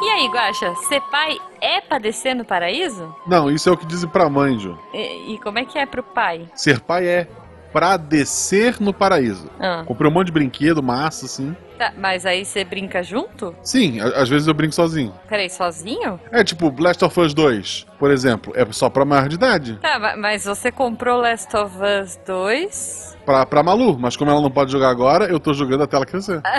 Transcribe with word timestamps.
E 0.00 0.08
aí, 0.10 0.28
Guaxa, 0.28 0.74
ser 0.88 1.00
pai 1.10 1.38
é 1.60 1.80
padecer 1.80 2.34
no 2.34 2.44
paraíso? 2.44 3.14
Não, 3.26 3.50
isso 3.50 3.68
é 3.68 3.72
o 3.72 3.76
que 3.76 3.86
dizem 3.86 4.08
pra 4.08 4.28
mãe, 4.28 4.58
Ju. 4.58 4.78
E, 4.92 5.34
e 5.34 5.38
como 5.40 5.58
é 5.58 5.64
que 5.64 5.78
é 5.78 5.86
pro 5.86 6.02
pai? 6.02 6.48
Ser 6.54 6.80
pai 6.80 7.06
é 7.06 7.28
pra 7.72 7.96
descer 7.96 8.80
no 8.80 8.92
paraíso. 8.92 9.50
Ah, 9.60 9.82
Comprei 9.86 10.10
um 10.10 10.14
monte 10.14 10.26
de 10.26 10.32
brinquedo, 10.32 10.82
massa, 10.82 11.26
assim. 11.26 11.54
tá, 11.78 11.92
mas 11.96 12.24
aí 12.26 12.44
você 12.44 12.64
brinca 12.64 13.02
junto? 13.02 13.54
Sim, 13.62 14.00
a- 14.00 14.20
às 14.22 14.28
vezes 14.28 14.48
eu 14.48 14.54
brinco 14.54 14.74
sozinho. 14.74 15.12
Peraí, 15.28 15.48
sozinho? 15.50 16.18
É 16.32 16.42
tipo, 16.42 16.74
Last 16.82 17.04
of 17.04 17.20
Us 17.20 17.32
2, 17.34 17.86
por 17.98 18.10
exemplo, 18.10 18.52
é 18.56 18.66
só 18.72 18.88
pra 18.90 19.04
maior 19.04 19.28
de 19.28 19.36
idade. 19.36 19.78
Tá, 19.80 19.98
ma- 19.98 20.16
mas 20.16 20.44
você 20.44 20.72
comprou 20.72 21.20
Last 21.20 21.54
of 21.56 21.76
Us 22.02 22.18
2? 22.26 23.16
Pra, 23.24 23.44
pra 23.46 23.62
Malu, 23.62 23.98
mas 23.98 24.16
como 24.16 24.30
ela 24.30 24.40
não 24.40 24.50
pode 24.50 24.72
jogar 24.72 24.88
agora, 24.88 25.26
eu 25.26 25.38
tô 25.38 25.52
jogando 25.54 25.82
até 25.84 25.96
ela 25.96 26.06
crescer. 26.06 26.40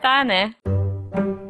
Tá, 0.00 0.22
né? 0.24 0.52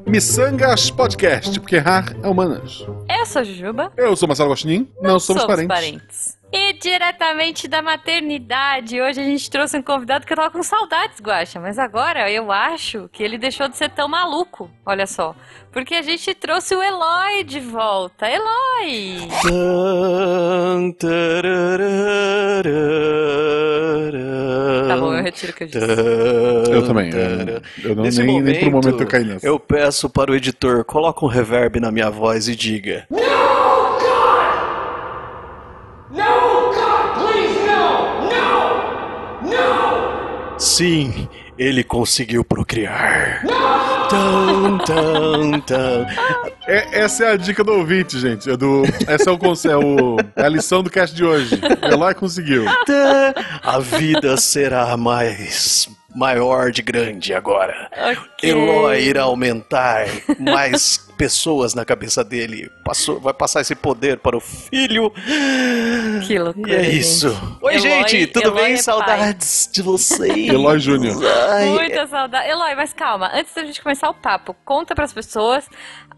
Missangas 0.07 0.91
Podcast, 0.91 1.61
porque 1.61 1.77
errar 1.77 2.15
é 2.23 2.27
humanas. 2.29 2.87
Eu 3.11 3.27
sou 3.27 3.43
a 3.43 3.45
Jujuba. 3.45 3.93
Eu 3.97 4.17
sou 4.17 4.27
Marcelo 4.27 4.49
Gostin, 4.49 4.89
não, 5.03 5.21
somos, 5.21 5.45
parentes. 5.45 6.38
E 6.51 6.73
diretamente 6.73 7.69
da 7.69 7.83
maternidade, 7.83 8.99
hoje 8.99 9.21
a 9.21 9.25
gente 9.25 9.51
trouxe 9.51 9.77
um 9.77 9.83
convidado 9.83 10.27
que 10.27 10.33
eu 10.33 10.37
tava 10.37 10.51
com 10.51 10.63
saudades, 10.63 11.21
Guaxa, 11.21 11.61
mas 11.61 11.79
agora 11.79 12.31
eu 12.31 12.51
acho 12.51 13.07
que 13.13 13.23
ele 13.23 13.37
deixou 13.37 13.69
de 13.69 13.77
ser 13.77 13.91
tão 13.91 14.09
maluco, 14.09 14.71
olha 14.87 15.07
só. 15.07 15.37
Porque 15.71 15.95
a 15.95 16.01
gente 16.01 16.35
trouxe 16.35 16.75
o 16.75 16.83
Eloy 16.83 17.45
de 17.45 17.61
volta. 17.61 18.27
Eloy! 18.31 19.29
Tá 24.89 24.97
bom, 24.97 25.13
eu 25.15 25.23
retiro 25.23 25.53
o 25.53 25.55
que 25.55 25.65
eu 25.65 25.67
disse. 25.69 25.87
Eu 26.73 26.87
também. 26.87 27.11
Eu, 27.11 27.91
eu 27.91 27.95
não, 27.95 28.05
Nesse 28.05 28.23
nem, 28.23 28.41
nem 28.41 28.59
por 28.59 28.69
um 28.69 28.71
momento, 28.71 28.87
momento 28.87 29.03
eu 29.03 29.07
caí 29.07 29.25
nessa. 29.25 29.47
Eu 29.47 29.61
peço 29.61 30.09
para 30.09 30.31
o 30.31 30.35
editor, 30.35 30.83
coloca 30.85 31.23
um 31.25 31.29
reverb 31.29 31.79
na 31.79 31.91
minha 31.91 32.11
voz 32.11 32.49
e 32.49 32.57
diga. 32.57 33.07
No, 36.11 36.73
God, 36.73 37.15
please, 37.19 37.59
no! 37.67 37.85
No! 38.33 38.57
No! 39.51 39.69
Sim, 40.59 41.29
ele 41.57 41.85
conseguiu 41.85 42.45
procriar. 42.45 43.43
Tan, 44.11 44.79
tan, 44.79 45.61
tan. 45.61 46.07
É- 46.67 47.01
essa 47.01 47.25
é 47.25 47.33
a 47.33 47.37
dica 47.37 47.63
do 47.63 47.73
ouvinte, 47.75 48.19
gente. 48.19 48.51
É 48.51 48.57
do, 48.57 48.83
essa 49.07 49.31
é, 49.31 49.33
o, 49.33 49.39
conce- 49.39 49.69
é, 49.69 49.77
o, 49.77 50.17
é 50.37 50.45
a 50.45 50.49
lição 50.49 50.83
do 50.83 50.91
cast 50.91 51.15
de 51.15 51.25
hoje. 51.25 51.61
Eloy 51.83 52.15
conseguiu. 52.15 52.65
A 53.63 53.79
vida 53.79 54.37
será 54.37 54.97
mais 54.97 55.89
maior 56.15 56.71
de 56.73 56.83
grande 56.83 57.33
agora. 57.35 57.89
Ok. 57.93 58.51
Eloy 58.51 59.01
irá 59.03 59.23
aumentar 59.23 60.07
mais 60.39 61.08
pessoas 61.19 61.75
na 61.75 61.85
cabeça 61.85 62.23
dele. 62.25 62.71
Passou, 62.85 63.21
vai 63.21 63.35
passar 63.35 63.61
esse 63.61 63.75
poder 63.75 64.19
para 64.19 64.37
o 64.37 64.41
filho. 64.41 65.13
Que 66.27 66.39
loucura, 66.39 66.71
E 66.71 66.75
é 66.77 66.85
gente. 66.85 66.99
isso. 66.99 67.59
Oi, 67.61 67.75
Eloy- 67.75 67.91
gente, 68.09 68.27
tudo 68.29 68.49
Eloy 68.49 68.63
bem? 68.65 68.73
é 68.75 68.77
Saudades 68.79 69.69
de 69.73 69.83
vocês. 69.83 70.49
Eloy 70.49 70.79
Júnior. 70.79 71.17
Muita 71.75 72.07
saudade. 72.07 72.49
Eloy, 72.49 72.75
mas 72.77 72.93
calma, 72.93 73.31
antes 73.35 73.53
da 73.55 73.65
gente 73.65 73.83
começar 73.83 74.09
o 74.09 74.15
papo, 74.15 74.55
conta 74.65 74.95
pras 74.95 75.13
pessoas 75.13 75.69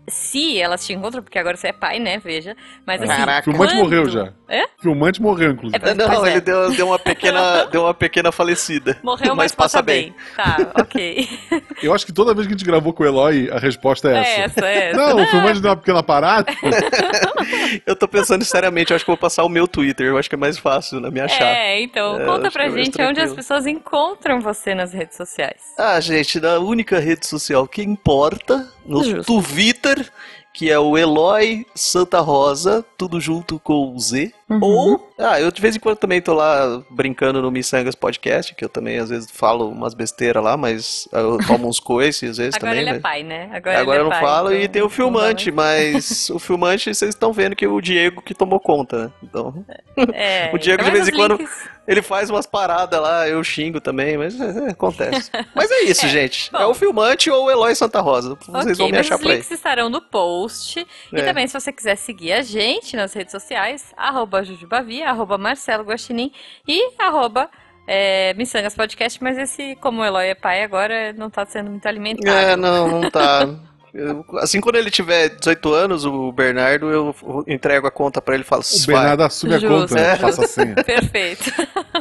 se 0.08 0.60
elas 0.60 0.84
te 0.84 0.92
encontram, 0.92 1.22
porque 1.22 1.38
agora 1.38 1.56
você 1.56 1.68
é 1.68 1.72
pai, 1.72 1.98
né? 1.98 2.18
Veja. 2.18 2.56
Mas 2.86 3.00
assim. 3.00 3.10
Caraca. 3.16 3.42
Filmante 3.44 3.74
quando- 3.74 3.82
morreu 3.84 4.08
já. 4.08 4.32
É? 4.48 4.64
Filmante 4.82 5.22
morreu, 5.22 5.52
inclusive. 5.52 5.78
É, 5.88 5.94
Não, 5.94 6.08
Pois 6.08 6.24
é. 6.24 6.30
ele 6.32 6.40
deu, 6.40 6.70
deu 6.72 6.86
uma 6.88 6.98
pequena, 6.98 7.64
deu 7.70 7.82
uma 7.84 7.94
pequena 7.94 8.32
falecida. 8.32 8.98
Morreu, 9.02 9.36
mas, 9.36 9.54
passa 9.54 9.80
bem. 9.80 10.12
Tá, 10.34 10.56
ok. 10.80 11.28
Eu 11.82 11.94
acho 11.94 12.04
que 12.04 12.12
toda 12.12 12.34
vez 12.34 12.46
que 12.48 12.54
a 12.54 12.56
gente 12.56 12.66
gravou 12.66 12.92
com 12.92 13.04
o 13.04 13.06
Eloy, 13.06 13.48
a 13.52 13.58
resposta 13.58 14.08
é 14.10 14.18
essa. 14.18 14.28
É 14.28 14.40
essa, 14.44 14.66
é 14.66 14.88
essa. 14.90 14.96
Não, 14.98 15.22
o 15.22 15.26
filmante 15.28 15.60
deu 15.60 15.70
uma 15.70 15.76
pequena 15.76 16.02
parada. 16.02 16.52
Eu 17.86 17.94
tô 17.94 18.08
pensando 18.08 18.44
seriamente, 18.44 18.90
eu 18.90 18.96
acho 18.96 19.04
que 19.04 19.10
eu 19.10 19.14
vou 19.14 19.20
passar 19.20 19.44
o 19.44 19.48
meu 19.48 19.66
Twitter, 19.68 20.06
eu 20.06 20.18
acho 20.18 20.28
que 20.28 20.34
é 20.34 20.38
mais 20.38 20.58
fácil 20.58 21.00
na 21.00 21.10
minha 21.10 21.28
chave. 21.28 21.44
É, 21.44 21.82
então, 21.82 22.20
É, 22.20 22.24
conta 22.26 22.50
pra 22.50 22.66
é 22.66 22.70
gente 22.70 23.00
onde 23.00 23.20
as 23.20 23.32
pessoas 23.32 23.66
encontram 23.66 24.40
você 24.40 24.74
nas 24.74 24.92
redes 24.92 25.16
sociais. 25.16 25.60
Ah, 25.78 26.00
gente, 26.00 26.40
na 26.40 26.58
única 26.58 26.98
rede 26.98 27.26
social 27.26 27.66
que 27.66 27.82
importa, 27.82 28.68
no 28.84 29.02
Justo. 29.02 29.42
Twitter, 29.42 30.10
que 30.52 30.70
é 30.70 30.78
o 30.78 30.96
Eloy 30.96 31.66
Santa 31.74 32.20
Rosa, 32.20 32.84
tudo 32.96 33.20
junto 33.20 33.58
com 33.58 33.94
o 33.94 33.98
Z. 33.98 34.32
Uhum. 34.50 34.58
Ou, 34.62 35.12
ah, 35.18 35.40
eu 35.40 35.50
de 35.52 35.62
vez 35.62 35.76
em 35.76 35.78
quando 35.78 35.96
também 35.96 36.20
tô 36.20 36.34
lá 36.34 36.82
brincando 36.90 37.40
no 37.40 37.50
Missangas 37.50 37.94
Podcast, 37.94 38.54
que 38.54 38.64
eu 38.64 38.68
também 38.68 38.98
às 38.98 39.08
vezes 39.10 39.30
falo 39.30 39.68
umas 39.70 39.94
besteiras 39.94 40.42
lá, 40.42 40.56
mas 40.56 41.08
eu 41.12 41.38
tomo 41.46 41.68
uns 41.68 41.78
coices 41.80 42.30
às 42.30 42.36
vezes 42.38 42.54
Agora 42.56 42.72
também. 42.72 42.88
ele 42.88 42.96
é 42.96 43.00
pai, 43.00 43.22
né? 43.22 43.48
Agora, 43.52 43.78
Agora 43.80 43.98
ele 44.00 44.06
eu 44.06 44.10
é 44.10 44.10
não 44.10 44.10
pai, 44.10 44.20
falo 44.20 44.50
então 44.52 44.62
e 44.62 44.68
tem 44.68 44.82
o 44.82 44.86
não 44.86 44.90
filmante, 44.90 45.50
mas 45.52 46.28
o 46.30 46.38
filmante 46.38 46.92
vocês 46.94 47.10
estão 47.14 47.32
vendo 47.32 47.54
que 47.54 47.66
o 47.66 47.80
Diego 47.80 48.20
que 48.22 48.34
tomou 48.34 48.58
conta, 48.58 49.04
né? 49.04 49.12
Então, 49.22 49.64
mais. 49.96 50.08
É, 50.14 50.50
O 50.54 50.58
Diego, 50.58 50.82
de 50.82 50.90
mas 50.90 50.98
vez 50.98 51.08
em 51.08 51.12
os 51.12 51.16
quando, 51.16 51.36
links- 51.36 51.68
ele 51.86 52.02
faz 52.02 52.30
umas 52.30 52.46
paradas 52.46 53.00
lá, 53.00 53.28
eu 53.28 53.42
xingo 53.44 53.80
também, 53.80 54.16
mas 54.18 54.38
é, 54.40 54.66
é, 54.66 54.70
acontece. 54.70 55.30
Mas 55.54 55.70
é 55.70 55.80
isso, 55.82 56.06
gente. 56.08 56.50
bom. 56.52 56.58
É 56.58 56.66
o 56.66 56.74
filmante 56.74 57.30
ou 57.30 57.46
o 57.46 57.50
Eloy 57.50 57.74
Santa 57.74 58.00
Rosa. 58.00 58.36
Vocês 58.46 58.64
Ok, 58.64 58.74
vão 58.76 58.88
me 58.90 58.98
achar 58.98 59.16
os 59.16 59.20
por 59.20 59.28
aí. 59.30 59.36
links 59.36 59.50
estarão 59.50 59.88
no 59.90 60.00
post. 60.00 60.86
E 61.12 61.16
É. 61.20 61.22
também, 61.24 61.46
se 61.46 61.52
você 61.58 61.72
quiser 61.72 61.96
seguir 61.96 62.32
a 62.32 62.42
gente 62.42 62.96
nas 62.96 63.12
redes 63.12 63.32
sociais, 63.32 63.92
arroba 63.96 64.39
Jujubavi, 64.42 65.02
arroba 65.02 65.36
Marcelo 65.38 65.84
Guaxinim 65.84 66.32
e 66.66 66.90
arroba 66.98 67.48
é, 67.86 68.34
Missangas 68.34 68.74
Podcast, 68.74 69.22
mas 69.22 69.36
esse, 69.38 69.76
como 69.76 70.00
o 70.02 70.04
Eloy 70.04 70.28
é 70.28 70.34
pai, 70.34 70.62
agora 70.62 71.12
não 71.12 71.28
tá 71.30 71.44
sendo 71.46 71.70
muito 71.70 71.86
alimentado. 71.86 72.28
É, 72.36 72.56
não, 72.56 72.86
não 73.02 73.10
tá. 73.10 73.48
Eu- 73.92 74.24
assim, 74.38 74.60
quando 74.60 74.76
ele 74.76 74.90
tiver 74.90 75.30
18 75.30 75.74
anos, 75.74 76.04
o 76.04 76.30
Bernardo, 76.30 76.88
eu 76.90 77.14
entrego 77.48 77.88
a 77.88 77.90
conta 77.90 78.22
pra 78.22 78.34
ele 78.34 78.44
e 78.44 78.46
falo, 78.46 78.62
O. 78.62 78.86
Bernardo 78.86 79.22
assume 79.24 79.54
a 79.54 79.58
Justo, 79.58 79.76
conta, 79.88 79.94
né? 79.96 80.10
justo. 80.10 80.20
Faça 80.26 80.44
a 80.44 80.46
senha. 80.48 80.74
Perfeito. 80.84 81.50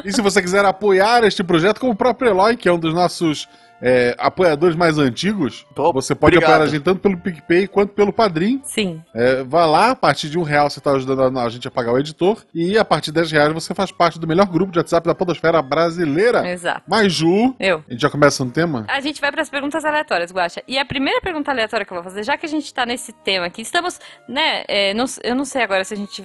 E 0.04 0.12
se 0.12 0.20
você 0.22 0.40
quiser 0.40 0.64
apoiar 0.64 1.24
este 1.24 1.42
projeto, 1.42 1.80
como 1.80 1.92
o 1.92 1.96
próprio 1.96 2.30
Eloy, 2.30 2.56
que 2.56 2.68
é 2.68 2.72
um 2.72 2.78
dos 2.78 2.94
nossos 2.94 3.48
é, 3.82 4.14
apoiadores 4.18 4.76
mais 4.76 4.98
antigos, 4.98 5.66
Pô, 5.74 5.92
você 5.92 6.14
pode 6.14 6.36
obrigado. 6.36 6.52
apoiar 6.54 6.66
a 6.66 6.70
gente 6.70 6.82
tanto 6.82 7.00
pelo 7.00 7.16
PicPay 7.16 7.66
quanto 7.66 7.92
pelo 7.94 8.12
Padrim. 8.12 8.60
Sim. 8.64 9.02
É, 9.14 9.42
vá 9.44 9.66
lá, 9.66 9.90
a 9.90 9.96
partir 9.96 10.28
de 10.28 10.38
um 10.38 10.42
real 10.42 10.68
você 10.68 10.78
está 10.80 10.92
ajudando 10.92 11.38
a, 11.38 11.48
gente 11.48 11.66
a 11.66 11.70
pagar 11.70 11.92
o 11.92 11.98
editor. 11.98 12.44
E 12.54 12.76
a 12.78 12.84
partir 12.84 13.06
de 13.06 13.14
10 13.14 13.32
reais 13.32 13.52
você 13.52 13.74
faz 13.74 13.90
parte 13.90 14.18
do 14.18 14.26
melhor 14.26 14.46
grupo 14.46 14.72
de 14.72 14.78
WhatsApp 14.78 15.06
da 15.06 15.14
podosfera 15.14 15.60
brasileira. 15.62 16.48
Exato. 16.50 16.82
Mas, 16.86 17.12
Ju, 17.12 17.54
Eu. 17.58 17.82
a 17.88 17.92
gente 17.92 18.00
já 18.02 18.10
começa 18.10 18.44
no 18.44 18.50
tema? 18.50 18.84
A 18.88 19.00
gente 19.00 19.20
vai 19.20 19.30
para 19.32 19.42
as 19.42 19.50
perguntas 19.50 19.84
aleatórias, 19.84 20.32
Guaxa. 20.32 20.62
E 20.68 20.78
a 20.78 20.84
primeira 20.84 21.20
pergunta 21.20 21.50
aleatória 21.50 21.84
que 21.86 21.92
eu 21.92 21.96
vou 21.96 22.04
fazer, 22.04 22.22
já 22.22 22.36
que 22.36 22.46
a 22.46 22.48
gente 22.48 22.72
tá 22.72 22.84
nesse 22.84 23.12
tema 23.12 23.46
aqui, 23.46 23.62
estamos, 23.62 23.98
né, 24.28 24.62
é, 24.68 24.94
não- 24.94 25.06
eu 25.24 25.34
não 25.34 25.44
sei 25.44 25.62
agora 25.62 25.84
se 25.84 25.94
a 25.94 25.96
gente, 25.96 26.24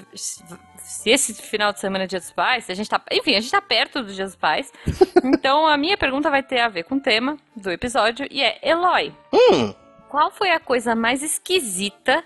se 0.95 1.09
esse 1.09 1.33
final 1.33 1.73
de 1.73 1.79
semana 1.79 2.05
é 2.05 2.07
Dia 2.07 2.19
dos 2.19 2.31
Pais, 2.31 2.69
a 2.69 2.73
gente 2.73 2.89
tá, 2.89 3.01
enfim, 3.11 3.35
a 3.35 3.41
gente 3.41 3.51
tá 3.51 3.61
perto 3.61 4.01
do 4.01 4.13
Dia 4.13 4.25
dos 4.25 4.35
Pais. 4.35 4.71
então 5.23 5.67
a 5.67 5.77
minha 5.77 5.97
pergunta 5.97 6.29
vai 6.29 6.41
ter 6.41 6.59
a 6.59 6.69
ver 6.69 6.83
com 6.83 6.95
o 6.95 6.99
tema 6.99 7.37
do 7.55 7.69
episódio 7.71 8.25
e 8.31 8.41
é, 8.41 8.57
Eloy, 8.61 9.13
Hum, 9.33 9.73
qual 10.09 10.31
foi 10.31 10.51
a 10.51 10.59
coisa 10.59 10.95
mais 10.95 11.21
esquisita 11.21 12.23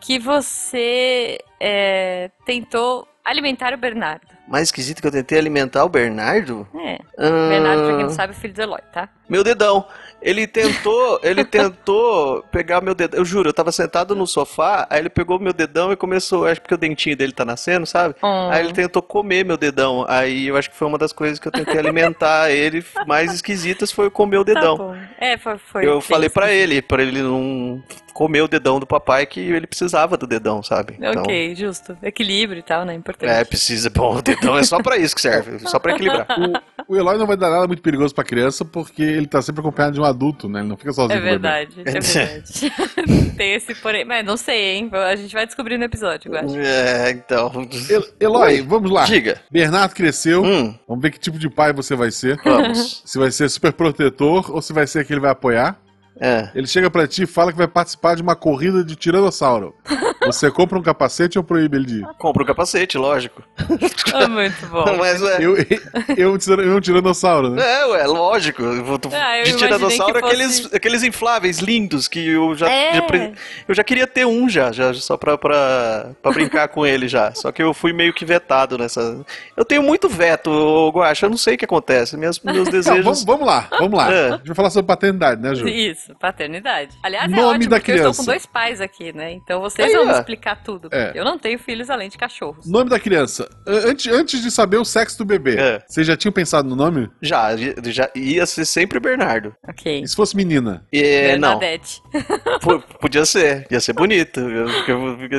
que 0.00 0.18
você 0.18 1.38
é, 1.58 2.30
tentou 2.44 3.08
alimentar 3.24 3.74
o 3.74 3.76
Bernardo? 3.76 4.28
Mais 4.48 4.68
esquisito 4.68 5.00
que 5.00 5.06
eu 5.06 5.12
tentei 5.12 5.38
alimentar 5.38 5.84
o 5.84 5.88
Bernardo? 5.88 6.66
É, 6.74 6.98
Ah, 7.18 7.48
Bernardo, 7.48 7.84
pra 7.86 7.96
quem 7.96 8.04
não 8.04 8.10
sabe, 8.10 8.32
é 8.32 8.36
filho 8.36 8.54
do 8.54 8.62
Eloy, 8.62 8.80
tá? 8.92 9.08
Meu 9.28 9.42
dedão. 9.42 9.84
Ele 10.22 10.46
tentou, 10.46 11.18
ele 11.22 11.44
tentou 11.44 12.42
pegar 12.52 12.80
meu 12.80 12.94
dedão. 12.94 13.18
Eu 13.18 13.24
juro, 13.24 13.48
eu 13.48 13.52
tava 13.52 13.72
sentado 13.72 14.14
no 14.14 14.24
sofá, 14.26 14.86
aí 14.88 15.00
ele 15.00 15.08
pegou 15.08 15.38
meu 15.40 15.52
dedão 15.52 15.92
e 15.92 15.96
começou, 15.96 16.46
acho 16.46 16.60
que 16.62 16.72
o 16.72 16.76
dentinho 16.78 17.16
dele 17.16 17.32
tá 17.32 17.44
nascendo, 17.44 17.84
sabe? 17.86 18.14
Hum. 18.22 18.48
Aí 18.50 18.64
ele 18.64 18.72
tentou 18.72 19.02
comer 19.02 19.44
meu 19.44 19.56
dedão. 19.56 20.04
Aí 20.08 20.46
eu 20.46 20.56
acho 20.56 20.70
que 20.70 20.76
foi 20.76 20.86
uma 20.86 20.96
das 20.98 21.12
coisas 21.12 21.38
que 21.40 21.48
eu 21.48 21.52
tentei 21.52 21.76
alimentar 21.78 22.50
ele 22.54 22.84
mais 23.06 23.32
esquisitas 23.32 23.90
foi 23.90 24.08
comer 24.10 24.38
o 24.38 24.44
Tá 24.44 24.54
dedão. 24.54 24.76
bom. 24.78 24.96
É, 25.18 25.36
foi, 25.36 25.58
foi 25.58 25.86
eu 25.86 26.00
falei 26.00 26.28
pra 26.30 26.46
esquisito. 26.46 26.70
ele, 26.72 26.82
pra 26.82 27.02
ele 27.02 27.22
não 27.22 27.82
comer 28.14 28.40
o 28.42 28.48
dedão 28.48 28.80
do 28.80 28.86
papai, 28.86 29.26
que 29.26 29.40
ele 29.40 29.66
precisava 29.66 30.16
do 30.16 30.26
dedão, 30.26 30.62
sabe? 30.62 30.94
Então, 30.98 31.22
Ok, 31.22 31.54
justo. 31.54 31.98
Equilíbrio 32.02 32.60
e 32.60 32.62
tal, 32.62 32.84
né? 32.84 32.94
Importante. 32.94 33.30
É, 33.30 33.44
precisa. 33.44 33.90
Bom, 33.90 34.22
o 34.36 34.40
dedão 34.40 34.58
é 34.58 34.62
só 34.62 34.82
pra 34.82 34.96
isso 34.96 35.14
que 35.14 35.20
serve, 35.20 35.58
só 35.68 35.78
pra 35.78 35.92
equilibrar. 35.92 36.26
O, 36.88 36.94
o 36.94 36.96
Eloy 36.96 37.18
não 37.18 37.26
vai 37.26 37.36
dar 37.36 37.50
nada 37.50 37.66
muito 37.66 37.82
perigoso 37.82 38.14
pra 38.14 38.22
criança 38.24 38.64
porque 38.64 39.02
ele 39.02 39.26
tá 39.26 39.40
sempre 39.42 39.60
acompanhado 39.60 39.94
de 39.94 40.00
um 40.00 40.04
adulto, 40.04 40.48
né? 40.48 40.60
Ele 40.60 40.68
não 40.68 40.76
fica 40.76 40.92
sozinho 40.92 41.18
É 41.18 41.20
verdade, 41.22 41.70
é 41.84 41.90
verdade. 42.00 43.32
Tem 43.36 43.54
esse 43.54 43.74
porém. 43.76 44.04
Mas 44.04 44.24
não 44.24 44.36
sei, 44.36 44.74
hein? 44.76 44.90
A 44.92 45.16
gente 45.16 45.32
vai 45.34 45.46
descobrir 45.46 45.78
no 45.78 45.84
episódio, 45.84 46.30
eu 46.32 46.38
acho. 46.38 46.56
É, 46.58 47.10
então. 47.10 47.50
El- 47.90 48.04
Eloy, 48.20 48.54
Oi. 48.54 48.62
vamos 48.62 48.90
lá. 48.90 49.04
Diga. 49.04 49.40
Bernardo 49.50 49.94
cresceu. 49.94 50.42
Hum, 50.44 50.74
Vamos 50.86 51.02
ver 51.02 51.10
que 51.10 51.18
tipo 51.18 51.38
de 51.38 51.48
pai 51.50 51.72
você 51.72 51.94
vai 51.96 52.10
ser. 52.10 52.38
vamos. 52.44 53.02
Se 53.04 53.18
vai 53.18 53.30
ser 53.30 53.48
super 53.48 53.72
protetor 53.72 54.50
ou 54.54 54.62
se 54.62 54.72
vai 54.72 54.86
ser 54.86 55.00
aquele 55.00 55.18
que 55.20 55.22
vai 55.22 55.30
apoiar. 55.32 55.78
É. 56.20 56.48
Ele 56.54 56.66
chega 56.66 56.90
pra 56.90 57.06
ti 57.06 57.24
e 57.24 57.26
fala 57.26 57.52
que 57.52 57.58
vai 57.58 57.68
participar 57.68 58.16
de 58.16 58.22
uma 58.22 58.34
corrida 58.34 58.82
de 58.82 58.96
tiranossauro. 58.96 59.74
Você 60.24 60.50
compra 60.50 60.78
um 60.78 60.82
capacete 60.82 61.36
ou 61.38 61.44
proíbe 61.44 61.76
ele 61.76 61.86
de 61.86 61.94
ir? 62.00 62.06
Compra 62.18 62.42
o 62.42 62.46
capacete, 62.46 62.96
lógico. 62.96 63.42
É 64.14 64.26
muito 64.26 64.66
bom. 64.68 64.84
Mas 64.96 65.20
é. 65.22 65.36
Eu, 65.44 65.54
eu, 66.16 66.32
um 66.32 66.38
eu 66.62 66.76
um 66.76 66.80
tiranossauro, 66.80 67.50
né? 67.50 67.62
É, 67.62 67.86
ué, 67.86 68.06
lógico. 68.06 68.62
Ah, 69.12 69.42
de 69.44 69.56
tiranossauro, 69.56 70.20
fosse- 70.20 70.24
aqueles, 70.34 70.74
aqueles 70.74 71.02
infláveis 71.02 71.58
lindos 71.58 72.08
que 72.08 72.26
eu 72.28 72.54
já, 72.56 72.68
É. 72.70 72.94
já 72.94 73.02
pre- 73.02 73.32
Eu 73.68 73.74
já 73.74 73.84
queria 73.84 74.06
ter 74.06 74.26
um 74.26 74.48
já, 74.48 74.72
já 74.72 74.92
só 74.94 75.16
pra, 75.16 75.36
pra, 75.36 76.12
pra 76.22 76.32
brincar 76.32 76.68
com 76.68 76.86
ele 76.86 77.08
já. 77.08 77.32
Só 77.34 77.52
que 77.52 77.62
eu 77.62 77.74
fui 77.74 77.92
meio 77.92 78.12
que 78.14 78.24
vetado 78.24 78.78
nessa. 78.78 79.20
Eu 79.56 79.64
tenho 79.64 79.82
muito 79.82 80.08
veto, 80.08 80.50
ô, 80.50 80.90
Guaxa, 80.90 81.26
eu 81.26 81.30
não 81.30 81.36
sei 81.36 81.54
o 81.54 81.58
que 81.58 81.64
acontece. 81.66 82.16
Minhas, 82.16 82.40
meus 82.40 82.56
Não, 82.64 82.64
desejos. 82.72 83.04
vamos, 83.04 83.24
vamos 83.24 83.46
lá, 83.46 83.68
vamos 83.78 83.98
lá. 83.98 84.12
É. 84.12 84.28
A 84.28 84.36
gente 84.38 84.46
vai 84.46 84.56
falar 84.56 84.70
sobre 84.70 84.86
paternidade, 84.86 85.40
né, 85.42 85.54
Ju? 85.54 85.68
Isso, 85.68 86.05
paternidade. 86.14 86.96
Aliás, 87.02 87.30
é 87.30 87.34
Nome 87.36 87.56
ótimo, 87.56 87.70
da 87.70 87.76
porque 87.76 87.90
eu 87.92 87.96
estou 87.96 88.10
criança. 88.12 88.22
com 88.22 88.26
dois 88.26 88.46
pais 88.46 88.80
aqui, 88.80 89.12
né? 89.12 89.32
Então 89.32 89.60
vocês 89.60 89.88
Aí, 89.88 89.94
vão 89.94 90.06
me 90.06 90.12
ó. 90.12 90.18
explicar 90.18 90.62
tudo. 90.62 90.88
É. 90.92 91.12
Eu 91.14 91.24
não 91.24 91.38
tenho 91.38 91.58
filhos 91.58 91.90
além 91.90 92.08
de 92.08 92.16
cachorros. 92.18 92.66
Nome 92.66 92.90
da 92.90 92.98
criança. 93.00 93.48
Antes, 93.66 94.12
antes 94.12 94.42
de 94.42 94.50
saber 94.50 94.76
o 94.76 94.84
sexo 94.84 95.18
do 95.18 95.24
bebê, 95.24 95.56
É. 95.58 95.82
vocês 95.86 96.06
já 96.06 96.16
tinham 96.16 96.32
pensado 96.32 96.68
no 96.68 96.76
nome? 96.76 97.10
Já, 97.20 97.50
já 97.56 98.10
ia 98.14 98.46
ser 98.46 98.64
sempre 98.64 99.00
Bernardo. 99.00 99.54
Ok. 99.68 100.00
E 100.02 100.06
se 100.08 100.14
fosse 100.14 100.36
menina? 100.36 100.84
E, 100.92 101.36
não, 101.38 101.58
Bernadette. 101.58 102.00
po- 102.62 102.80
podia 103.00 103.24
ser, 103.24 103.66
ia 103.70 103.80
ser 103.80 103.92
bonito. 103.92 104.40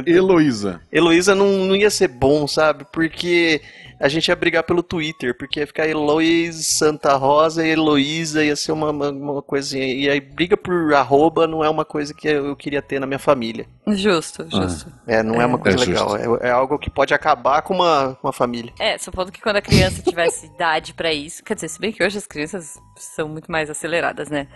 Heloísa. 0.05 0.81
Heloísa 0.91 1.35
não, 1.35 1.47
não 1.65 1.75
ia 1.75 1.89
ser 1.89 2.07
bom, 2.07 2.47
sabe? 2.47 2.85
Porque 2.91 3.61
a 3.99 4.07
gente 4.07 4.27
ia 4.27 4.35
brigar 4.35 4.63
pelo 4.63 4.83
Twitter, 4.83 5.35
porque 5.37 5.59
ia 5.59 5.67
ficar 5.67 5.87
Heloís 5.87 6.67
Santa 6.67 7.15
Rosa 7.15 7.65
e 7.65 7.71
Heloísa, 7.71 8.43
ia 8.43 8.55
ser 8.55 8.71
uma, 8.71 8.91
uma, 8.91 9.09
uma 9.09 9.41
coisinha. 9.41 9.85
E 9.85 10.09
aí, 10.09 10.19
briga 10.19 10.55
por 10.55 10.93
arroba 10.93 11.47
não 11.47 11.63
é 11.63 11.69
uma 11.69 11.83
coisa 11.83 12.13
que 12.13 12.27
eu 12.27 12.55
queria 12.55 12.81
ter 12.81 12.99
na 12.99 13.07
minha 13.07 13.19
família. 13.19 13.67
Justo, 13.87 14.45
justo. 14.49 14.91
É, 15.07 15.23
não 15.23 15.41
é, 15.41 15.45
uma 15.45 15.57
coisa 15.57 15.77
É 15.77 15.85
legal. 15.85 16.15
É, 16.15 16.47
é 16.47 16.51
algo 16.51 16.77
que 16.77 16.89
pode 16.89 17.13
acabar 17.13 17.61
com 17.61 17.73
uma, 17.73 18.17
uma 18.21 18.33
família. 18.33 18.73
É, 18.79 18.97
supondo 18.97 19.31
que 19.31 19.41
quando 19.41 19.57
a 19.57 19.61
criança 19.61 20.01
tivesse 20.01 20.45
idade 20.53 20.93
pra 20.93 21.13
isso. 21.13 21.43
Quer 21.43 21.55
dizer, 21.55 21.69
se 21.69 21.79
bem 21.79 21.91
que 21.91 22.03
hoje 22.03 22.17
as 22.17 22.27
crianças 22.27 22.77
são 22.95 23.27
muito 23.27 23.51
mais 23.51 23.69
aceleradas, 23.69 24.29
né? 24.29 24.47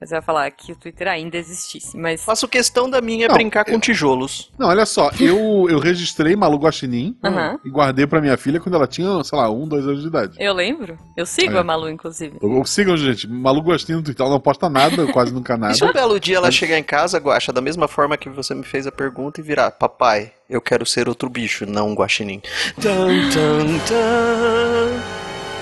Mas 0.00 0.10
eu 0.12 0.16
ia 0.16 0.22
falar 0.22 0.50
que 0.50 0.72
o 0.72 0.76
Twitter 0.76 1.06
ainda 1.06 1.36
existisse. 1.36 1.94
Mas. 1.94 2.24
Faço 2.24 2.48
questão 2.48 2.88
da 2.88 3.02
minha 3.02 3.28
Não, 3.28 3.34
brincar 3.34 3.66
com 3.66 3.78
tijolos. 3.78 4.50
Não, 4.58 4.68
olha 4.68 4.86
só, 4.86 5.10
eu, 5.20 5.68
eu 5.68 5.78
registrei 5.78 6.34
Malu 6.34 6.56
Guaxinim 6.56 7.14
Aham. 7.22 7.58
e 7.64 7.68
guardei 7.68 8.06
pra 8.06 8.18
minha 8.20 8.36
filha 8.38 8.58
quando 8.58 8.76
ela 8.76 8.86
tinha, 8.86 9.22
sei 9.22 9.36
lá, 9.38 9.50
um, 9.50 9.68
dois 9.68 9.86
anos 9.86 10.00
de 10.00 10.08
idade. 10.08 10.36
Eu 10.38 10.54
lembro. 10.54 10.98
Eu 11.16 11.26
sigo 11.26 11.56
É. 11.56 11.60
a 11.60 11.62
Malu, 11.64 11.90
inclusive. 11.90 12.38
Eu, 12.40 12.50
eu- 12.56 12.64
sigam, 12.64 12.96
gente, 12.96 13.28
Malu 13.28 13.60
Guaxinim 13.60 13.98
no 13.98 14.02
Twitter, 14.02 14.24
ela 14.24 14.34
não 14.34 14.40
posta 14.40 14.70
nada, 14.70 15.06
quase 15.12 15.32
nunca 15.34 15.54
nada. 15.58 15.74
Se 15.74 15.84
um 15.84 15.92
belo 15.92 16.18
dia 16.18 16.36
ela 16.38 16.50
chegar 16.50 16.78
em 16.78 16.82
casa, 16.84 17.18
Guaxa, 17.18 17.52
da 17.52 17.60
mesma 17.60 17.86
forma 17.86 18.16
que 18.16 18.30
você 18.30 18.54
me 18.54 18.64
fez 18.64 18.86
a 18.86 18.92
pergunta 18.92 19.40
e 19.40 19.44
virar, 19.44 19.70
papai, 19.72 20.32
eu 20.48 20.62
quero 20.62 20.86
ser 20.86 21.10
outro 21.10 21.28
bicho, 21.28 21.66
não 21.66 21.90
um 21.90 21.94
guaxinim. 21.94 22.40
Tan, 22.80 23.06
tan, 23.34 23.78
tan. 23.86 25.09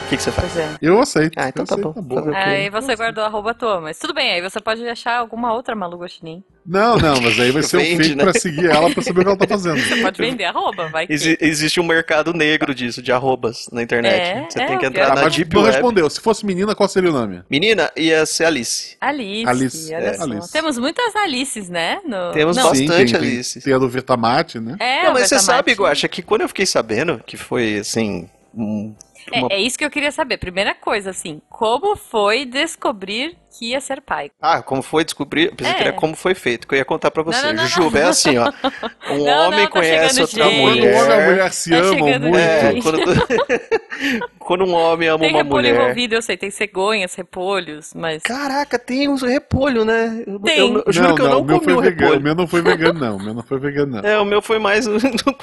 O 0.09 0.11
que, 0.11 0.17
que 0.17 0.23
você 0.23 0.33
faz? 0.33 0.57
É. 0.57 0.77
Eu 0.81 0.99
aceito. 1.01 1.35
Ah, 1.37 1.51
então 1.51 1.65
eu 1.65 1.67
tá 1.67 1.75
aceito, 1.75 2.03
bom. 2.03 2.21
o 2.21 2.31
quê? 2.31 2.35
Aí 2.35 2.71
você 2.71 2.97
guardou 2.97 3.23
a 3.23 3.27
arroba 3.27 3.51
à 3.51 3.55
toa, 3.55 3.79
mas 3.79 3.99
tudo 3.99 4.15
bem, 4.15 4.33
aí 4.33 4.41
você 4.41 4.59
pode 4.59 4.83
achar 4.89 5.19
alguma 5.19 5.53
outra 5.53 5.75
Malu 5.77 5.99
Guaxinim. 5.99 6.43
Não, 6.65 6.97
não, 6.97 7.21
mas 7.21 7.39
aí 7.39 7.51
vai 7.51 7.63
ser 7.65 7.77
um 7.77 7.81
Vende, 7.81 7.97
fake 8.05 8.15
né? 8.15 8.25
pra 8.25 8.33
seguir 8.33 8.71
ela 8.71 8.91
pra 8.91 9.03
saber 9.03 9.21
o 9.21 9.23
que 9.25 9.29
ela 9.29 9.37
tá 9.39 9.47
fazendo. 9.47 9.79
Você 9.79 9.97
pode 10.01 10.19
vender 10.19 10.45
arroba, 10.45 10.89
vai 10.89 11.07
que... 11.07 11.13
Exi- 11.13 11.37
existe 11.43 11.79
um 11.79 11.85
mercado 11.85 12.33
negro 12.33 12.75
disso, 12.75 13.03
de 13.03 13.13
arrobas 13.13 13.69
na 13.71 13.83
internet. 13.83 14.15
É, 14.19 14.47
você 14.49 14.63
é, 14.63 14.67
tem 14.67 14.79
que 14.79 14.87
entrar 14.87 15.13
Ah, 15.13 15.15
na 15.23 15.29
Deep 15.29 15.55
não 15.55 15.63
Web. 15.63 15.73
respondeu. 15.75 16.09
Se 16.09 16.21
fosse 16.23 16.47
menina, 16.47 16.75
qual 16.75 16.89
seria 16.89 17.11
o 17.11 17.13
nome? 17.13 17.43
Menina, 17.51 17.91
ia 17.95 18.25
ser 18.25 18.47
Alice. 18.47 18.97
Alice, 19.01 19.47
Alice, 19.47 19.95
olha 19.95 20.05
é, 20.05 20.15
só. 20.15 20.23
Alice. 20.25 20.53
Temos 20.53 20.79
muitas 20.79 21.15
Alices, 21.17 21.69
né? 21.69 22.01
No... 22.03 22.33
Temos 22.33 22.57
Não, 22.57 22.65
bastante. 22.65 22.89
tem, 22.89 23.07
tem, 23.07 23.15
Alice. 23.17 23.61
tem 23.61 23.75
a 23.75 23.79
do 23.79 23.89
Vertamate, 23.91 24.59
né? 24.59 24.75
É, 24.81 25.05
não, 25.05 25.13
mas 25.13 25.29
você 25.29 25.39
sabe, 25.39 25.73
Guaxa, 25.75 26.09
que 26.09 26.23
quando 26.23 26.41
eu 26.43 26.49
fiquei 26.49 26.65
sabendo 26.65 27.21
que 27.27 27.37
foi, 27.37 27.79
assim... 27.79 28.27
um- 28.55 28.95
uma- 29.33 29.49
É, 29.51 29.57
é 29.57 29.61
isso 29.61 29.79
que 29.79 29.85
eu 29.85 29.91
queria 29.91 30.11
saber. 30.13 30.39
Primeira 30.39 30.75
coisa, 30.75 31.11
assim, 31.11 31.41
como 31.49 31.97
foi 31.97 32.45
descobrir 32.45 33.37
que 33.51 33.71
ia 33.71 33.81
ser 33.81 34.01
pai? 34.01 34.31
Ah, 34.41 34.63
como 34.63 34.83
foi 34.83 35.05
descobrir? 35.05 35.47
Eu 35.47 35.55
pensei 35.57 35.75
que 35.75 35.81
É. 35.83 35.87
era 35.89 35.93
como 35.93 36.15
foi 36.15 36.35
feito, 36.35 36.67
que 36.69 36.75
eu 36.75 36.79
ia 36.79 36.85
contar 36.85 37.11
pra 37.11 37.23
você. 37.23 37.47
não, 37.47 37.55
não, 37.55 37.67
Jujuba, 37.67 37.99
é 37.99 38.03
assim, 38.05 38.37
ó. 38.39 38.51
Um 39.11 39.25
Não, 39.25 39.47
homem 39.49 39.61
não, 39.61 39.67
tá 39.67 39.73
conhece 39.73 40.21
outra 40.21 40.45
gente. 40.45 40.59
Quando 40.59 40.61
o 40.61 40.63
homem 40.65 40.85
e 40.85 40.89
a 40.97 41.03
mulher. 41.03 41.27
mulher 41.31 41.53
se 41.53 41.71
Tá 41.71 41.77
amam 41.79 41.99
muito. 42.21 42.37
É, 42.39 42.81
quando, 42.83 42.99
quando 44.39 44.65
um 44.65 44.75
homem 44.75 45.09
ama 45.09 45.19
Tem 45.21 45.31
uma 45.31 45.43
repolho 45.43 45.69
mulher. 45.69 45.75
envolvido, 45.83 46.15
eu 46.15 46.23
sei, 46.23 46.37
tem 46.37 46.51
cegonhas, 46.51 47.15
repolhos, 47.15 47.93
mas... 47.95 48.23
Caraca, 48.23 48.79
tem 48.79 49.09
uns 49.09 49.23
repolho, 49.23 49.85
né? 49.85 50.23
Eu, 50.27 50.39
Tem. 50.41 50.59
eu- 50.59 50.83
eu 50.87 50.93
juro 50.93 51.15
que 51.15 51.23
eu 51.23 51.29
não 51.29 51.41
o 51.41 51.45
meu 51.45 51.61
comi 51.61 51.65
foi 51.65 51.75
o 51.75 51.81
vegano. 51.81 52.01
O 52.01 52.05
repolho. 52.05 52.23
meu 52.23 52.35
não 52.35 52.47
foi 52.47 52.63
vegano, 52.63 53.01
não. 53.01 53.17
O 53.17 53.23
meu 53.23 53.35
não 53.35 53.43
foi 53.43 53.59
vegano, 53.59 53.93
não. 54.03 54.09
É, 54.09 54.19
o 54.19 54.25
meu 54.25 54.43
foi 54.43 54.59
mais 54.59 54.87
no, 54.87 54.99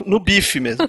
no 0.06 0.20
bife 0.20 0.60
mesmo, 0.60 0.88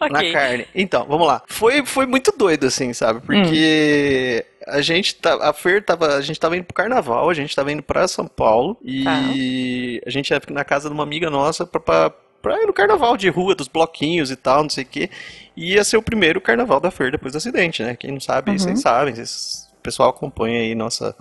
na 0.00 0.06
Ok. 0.18 0.32
carne. 0.32 0.66
Então, 0.74 1.04
vamos 1.08 1.26
lá. 1.26 1.42
Foi, 1.48 1.84
foi 1.84 2.06
muito 2.06 2.32
doido, 2.36 2.66
assim, 2.66 2.92
sabe? 2.92 3.20
Porque 3.20 4.44
a 4.66 4.80
gente 4.80 5.14
tá, 5.16 5.34
a 5.48 5.52
Fer 5.52 5.84
tava, 5.84 6.14
a 6.16 6.20
gente 6.20 6.38
tava 6.38 6.56
indo 6.56 6.64
pro 6.64 6.74
carnaval, 6.74 7.28
a 7.30 7.34
gente 7.34 7.54
tava 7.54 7.72
indo 7.72 7.82
pra 7.82 8.06
São 8.08 8.26
Paulo 8.26 8.76
e 8.82 10.00
a 10.06 10.10
gente 10.10 10.30
ia 10.30 10.40
na 10.50 10.64
casa 10.64 10.88
de 10.88 10.94
uma 10.94 11.02
amiga 11.02 11.30
nossa 11.30 11.66
pra, 11.66 11.80
pra, 11.80 12.10
pra 12.42 12.62
ir 12.62 12.66
no 12.66 12.72
carnaval 12.72 13.16
de 13.16 13.28
rua, 13.28 13.54
dos 13.54 13.68
bloquinhos 13.68 14.30
e 14.30 14.36
tal, 14.36 14.62
não 14.62 14.70
sei 14.70 14.84
o 14.84 14.86
quê. 14.86 15.10
E 15.56 15.72
ia 15.74 15.84
ser 15.84 15.96
o 15.96 16.02
primeiro 16.02 16.40
carnaval 16.40 16.80
da 16.80 16.90
Fer 16.90 17.10
depois 17.10 17.32
do 17.32 17.36
acidente, 17.38 17.82
né? 17.82 17.96
Quem 17.96 18.12
não 18.12 18.20
sabe, 18.20 18.50
Uhum. 18.50 18.58
vocês 18.58 18.80
sabem, 18.80 19.14
vocês- 19.14 19.68
o 19.78 19.82
pessoal 19.82 20.10
acompanha 20.10 20.60
aí 20.60 20.74
nossa 20.74 21.14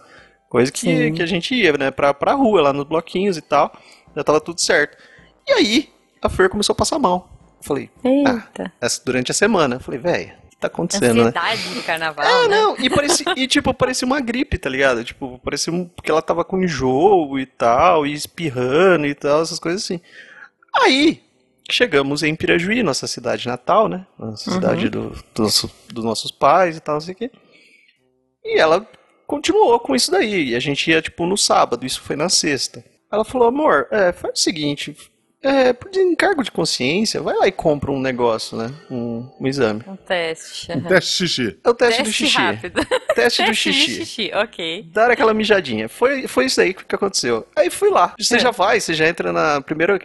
coisa 0.50 0.71
que, 0.71 0.80
Sim. 0.81 1.13
que 1.13 1.21
a 1.21 1.25
gente 1.25 1.53
ia, 1.56 1.71
né? 1.74 1.92
Pra, 1.92 2.13
pra 2.13 2.33
rua, 2.33 2.62
lá 2.62 2.74
nos 2.74 2.85
bloquinhos 2.85 3.38
e 3.38 3.42
tal. 3.42 3.71
Já 4.15 4.24
tava 4.24 4.42
tudo 4.42 4.59
certo. 4.59 4.97
E 5.47 5.51
aí, 5.53 5.89
a 6.21 6.27
Fer 6.30 6.50
começou 6.50 6.74
a 6.74 6.75
passar 6.75 7.00
mal. 7.00 7.30
Eu 7.62 7.63
Falei, 7.68 7.89
essa- 8.81 9.01
durante 9.06 9.31
a 9.31 9.33
semana. 9.33 9.75
Eu 9.75 9.80
falei, 9.80 10.00
velho, 10.00 10.31
tá 10.59 10.67
acontecendo, 10.67 11.23
né? 11.25 11.31
Do 11.73 11.83
carnaval, 11.83 12.25
Ah, 12.25 12.47
né? 12.47 12.56
não, 12.56 12.75
e, 12.77 12.89
parecia, 12.89 13.25
e 13.38 13.47
tipo, 13.47 13.73
parecia 13.73 14.06
uma 14.06 14.19
gripe, 14.19 14.57
tá 14.57 14.69
ligado? 14.69 15.03
Tipo, 15.03 15.39
parecia 15.39 15.71
um, 15.71 15.88
que 16.03 16.11
ela 16.11 16.21
tava 16.21 16.44
com 16.44 16.61
enjoo 16.61 17.39
e 17.39 17.45
tal, 17.45 18.06
e 18.06 18.13
espirrando 18.13 19.06
e 19.06 19.15
tal, 19.15 19.41
essas 19.41 19.59
coisas 19.59 19.83
assim. 19.83 20.00
Aí, 20.75 21.21
chegamos 21.71 22.23
em 22.23 22.35
Pirajuí, 22.35 22.83
nossa 22.83 23.07
cidade 23.07 23.47
natal, 23.47 23.88
né? 23.88 24.06
Nossa 24.17 24.50
Uhum. 24.50 24.56
cidade 24.56 24.89
do, 24.89 25.09
do 25.33 25.44
nosso- 25.44 25.71
dos 25.91 26.03
nossos 26.03 26.31
pais 26.31 26.77
e 26.77 26.79
tal, 26.79 26.95
não 26.95 27.01
sei 27.01 27.13
o 27.13 27.17
quê. 27.17 27.31
E 28.44 28.59
ela 28.59 28.88
continuou 29.27 29.79
com 29.79 29.95
isso 29.95 30.09
daí, 30.11 30.50
e 30.50 30.56
a 30.56 30.59
gente 30.59 30.89
ia, 30.89 31.01
tipo, 31.01 31.25
no 31.25 31.38
sábado, 31.38 31.85
isso 31.85 32.01
foi 32.01 32.15
na 32.15 32.29
sexta. 32.29 32.83
Ela 33.11 33.23
falou, 33.23 33.47
amor, 33.47 33.88
é, 33.91 34.11
faz 34.11 34.39
o 34.39 34.44
seguinte, 34.44 34.95
é, 35.41 35.71
por 35.74 35.89
encargo 35.95 36.44
de 36.44 36.51
consciência, 36.51 37.21
vai 37.21 37.36
lá 37.36 37.47
e 37.47 37.51
compra 37.51 37.91
um 37.91 38.00
negócio, 38.00 38.57
né? 38.57 38.71
Um, 38.91 39.27
um 39.39 39.47
exame. 39.47 39.81
Um 39.88 39.95
teste. 39.95 40.71
Um 40.71 40.81
teste 40.81 41.12
xixi. 41.27 41.57
É 41.63 41.69
o 41.69 41.74
teste, 41.74 42.01
do 42.01 42.06
Teste 42.06 42.24
xixi. 42.25 42.38
rápido. 42.38 42.81
Teste 43.15 43.41
do 43.44 43.45
Teste 43.47 43.71
de 43.71 43.77
xixi. 43.77 44.06
xixi, 44.06 44.31
ok. 44.33 44.86
Dar 44.94 45.09
aquela 45.12 45.33
mijadinha. 45.33 45.88
Foi, 45.89 46.28
foi 46.28 46.45
isso 46.45 46.59
aí 46.61 46.73
que 46.73 46.95
aconteceu. 46.95 47.45
Aí 47.56 47.69
fui 47.69 47.90
lá. 47.90 48.13
Você 48.19 48.35
É. 48.35 48.40
já 48.40 48.52
vai, 48.52 48.80
você 48.80 48.94
já 48.94 49.07
entra 49.07 49.31
na 49.33 49.61
primeira. 49.61 49.99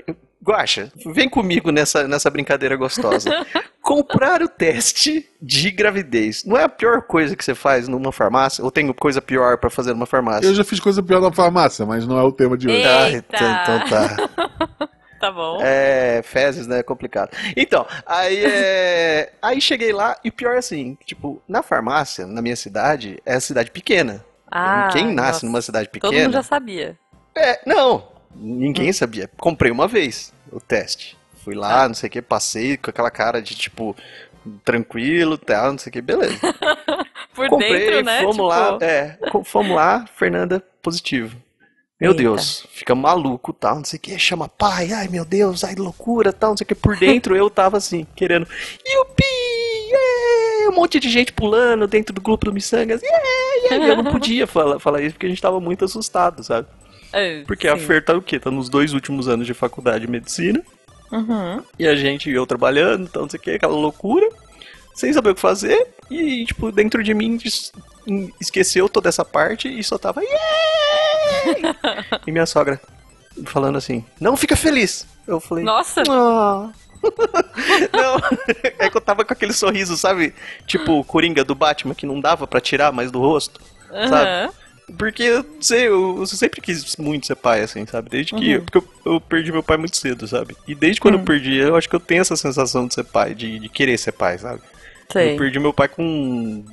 Guaxa, 0.46 0.92
vem 1.14 1.26
comigo 1.28 1.70
nessa, 1.70 2.06
nessa 2.06 2.28
brincadeira 2.30 2.76
gostosa. 2.76 3.30
Comprar 3.80 4.42
o 4.42 4.48
teste 4.48 5.26
de 5.40 5.70
gravidez. 5.70 6.44
Não 6.44 6.56
é 6.58 6.64
a 6.64 6.68
pior 6.68 7.02
coisa 7.02 7.34
que 7.34 7.42
você 7.44 7.54
faz 7.54 7.88
numa 7.88 8.12
farmácia? 8.12 8.62
Ou 8.64 8.70
tem 8.70 8.90
coisa 8.92 9.22
pior 9.22 9.56
pra 9.58 9.70
fazer 9.70 9.92
numa 9.94 10.06
farmácia? 10.06 10.46
Eu 10.46 10.54
já 10.54 10.62
fiz 10.64 10.80
coisa 10.80 11.02
pior 11.02 11.20
na 11.20 11.32
farmácia, 11.32 11.84
mas 11.86 12.06
não 12.06 12.18
é 12.18 12.22
o 12.22 12.32
tema 12.32 12.56
de 12.58 12.68
hoje. 12.68 12.82
Ah, 12.84 13.10
Eita. 13.10 13.24
então, 13.36 13.78
então 13.78 13.88
tá. 13.88 14.88
Tá 15.24 15.32
bom. 15.32 15.58
É, 15.62 16.20
fezes, 16.22 16.66
né? 16.66 16.80
É 16.80 16.82
complicado. 16.82 17.30
Então, 17.56 17.86
aí 18.06 18.44
é. 18.44 19.32
Aí 19.40 19.60
cheguei 19.60 19.92
lá 19.92 20.16
e 20.22 20.28
o 20.28 20.32
pior 20.32 20.54
é 20.54 20.58
assim, 20.58 20.98
tipo, 21.04 21.42
na 21.48 21.62
farmácia, 21.62 22.26
na 22.26 22.42
minha 22.42 22.56
cidade, 22.56 23.18
é 23.24 23.38
cidade 23.40 23.70
pequena. 23.70 24.24
Ah, 24.50 24.88
Quem 24.92 25.14
nasce 25.14 25.32
nossa. 25.32 25.46
numa 25.46 25.62
cidade 25.62 25.88
Todo 25.88 26.02
mundo 26.04 26.12
pequena. 26.12 26.32
já 26.32 26.42
sabia. 26.42 26.98
É, 27.34 27.60
não, 27.66 28.06
ninguém 28.34 28.92
sabia. 28.92 29.30
Comprei 29.38 29.72
uma 29.72 29.88
vez 29.88 30.32
o 30.52 30.60
teste. 30.60 31.16
Fui 31.42 31.54
lá, 31.54 31.68
Tá. 31.82 31.88
não 31.88 31.94
sei 31.94 32.08
o 32.08 32.10
que, 32.10 32.22
passei 32.22 32.76
com 32.76 32.90
aquela 32.90 33.10
cara 33.10 33.40
de 33.42 33.54
tipo, 33.54 33.96
tranquilo, 34.64 35.36
tal, 35.38 35.72
não 35.72 35.78
sei 35.78 35.90
o 35.90 35.92
que, 35.92 36.00
beleza. 36.02 36.38
Por 37.34 37.48
Comprei, 37.48 37.86
dentro, 37.90 38.04
né? 38.04 38.18
fomos 38.20 38.36
tipo, 38.36 38.46
lá, 38.46 38.78
é, 38.80 39.18
fomos 39.44 39.74
lá, 39.74 40.06
Fernanda, 40.14 40.62
positivo. 40.80 41.36
Meu 42.04 42.10
Eita. 42.12 42.22
Deus, 42.22 42.66
fica 42.70 42.94
maluco, 42.94 43.50
tal, 43.52 43.76
não 43.76 43.84
sei 43.84 43.96
o 43.96 44.00
que, 44.00 44.18
chama 44.18 44.46
pai, 44.46 44.92
ai 44.92 45.08
meu 45.08 45.24
Deus, 45.24 45.64
ai 45.64 45.74
loucura, 45.74 46.34
tal, 46.34 46.50
não 46.50 46.56
sei 46.58 46.64
o 46.64 46.68
que. 46.68 46.74
Por 46.74 46.98
dentro 46.98 47.34
eu 47.34 47.48
tava 47.48 47.78
assim, 47.78 48.06
querendo, 48.14 48.46
yupi, 48.86 49.24
yeah! 49.88 50.70
um 50.70 50.74
monte 50.74 51.00
de 51.00 51.08
gente 51.08 51.32
pulando 51.32 51.86
dentro 51.86 52.14
do 52.14 52.20
grupo 52.20 52.44
do 52.44 52.52
Missangas, 52.52 53.00
yeah, 53.02 53.24
yeah! 53.70 53.88
Eu 53.88 54.02
não 54.02 54.12
podia 54.12 54.46
falar, 54.46 54.78
falar 54.78 55.00
isso 55.00 55.14
porque 55.14 55.24
a 55.24 55.30
gente 55.30 55.40
tava 55.40 55.58
muito 55.60 55.84
assustado, 55.86 56.44
sabe? 56.44 56.68
é, 57.10 57.42
Porque 57.44 57.68
a 57.68 57.78
sim. 57.78 57.86
Fer 57.86 58.04
tá 58.04 58.14
o 58.14 58.20
quê? 58.20 58.38
Tá 58.38 58.50
nos 58.50 58.68
dois 58.68 58.92
últimos 58.92 59.26
anos 59.26 59.46
de 59.46 59.54
faculdade 59.54 60.04
de 60.04 60.10
medicina. 60.10 60.60
Uhum. 61.10 61.62
E 61.78 61.86
a 61.86 61.94
gente 61.94 62.28
eu 62.28 62.44
trabalhando, 62.46 63.04
então 63.04 63.22
não 63.22 63.30
sei 63.30 63.38
o 63.38 63.42
que, 63.42 63.50
aquela 63.52 63.74
loucura. 63.74 64.28
Sem 64.94 65.12
saber 65.12 65.30
o 65.30 65.34
que 65.34 65.40
fazer. 65.40 65.86
E, 66.10 66.44
tipo, 66.44 66.70
dentro 66.70 67.02
de 67.02 67.14
mim 67.14 67.38
esqueceu 68.40 68.88
toda 68.88 69.08
essa 69.08 69.24
parte 69.24 69.68
e 69.68 69.82
só 69.82 69.98
tava. 69.98 70.20
E 72.26 72.32
minha 72.32 72.46
sogra 72.46 72.80
falando 73.46 73.76
assim, 73.76 74.04
não 74.20 74.36
fica 74.36 74.56
feliz. 74.56 75.06
Eu 75.26 75.40
falei, 75.40 75.64
Nossa! 75.64 76.02
ah. 76.08 76.70
não, 77.92 78.16
é 78.78 78.88
que 78.88 78.96
eu 78.96 79.00
tava 79.00 79.24
com 79.24 79.32
aquele 79.32 79.52
sorriso, 79.52 79.96
sabe? 79.96 80.34
Tipo 80.66 81.00
o 81.00 81.04
Coringa 81.04 81.44
do 81.44 81.54
Batman, 81.54 81.94
que 81.94 82.06
não 82.06 82.20
dava 82.20 82.46
pra 82.46 82.60
tirar 82.60 82.92
mais 82.92 83.10
do 83.10 83.20
rosto. 83.20 83.60
sabe? 83.90 84.28
Aham. 84.30 84.52
Porque, 84.98 85.22
eu 85.22 85.44
sei, 85.60 85.88
eu, 85.88 86.18
eu 86.18 86.26
sempre 86.26 86.60
quis 86.60 86.96
muito 86.96 87.26
ser 87.26 87.36
pai, 87.36 87.62
assim, 87.62 87.86
sabe? 87.86 88.10
Desde 88.10 88.34
que 88.34 88.58
porque 88.58 88.78
eu, 88.78 88.88
eu 89.06 89.20
perdi 89.20 89.50
meu 89.50 89.62
pai 89.62 89.78
muito 89.78 89.96
cedo, 89.96 90.28
sabe? 90.28 90.54
E 90.68 90.74
desde 90.74 91.00
quando 91.00 91.14
eu 91.14 91.24
perdi, 91.24 91.56
eu 91.56 91.74
acho 91.74 91.88
que 91.88 91.96
eu 91.96 92.00
tenho 92.00 92.20
essa 92.20 92.36
sensação 92.36 92.86
de 92.86 92.92
ser 92.92 93.04
pai, 93.04 93.34
de, 93.34 93.58
de 93.58 93.68
querer 93.70 93.96
ser 93.98 94.12
pai, 94.12 94.36
sabe? 94.36 94.60
Sei. 95.10 95.32
Eu 95.32 95.36
perdi 95.38 95.58
meu 95.58 95.72
pai 95.72 95.88
com 95.88 96.64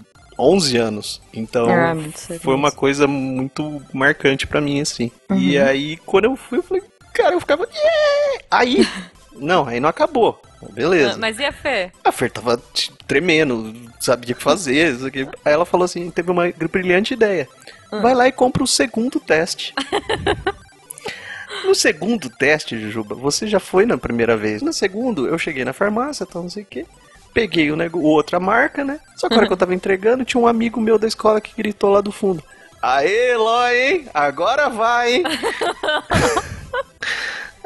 11 0.41 0.77
anos. 0.77 1.21
Então, 1.33 1.67
Ah, 1.69 1.95
foi 2.41 2.55
uma 2.55 2.71
coisa 2.71 3.07
muito 3.07 3.81
marcante 3.93 4.47
pra 4.47 4.59
mim, 4.61 4.81
assim. 4.81 5.11
E 5.35 5.57
aí, 5.57 5.97
quando 6.05 6.25
eu 6.25 6.35
fui, 6.35 6.57
eu 6.59 6.63
falei, 6.63 6.83
cara, 7.13 7.35
eu 7.35 7.39
ficava. 7.39 7.63
"Yeah!" 7.71 8.43
Aí. 8.49 8.87
Não, 9.33 9.65
aí 9.65 9.79
não 9.79 9.89
acabou. 9.89 10.39
Beleza. 10.73 11.13
Ah, 11.13 11.17
Mas 11.17 11.39
e 11.39 11.45
a 11.45 11.51
fé? 11.53 11.91
A 12.03 12.11
Fer 12.11 12.29
tava 12.29 12.61
tremendo, 13.07 13.73
sabia 13.99 14.33
o 14.33 14.37
que 14.37 14.43
fazer. 14.43 14.93
isso 14.93 15.07
aqui. 15.07 15.21
Aí 15.43 15.53
ela 15.53 15.65
falou 15.65 15.85
assim: 15.85 16.11
teve 16.11 16.29
uma 16.29 16.51
brilhante 16.71 17.13
ideia. 17.15 17.47
Vai 17.89 18.13
lá 18.13 18.27
e 18.27 18.31
compra 18.31 18.61
o 18.61 18.67
segundo 18.67 19.19
teste. 19.19 19.73
no 21.65 21.73
segundo 21.73 22.29
teste, 22.29 22.79
Jujuba, 22.79 23.15
você 23.15 23.47
já 23.47 23.59
foi 23.59 23.85
na 23.85 23.97
primeira 23.97 24.35
vez. 24.37 24.61
No 24.61 24.71
segundo, 24.73 25.27
eu 25.27 25.37
cheguei 25.39 25.65
na 25.65 25.73
farmácia, 25.73 26.25
tal, 26.25 26.43
não 26.43 26.49
sei 26.49 26.63
o 26.63 26.67
quê. 26.67 26.85
Peguei 27.33 27.71
o 27.71 27.75
nego... 27.75 28.01
outra 28.01 28.39
marca, 28.39 28.83
né? 28.83 28.99
Só 29.15 29.27
que 29.27 29.33
a 29.33 29.37
hora 29.37 29.47
que 29.47 29.53
eu 29.53 29.57
tava 29.57 29.73
entregando, 29.73 30.25
tinha 30.25 30.41
um 30.41 30.47
amigo 30.47 30.81
meu 30.81 30.97
da 30.99 31.07
escola 31.07 31.39
que 31.39 31.55
gritou 31.55 31.91
lá 31.91 32.01
do 32.01 32.11
fundo. 32.11 32.43
Aê, 32.81 33.31
Eloy, 33.31 33.77
hein? 33.77 34.09
Agora 34.13 34.67
vai, 34.69 35.15
hein? 35.15 35.23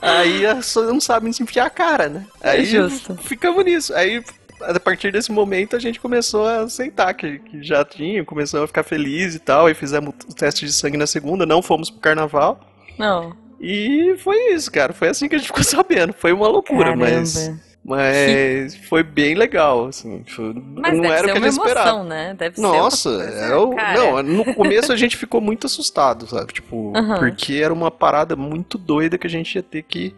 Aí 0.01 0.45
a 0.45 0.55
pessoa 0.55 0.87
não 0.87 0.99
sabe 0.99 1.31
se 1.33 1.41
enfiar 1.41 1.65
a 1.65 1.69
cara, 1.69 2.09
né? 2.09 2.25
Aí 2.41 2.65
justo. 2.65 3.15
ficamos 3.15 3.63
nisso. 3.63 3.93
Aí, 3.95 4.23
a 4.61 4.79
partir 4.79 5.11
desse 5.11 5.31
momento, 5.31 5.75
a 5.75 5.79
gente 5.79 5.99
começou 5.99 6.45
a 6.45 6.61
aceitar 6.61 7.13
que, 7.13 7.39
que 7.39 7.63
já 7.63 7.83
tinha, 7.83 8.23
começou 8.23 8.63
a 8.63 8.67
ficar 8.67 8.83
feliz 8.83 9.35
e 9.35 9.39
tal. 9.39 9.67
Aí 9.67 9.73
fizemos 9.73 10.13
o 10.29 10.35
teste 10.35 10.65
de 10.65 10.73
sangue 10.73 10.97
na 10.97 11.07
segunda, 11.07 11.45
não 11.45 11.61
fomos 11.61 11.89
pro 11.89 12.01
carnaval. 12.01 12.59
Não. 12.99 13.35
E 13.59 14.15
foi 14.19 14.53
isso, 14.53 14.71
cara. 14.71 14.93
Foi 14.93 15.07
assim 15.07 15.27
que 15.27 15.35
a 15.35 15.37
gente 15.37 15.47
ficou 15.47 15.63
sabendo. 15.63 16.13
Foi 16.13 16.33
uma 16.33 16.47
loucura, 16.47 16.89
Caramba. 16.89 17.05
mas. 17.05 17.51
Mas 17.87 18.75
foi 18.89 19.03
bem 19.03 19.35
legal, 19.35 19.85
assim. 19.87 20.23
Foi- 20.27 20.53
Mas 20.55 20.97
não 20.97 21.05
era 21.05 21.21
o 21.21 21.25
que 21.25 21.31
a 21.31 21.35
gente 21.35 21.43
emoção, 21.53 21.65
esperava. 21.67 22.03
né? 22.03 22.33
Deve 22.33 22.59
Nossa, 22.59 23.09
coisa, 23.09 23.31
é 23.45 23.55
o- 23.55 23.75
não, 23.75 24.23
no 24.23 24.55
começo 24.55 24.91
a 24.91 24.95
gente 24.95 25.15
ficou 25.15 25.39
muito 25.39 25.67
assustado, 25.67 26.25
sabe? 26.27 26.51
Tipo, 26.51 26.93
Aham. 26.97 27.19
porque 27.19 27.53
era 27.55 27.71
uma 27.73 27.91
parada 27.91 28.35
muito 28.35 28.77
doida 28.79 29.17
que 29.19 29.27
a 29.27 29.29
gente 29.29 29.53
ia 29.55 29.61
ter 29.63 29.83
que. 29.83 30.15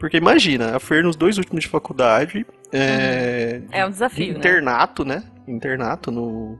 Porque 0.00 0.16
imagina, 0.16 0.74
a 0.76 0.80
Fer 0.80 1.02
nos 1.04 1.14
dois 1.16 1.38
últimos 1.38 1.62
de 1.62 1.70
faculdade, 1.70 2.44
é, 2.72 3.62
É 3.70 3.86
um 3.86 3.90
desafio, 3.90 4.32
né? 4.32 4.38
internato, 4.40 5.04
né? 5.04 5.22
Internato 5.46 6.10
no. 6.10 6.58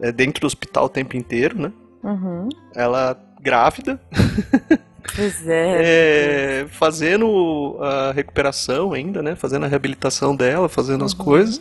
É 0.00 0.10
dentro 0.12 0.40
do 0.40 0.46
hospital 0.48 0.86
o 0.86 0.88
tempo 0.88 1.16
inteiro, 1.16 1.56
né? 1.58 1.72
Uhum. 2.02 2.48
Ela 2.74 3.16
grávida, 3.40 4.00
Pois 5.14 5.46
é. 5.48 6.62
é, 6.62 6.66
fazendo 6.68 7.76
a 7.80 8.12
recuperação 8.12 8.92
ainda, 8.92 9.22
né? 9.22 9.34
Fazendo 9.34 9.64
a 9.64 9.68
reabilitação 9.68 10.34
dela, 10.36 10.68
fazendo 10.68 11.00
Uhum. 11.00 11.06
as 11.06 11.14
coisas. 11.14 11.60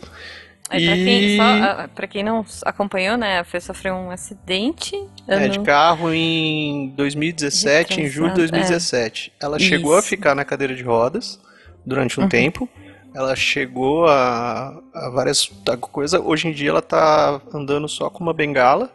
Aí, 0.69 0.85
pra, 0.85 0.95
quem, 0.95 1.23
E- 1.35 1.39
ah, 1.39 1.89
pra 1.95 2.07
quem 2.07 2.23
não 2.23 2.45
acompanhou, 2.65 3.17
né? 3.17 3.39
A 3.39 3.43
Fê 3.45 3.59
sofreu 3.59 3.93
um 3.95 4.11
acidente. 4.11 4.95
É, 5.27 5.35
ano- 5.35 5.49
de 5.49 5.59
carro 5.61 6.13
em 6.13 6.89
2017, 6.97 8.01
em 8.01 8.07
julho 8.07 8.33
de 8.33 8.41
Retrasado, 8.41 8.51
2017. 8.51 9.31
Ela 9.41 9.57
chegou 9.59 9.95
a 9.95 9.99
Isso. 9.99 10.09
ficar 10.09 10.35
na 10.35 10.43
cadeira 10.43 10.75
de 10.75 10.83
rodas 10.83 11.39
durante 11.85 12.19
um 12.19 12.23
Uhum. 12.23 12.29
tempo. 12.29 12.69
Ela 13.15 13.33
chegou 13.35 14.07
a, 14.07 14.77
a 14.93 15.09
várias 15.09 15.49
coisas. 15.79 16.21
Hoje 16.23 16.49
em 16.49 16.51
dia 16.51 16.69
ela 16.69 16.81
tá 16.81 17.41
andando 17.53 17.87
só 17.87 18.09
com 18.09 18.21
uma 18.21 18.33
bengala 18.33 18.91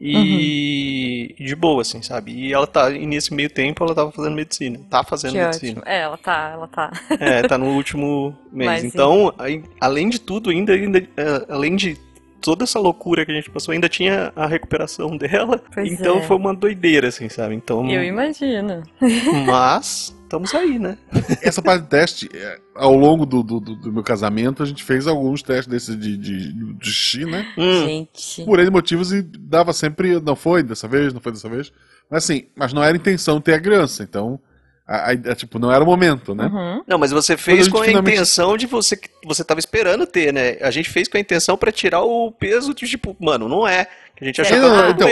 e, 0.00 0.16
e 1.38 1.44
de 1.44 1.54
boa, 1.54 1.82
assim, 1.82 2.02
sabe? 2.02 2.32
E 2.32 2.52
ela 2.52 2.66
tá, 2.66 2.90
e 2.90 3.06
nesse 3.06 3.32
meio 3.32 3.48
tempo 3.50 3.84
ela 3.84 3.94
tava 3.94 4.10
fazendo 4.12 4.34
medicina. 4.34 4.80
Tá 4.90 5.04
fazendo 5.04 5.32
Que 5.32 5.38
medicina. 5.38 5.80
ótimo. 5.80 5.82
É, 5.86 6.00
ela 6.00 6.16
tá, 6.16 6.50
ela 6.52 6.68
tá. 6.68 6.92
É, 7.20 7.42
tá 7.42 7.56
no 7.56 7.66
último 7.74 8.36
mês. 8.52 8.70
Mas, 8.70 8.84
então, 8.84 9.32
aí, 9.38 9.62
além 9.80 10.08
de 10.08 10.20
tudo, 10.20 10.50
ainda, 10.50 10.72
ainda 10.72 10.98
é, 10.98 11.46
além 11.48 11.76
de 11.76 11.96
toda 12.40 12.64
essa 12.64 12.78
loucura 12.78 13.24
que 13.24 13.32
a 13.32 13.34
gente 13.34 13.50
passou, 13.50 13.72
ainda 13.72 13.88
tinha 13.88 14.32
a 14.36 14.46
recuperação 14.46 15.16
dela. 15.18 15.62
Pois 15.72 15.90
então 15.90 16.18
é. 16.18 16.22
foi 16.22 16.36
uma 16.36 16.54
doideira, 16.54 17.08
assim, 17.08 17.28
sabe? 17.28 17.54
Então, 17.54 17.88
Eu 17.88 18.04
imagino. 18.04 18.82
mas 19.46 20.14
estamos 20.42 20.54
aí, 20.54 20.78
né? 20.78 20.98
Essa 21.42 21.62
parte 21.62 21.82
de 21.84 21.88
teste, 21.88 22.28
é, 22.34 22.58
ao 22.74 22.94
longo 22.94 23.24
do, 23.24 23.42
do, 23.42 23.60
do- 23.60 23.92
meu 23.92 24.02
casamento, 24.02 24.62
a 24.62 24.66
gente 24.66 24.82
fez 24.82 25.06
alguns 25.06 25.42
testes 25.42 25.66
desses 25.66 25.98
de, 25.98 26.16
de, 26.16 26.52
de 26.74 26.90
xixi, 26.90 27.24
né? 27.24 27.46
Hum, 27.56 27.84
Gente. 27.86 28.44
Por 28.44 28.58
N 28.60 28.70
motivos 28.70 29.12
e 29.12 29.22
dava 29.22 29.72
sempre, 29.72 30.20
não 30.20 30.36
foi 30.36 30.62
dessa 30.62 30.88
vez, 30.88 31.12
não 31.12 31.20
foi 31.20 31.32
dessa 31.32 31.48
vez. 31.48 31.72
Mas 32.10 32.24
assim, 32.24 32.44
mas 32.56 32.72
não 32.72 32.82
era 32.82 32.96
intenção 32.96 33.40
ter 33.40 33.54
a 33.54 33.60
criança, 33.60 34.02
então, 34.02 34.38
a, 34.86 35.10
a- 35.10 35.32
a- 35.32 35.34
tipo, 35.34 35.58
não 35.58 35.72
era 35.72 35.82
o 35.82 35.86
momento, 35.86 36.34
né? 36.34 36.46
Uhum. 36.46 36.82
Não, 36.86 36.98
mas 36.98 37.10
você 37.10 37.32
a 37.32 37.38
fez 37.38 37.64
gente 37.64 37.70
com 37.72 37.78
a 37.80 37.84
finalmente- 37.84 38.14
intenção 38.16 38.56
de 38.56 38.66
você 38.66 38.96
que 38.96 39.08
você 39.24 39.42
tava 39.42 39.58
esperando 39.60 40.06
ter, 40.06 40.32
né? 40.32 40.58
A 40.60 40.70
gente 40.70 40.90
fez 40.90 41.08
com 41.08 41.16
a 41.16 41.20
intenção 41.20 41.56
pra 41.56 41.72
tirar 41.72 42.02
o 42.02 42.30
peso 42.30 42.74
de 42.74 42.86
tipo, 42.86 43.16
mano, 43.18 43.48
não 43.48 43.66
é. 43.66 43.86
Que 44.16 44.22
a 44.24 44.26
gente 44.28 44.40
achou 44.40 44.56
É, 44.56 44.60
que 44.60 44.66
não, 44.66 44.90
então. 44.90 45.08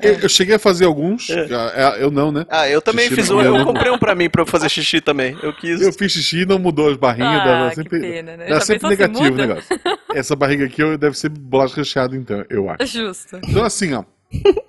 Eu, 0.00 0.12
eu 0.20 0.28
cheguei 0.28 0.54
a 0.54 0.58
fazer 0.58 0.84
alguns, 0.84 1.28
É. 1.30 1.48
é, 1.74 1.96
eu 2.04 2.10
não, 2.12 2.30
né? 2.30 2.46
Ah, 2.48 2.68
eu 2.68 2.80
também 2.80 3.06
Xixi 3.08 3.16
fiz 3.22 3.30
um, 3.30 3.40
eu 3.40 3.58
né? 3.58 3.64
comprei 3.64 3.90
um 3.90 3.98
pra 3.98 4.14
mim 4.14 4.30
pra 4.30 4.42
eu 4.42 4.46
fazer 4.46 4.68
xixi 4.68 5.00
também. 5.00 5.36
Eu 5.42 5.52
quis. 5.52 5.80
Eu 5.80 5.92
fiz 5.92 6.12
xixi 6.12 6.42
e 6.42 6.46
não 6.46 6.58
mudou 6.58 6.88
as 6.90 6.96
barrinhas, 6.96 7.40
Ah, 7.40 7.44
dava 7.44 7.68
que 7.70 7.74
sempre, 7.76 8.00
pena, 8.00 8.36
né? 8.36 8.60
sempre 8.60 8.80
se 8.82 8.88
negativo 8.88 9.32
o 9.34 9.36
negócio. 9.36 9.80
Essa 10.14 10.36
barriga 10.36 10.64
aqui 10.66 10.80
eu- 10.80 10.96
deve 10.96 11.18
ser 11.18 11.28
bolacha 11.28 11.74
recheada, 11.76 12.14
então, 12.16 12.44
eu 12.48 12.70
acho. 12.70 12.86
Justo. 12.86 13.40
Então, 13.48 13.64
assim, 13.64 13.94
ó. 13.94 14.04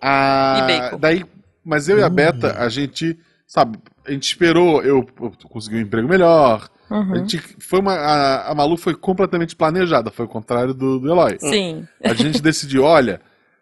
a- 0.01 0.57
E 0.69 0.79
bacon. 0.81 0.97
Daí, 0.99 1.25
mas 1.63 1.87
eu 1.87 1.99
e 1.99 2.03
a 2.03 2.09
Beta, 2.09 2.55
a 2.57 2.67
gente, 2.67 3.15
sabe, 3.45 3.77
a 4.07 4.11
gente 4.11 4.23
esperou 4.23 4.81
eu, 4.83 5.05
eu 5.21 5.31
conseguir 5.49 5.77
um 5.77 5.81
emprego 5.81 6.07
melhor. 6.07 6.67
A, 6.89 6.95
Uhum. 6.97 7.15
gente, 7.19 7.39
foi 7.59 7.79
uma, 7.79 7.93
a, 7.93 8.51
a 8.51 8.55
Malu 8.55 8.75
foi 8.75 8.93
completamente 8.95 9.55
planejada, 9.55 10.11
foi 10.11 10.25
o 10.25 10.27
contrário 10.27 10.73
do, 10.73 10.99
do 10.99 11.07
Eloy. 11.09 11.37
Sim. 11.39 11.87
A 12.03 12.13
gente 12.13 12.41
decidiu, 12.41 12.83
olha, 12.83 13.21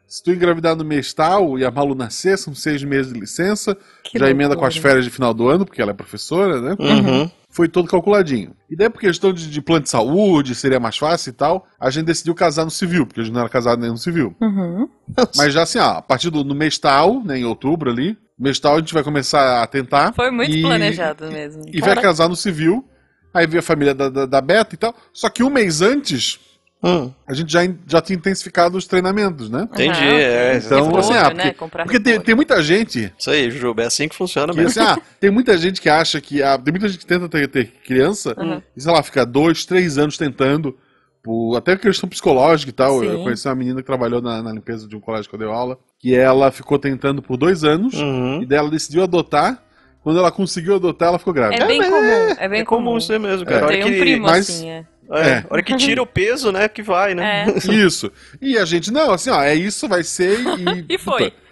se 0.09 0.21
tu 0.23 0.31
engravidar 0.31 0.75
no 0.75 0.83
mês 0.83 1.13
tal 1.13 1.57
e 1.59 1.63
a 1.63 1.71
Malu 1.71 1.93
nascer, 1.95 2.37
são 2.37 2.53
seis 2.55 2.83
meses 2.83 3.13
de 3.13 3.19
licença, 3.19 3.77
Que 4.03 4.17
já 4.19 4.29
emenda 4.29 4.55
com 4.55 4.65
as 4.65 4.73
loucura. 4.73 4.89
férias 4.91 5.05
de 5.05 5.11
final 5.11 5.33
do 5.33 5.47
ano, 5.47 5.65
porque 5.65 5.81
ela 5.81 5.91
é 5.91 5.93
professora, 5.93 6.59
né? 6.59 6.75
Uhum. 6.79 7.29
Foi 7.51 7.67
todo 7.67 7.87
calculadinho. 7.87 8.53
E 8.69 8.75
daí, 8.75 8.89
por 8.89 8.99
questão 8.99 9.31
de, 9.33 9.49
de 9.49 9.61
plano 9.61 9.83
de 9.83 9.89
saúde, 9.89 10.53
seria 10.55 10.79
mais 10.79 10.97
fácil 10.97 11.29
e 11.29 11.33
tal, 11.33 11.67
a 11.79 11.89
gente 11.89 12.05
decidiu 12.05 12.35
casar 12.35 12.65
no 12.65 12.71
civil, 12.71 13.05
porque 13.05 13.21
a 13.21 13.23
gente 13.23 13.33
não 13.33 13.41
era 13.41 13.49
casado 13.49 13.79
nem 13.81 13.89
no 13.91 13.97
civil. 13.97 14.35
Uhum. 14.41 14.87
Mas 15.35 15.53
já 15.53 15.63
assim, 15.63 15.79
ó, 15.79 15.97
a 15.97 16.01
partir 16.01 16.29
do 16.29 16.43
no 16.43 16.53
mês 16.55 16.77
tal, 16.77 17.23
né, 17.23 17.37
em 17.39 17.45
outubro 17.45 17.89
ali, 17.89 18.17
mês 18.37 18.59
tal 18.59 18.75
a 18.75 18.79
gente 18.79 18.93
vai 18.93 19.03
começar 19.03 19.61
a 19.63 19.67
tentar. 19.67 20.13
Foi 20.13 20.29
muito 20.31 20.55
e- 20.55 20.61
planejado 20.61 21.25
mesmo. 21.31 21.63
E 21.71 21.81
vai 21.81 21.95
casar 21.99 22.29
no 22.29 22.35
civil, 22.35 22.87
aí 23.33 23.45
vem 23.47 23.59
a 23.59 23.63
família 23.63 23.93
da, 23.95 24.09
da, 24.09 24.25
da 24.25 24.41
Beta 24.41 24.75
e 24.75 24.77
tal. 24.77 24.95
Só 25.11 25.27
que 25.29 25.41
um 25.43 25.49
mês 25.49 25.81
antes, 25.81 26.39
Hum, 26.81 27.11
a 27.27 27.33
gente 27.33 27.51
já, 27.51 27.59
já 27.85 28.01
tinha 28.01 28.15
intensificado 28.17 28.77
os 28.77 28.87
treinamentos, 28.87 29.49
né? 29.49 29.67
entendi. 29.73 29.99
É, 30.01 30.61
Então, 30.63 30.83
Repolho, 30.85 30.99
assim, 30.99 31.13
ah, 31.13 31.23
né? 31.23 31.29
porque, 31.43 31.53
Comprar 31.53 31.83
porque 31.83 31.99
tem, 31.99 32.21
tem 32.21 32.33
muita 32.33 32.63
gente 32.63 33.13
Isso 33.19 33.29
aí, 33.29 33.51
Jujuba, 33.51 33.83
é 33.83 33.85
assim 33.87 34.07
que 34.07 34.15
funciona 34.15 34.53
que, 34.53 34.59
mesmo. 34.61 34.81
assim, 34.81 34.89
ah, 34.89 34.97
tem 35.19 35.29
muita 35.29 35.57
gente 35.57 35.81
que 35.81 35.89
acha 35.89 36.21
que. 36.21 36.41
Ah, 36.41 36.57
tem 36.57 36.71
muita 36.71 36.87
gente 36.87 36.99
que 36.99 37.05
tenta 37.05 37.27
ter, 37.27 37.49
ter 37.49 37.65
criança 37.85 38.33
Uhum. 38.37 38.61
e, 38.77 38.81
sei 38.81 38.93
lá, 38.93 39.03
fica 39.03 39.25
dois, 39.25 39.65
três 39.65 39.97
anos 39.97 40.17
tentando. 40.17 40.77
Por, 41.21 41.57
até 41.57 41.75
questão 41.75 42.07
psicológica 42.07 42.69
e 42.69 42.73
tal. 42.73 43.03
Eu 43.03 43.17
Sim. 43.17 43.23
conheci 43.23 43.45
uma 43.49 43.55
menina 43.55 43.81
que 43.81 43.85
trabalhou 43.85 44.21
na, 44.21 44.41
na 44.41 44.53
limpeza 44.53 44.87
de 44.87 44.95
um 44.95 45.01
colégio 45.01 45.29
que 45.29 45.35
eu 45.35 45.39
dei 45.39 45.49
aula. 45.49 45.77
Que 45.99 46.15
ela 46.15 46.49
ficou 46.49 46.79
tentando 46.79 47.21
por 47.21 47.35
dois 47.35 47.65
anos. 47.65 47.93
Uhum. 47.95 48.41
E 48.41 48.45
daí 48.45 48.57
ela 48.57 48.69
decidiu 48.71 49.03
adotar. 49.03 49.61
Quando 50.01 50.17
ela 50.17 50.31
conseguiu 50.31 50.75
adotar, 50.75 51.09
ela 51.09 51.19
ficou 51.19 51.33
grávida. 51.33 51.61
É 51.61 51.67
bem 51.67 51.77
mas 51.79 51.89
comum. 51.89 52.05
é- 52.05 52.35
É 52.39 52.47
bem 52.47 52.61
é 52.61 52.65
comum 52.65 52.85
comum. 52.85 52.97
isso 52.97 53.11
aí 53.11 53.19
mesmo, 53.19 53.43
É. 53.43 53.45
cara. 53.45 53.67
Tem 53.67 53.83
um 53.83 53.99
primo 53.99 54.25
mas- 54.27 54.49
assim, 54.49 54.69
é. 54.69 54.85
É, 55.11 55.29
É. 55.29 55.37
a 55.39 55.45
hora 55.53 55.63
que 55.63 55.75
tira 55.75 56.01
o 56.01 56.05
peso, 56.05 56.51
né, 56.51 56.67
que 56.67 56.81
vai, 56.83 57.15
né? 57.15 57.45
É. 57.47 57.51
Isso. 57.73 58.11
E 58.41 58.57
a 58.57 58.65
gente, 58.65 58.91
não, 58.91 59.11
assim, 59.11 59.29
ó, 59.29 59.41
é 59.41 59.55
isso, 59.55 59.87
vai 59.87 60.03
ser 60.03 60.39
e. 60.39 60.85
E 60.95 60.97
foi. 60.97 61.31
Puta. 61.31 61.49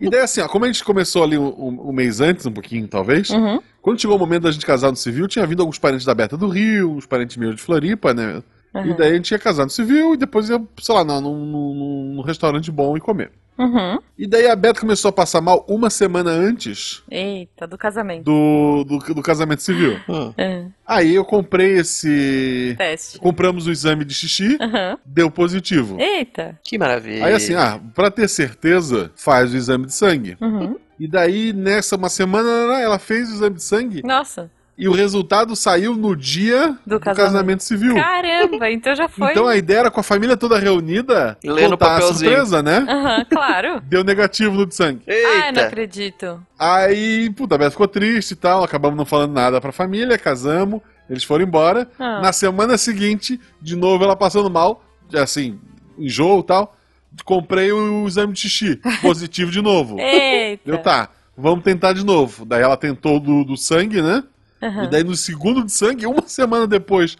E 0.00 0.10
daí, 0.10 0.20
assim, 0.20 0.40
ó, 0.40 0.48
como 0.48 0.64
a 0.64 0.68
gente 0.68 0.84
começou 0.84 1.24
ali 1.24 1.36
um, 1.38 1.46
um- 1.46 1.88
um 1.88 1.92
mês 1.92 2.20
antes, 2.20 2.44
um 2.46 2.52
pouquinho, 2.52 2.86
talvez, 2.86 3.30
Uhum. 3.30 3.60
quando 3.80 4.00
chegou 4.00 4.16
o 4.16 4.18
momento 4.20 4.42
da 4.42 4.50
gente 4.50 4.66
casar 4.66 4.90
no 4.90 4.96
civil, 4.96 5.26
tinha 5.26 5.46
vindo 5.46 5.60
alguns 5.60 5.78
parentes 5.78 6.04
da 6.04 6.14
Beta 6.14 6.36
do 6.36 6.48
Rio, 6.48 6.92
uns 6.92 7.06
parentes 7.06 7.36
meus 7.36 7.56
de 7.56 7.62
Floripa, 7.62 8.12
né? 8.14 8.42
E 8.74 8.78
Uhum. 8.78 8.96
daí 8.96 9.12
a 9.12 9.14
gente 9.14 9.30
ia 9.30 9.38
casar 9.38 9.64
no 9.64 9.70
civil 9.70 10.14
e 10.14 10.16
depois 10.16 10.48
ia, 10.48 10.60
sei 10.80 10.94
lá, 10.94 11.04
num, 11.04 11.20
num, 11.20 12.14
num- 12.16 12.22
restaurante 12.22 12.70
bom 12.72 12.96
e 12.96 13.00
comer. 13.00 13.30
Uhum. 13.56 13.98
E 14.18 14.26
daí 14.26 14.48
a 14.48 14.56
Beta 14.56 14.80
começou 14.80 15.10
a 15.10 15.12
passar 15.12 15.40
mal 15.40 15.64
uma 15.68 15.88
semana 15.88 16.28
antes 16.32 17.04
Eita, 17.08 17.68
do 17.68 17.78
casamento. 17.78 18.24
do, 18.24 18.82
do, 18.82 19.14
do 19.14 19.22
casamento 19.22 19.62
civil. 19.62 19.96
Hum. 20.08 20.34
É. 20.36 20.64
Aí 20.84 21.14
eu 21.14 21.24
comprei 21.24 21.78
esse. 21.78 22.74
Teste. 22.76 23.18
Compramos 23.20 23.68
o 23.68 23.70
exame 23.70 24.04
de 24.04 24.12
xixi, 24.12 24.58
deu 25.06 25.30
positivo. 25.30 25.96
Eita. 26.00 26.58
Que 26.64 26.76
maravilha. 26.76 27.26
Aí 27.26 27.32
assim, 27.32 27.54
ah, 27.54 27.80
pra 27.94 28.10
ter 28.10 28.28
certeza, 28.28 29.12
faz 29.14 29.54
o 29.54 29.56
exame 29.56 29.86
de 29.86 29.94
sangue. 29.94 30.36
Uhum. 30.40 30.76
E 30.98 31.06
daí, 31.06 31.52
nessa 31.52 31.94
uma 31.96 32.08
semana, 32.08 32.80
ela 32.80 32.98
fez 32.98 33.30
o 33.30 33.34
exame 33.34 33.56
de 33.56 33.62
sangue 33.62 34.02
Nossa, 34.04 34.50
e 34.76 34.88
o 34.88 34.92
resultado 34.92 35.54
saiu 35.54 35.94
no 35.94 36.16
dia 36.16 36.76
Do 36.84 36.94
do, 36.94 37.00
casamento. 37.00 37.32
casamento. 37.32 37.62
civil. 37.62 37.94
caramba, 37.94 38.70
então 38.70 38.94
já 38.94 39.08
foi. 39.08 39.30
Então 39.30 39.46
a 39.46 39.56
ideia 39.56 39.78
era 39.78 39.90
com 39.90 40.00
a 40.00 40.02
família 40.02 40.36
toda 40.36 40.58
reunida 40.58 41.38
E 41.42 41.48
lendo 41.50 41.70
contar 41.78 41.98
a 41.98 42.00
surpresa, 42.02 42.62
né? 42.62 42.84
Aham, 42.88 43.24
claro. 43.26 43.80
Deu 43.86 44.02
negativo 44.02 44.56
no 44.56 44.66
de 44.66 44.74
sangue. 44.74 45.02
Ai, 45.08 45.52
não 45.52 45.62
Eita! 45.62 45.66
acredito. 45.66 46.40
Aí, 46.58 47.30
puta, 47.30 47.54
a 47.54 47.58
Beth 47.58 47.70
ficou 47.70 47.86
triste 47.86 48.32
e 48.32 48.36
tal, 48.36 48.64
acabamos 48.64 48.96
não 48.96 49.04
falando 49.06 49.32
nada 49.32 49.60
pra 49.60 49.70
família, 49.70 50.18
casamos, 50.18 50.80
eles 51.08 51.22
foram 51.22 51.44
embora. 51.44 51.88
Ah. 51.98 52.20
Na 52.20 52.32
semana 52.32 52.76
seguinte, 52.76 53.40
de 53.62 53.76
novo 53.76 54.02
ela 54.02 54.16
passando 54.16 54.50
mal, 54.50 54.82
assim, 55.14 55.58
enjoo 55.96 56.40
e 56.40 56.44
tal, 56.44 56.76
comprei 57.24 57.70
o 57.70 58.06
exame 58.08 58.32
de 58.32 58.40
xixi, 58.40 58.80
positivo 59.00 59.50
de 59.50 59.62
novo. 59.62 60.00
Eita. 60.00 60.68
Eu, 60.68 60.78
tá, 60.78 61.10
vamos 61.36 61.62
tentar 61.62 61.92
de 61.92 62.04
novo. 62.04 62.44
Daí 62.44 62.62
ela 62.62 62.76
tentou 62.76 63.20
do, 63.20 63.44
do 63.44 63.56
sangue, 63.56 64.02
né? 64.02 64.24
Aham. 64.66 64.84
E 64.84 64.88
daí 64.90 65.04
no 65.04 65.14
segundo 65.16 65.64
de 65.64 65.72
sangue, 65.72 66.06
uma 66.06 66.22
semana 66.26 66.66
depois 66.66 67.16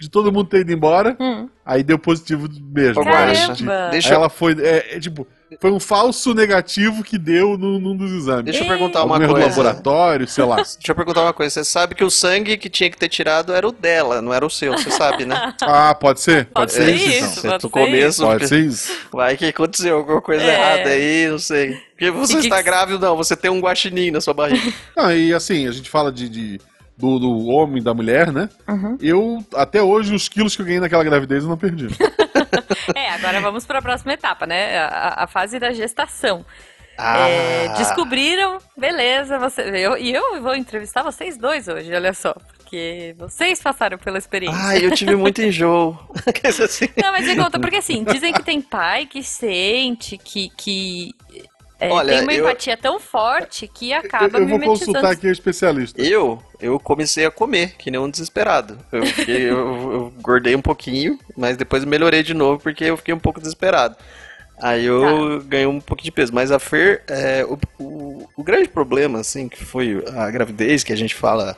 de 0.00 0.08
todo 0.08 0.30
mundo 0.32 0.48
ter 0.48 0.60
ido 0.60 0.72
embora, 0.72 1.16
Hum. 1.18 1.48
aí 1.66 1.82
deu 1.82 1.98
positivo 1.98 2.48
mesmo. 2.72 3.02
Caramba. 3.02 3.88
Deixa, 3.90 4.14
ela 4.14 4.28
foi, 4.28 4.52
é, 4.60 4.94
é, 4.94 5.00
tipo, 5.00 5.26
foi 5.60 5.72
um 5.72 5.80
falso 5.80 6.32
negativo 6.34 7.02
que 7.02 7.18
deu 7.18 7.58
no, 7.58 7.80
num 7.80 7.96
dos 7.96 8.12
exames. 8.12 8.44
deixa 8.44 8.62
eu 8.62 8.68
perguntar 8.68 9.02
uma 9.02 9.16
Algum 9.16 9.26
coisa. 9.32 9.48
laboratório, 9.48 10.28
sei 10.28 10.44
lá. 10.44 10.54
Deixa 10.62 10.76
eu 10.86 10.94
perguntar 10.94 11.22
uma 11.22 11.32
coisa. 11.32 11.52
Você 11.52 11.64
sabe 11.64 11.96
que 11.96 12.04
o 12.04 12.10
sangue 12.10 12.56
que 12.56 12.68
tinha 12.68 12.88
que 12.88 12.96
ter 12.96 13.08
tirado 13.08 13.52
era 13.52 13.66
o 13.66 13.72
dela, 13.72 14.22
não 14.22 14.32
era 14.32 14.46
o 14.46 14.50
seu, 14.50 14.70
você 14.74 14.88
sabe, 14.88 15.24
né? 15.24 15.52
Ah, 15.62 15.92
pode 15.96 16.20
ser? 16.20 16.44
Pode 16.54 16.70
ser 16.70 16.84
ser 16.84 16.94
isso, 16.94 17.38
então. 17.40 17.50
pode 17.50 17.62
ser 17.62 17.68
começo, 17.70 18.22
Pode 18.22 18.46
ser 18.46 18.60
isso. 18.60 18.92
vai 19.12 19.36
que 19.36 19.46
aconteceu 19.46 19.96
alguma 19.96 20.22
coisa 20.22 20.44
É. 20.44 20.54
errada 20.54 20.90
aí, 20.90 21.26
não 21.28 21.40
sei. 21.40 21.72
Porque 21.90 22.08
você 22.12 22.34
E 22.34 22.36
que 22.36 22.42
está 22.44 22.58
que- 22.58 22.62
grávido, 22.62 23.00
não, 23.00 23.16
você 23.16 23.34
tem 23.34 23.50
um 23.50 23.58
guaxinim 23.58 24.12
na 24.12 24.20
sua 24.20 24.32
barriga. 24.34 24.72
Ah, 24.96 25.12
e 25.12 25.34
assim, 25.34 25.66
a 25.66 25.72
gente 25.72 25.90
fala 25.90 26.12
de, 26.12 26.28
de- 26.28 26.60
do, 26.98 27.18
do 27.18 27.46
homem 27.46 27.78
e 27.78 27.84
da 27.84 27.94
mulher, 27.94 28.32
né? 28.32 28.48
Uhum. 28.66 28.98
Eu, 29.00 29.44
até 29.54 29.80
hoje, 29.80 30.14
os 30.14 30.28
quilos 30.28 30.56
que 30.56 30.62
eu 30.62 30.66
ganhei 30.66 30.80
naquela 30.80 31.04
gravidez 31.04 31.44
eu 31.44 31.48
não 31.48 31.56
perdi. 31.56 31.88
É, 32.94 33.10
agora 33.10 33.40
vamos 33.40 33.66
para 33.66 33.78
a 33.80 33.82
próxima 33.82 34.14
etapa, 34.14 34.46
né? 34.46 34.78
A, 34.78 35.24
a 35.24 35.26
fase 35.26 35.58
da 35.58 35.72
gestação. 35.72 36.44
Ah, 36.96 37.28
É, 37.28 37.68
descobriram, 37.76 38.58
beleza, 38.76 39.38
você, 39.38 39.62
eu, 39.62 39.96
e 39.96 40.12
eu 40.12 40.42
vou 40.42 40.54
entrevistar 40.56 41.02
vocês 41.02 41.36
dois 41.36 41.68
hoje, 41.68 41.94
olha 41.94 42.12
só, 42.12 42.34
porque 42.56 43.14
vocês 43.18 43.62
passaram 43.62 43.98
pela 43.98 44.18
experiência. 44.18 44.58
Ai, 44.60 44.84
eu 44.84 44.90
tive 44.90 45.14
muito 45.14 45.40
enjoo. 45.40 45.96
Quer 46.34 46.48
dizer 46.48 46.64
assim. 46.64 46.88
Não, 47.00 47.12
mas 47.12 47.26
me 47.26 47.36
conta, 47.36 47.60
porque 47.60 47.76
assim, 47.76 48.02
dizem 48.04 48.32
que 48.32 48.42
tem 48.42 48.60
pai 48.60 49.06
que 49.06 49.22
sente, 49.22 50.18
que, 50.18 50.50
que 50.56 51.14
é, 51.80 51.88
Olha, 51.90 52.14
tem 52.14 52.22
uma 52.22 52.32
eu- 52.34 52.44
empatia 52.44 52.76
tão 52.76 52.98
forte 52.98 53.68
que 53.68 53.90
Eu, 53.92 53.98
acaba 53.98 54.38
eu 54.38 54.46
vou 54.46 54.58
mimetizando. 54.58 54.78
consultar 54.86 55.12
aqui 55.12 55.26
o 55.28 55.32
especialista. 55.32 56.00
Eu, 56.02 56.42
eu 56.60 56.78
comecei 56.80 57.24
a 57.24 57.30
comer, 57.30 57.74
que 57.78 57.90
nem 57.90 58.00
um 58.00 58.10
desesperado. 58.10 58.78
Eu, 58.90 59.06
fiquei- 59.06 59.42
eu, 59.50 59.56
eu 59.92 60.12
engordei 60.18 60.54
um 60.56 60.62
pouquinho, 60.62 61.18
mas 61.36 61.56
depois 61.56 61.84
melhorei 61.84 62.22
de 62.22 62.34
novo 62.34 62.60
porque 62.62 62.84
eu 62.84 62.96
fiquei 62.96 63.14
um 63.14 63.18
pouco 63.18 63.40
desesperado. 63.40 63.96
Aí 64.60 64.84
eu 64.86 65.40
ganhei 65.46 65.66
um 65.68 65.80
pouquinho 65.80 66.06
de 66.06 66.12
peso. 66.12 66.34
Mas 66.34 66.50
a 66.50 66.58
Fer, 66.58 67.02
é, 67.06 67.44
o, 67.44 67.56
o, 67.78 68.28
o 68.36 68.42
grande 68.42 68.68
problema, 68.68 69.20
assim, 69.20 69.48
que 69.48 69.64
foi 69.64 70.02
a 70.16 70.28
gravidez, 70.32 70.82
que 70.82 70.92
a 70.92 70.96
gente 70.96 71.14
fala 71.14 71.56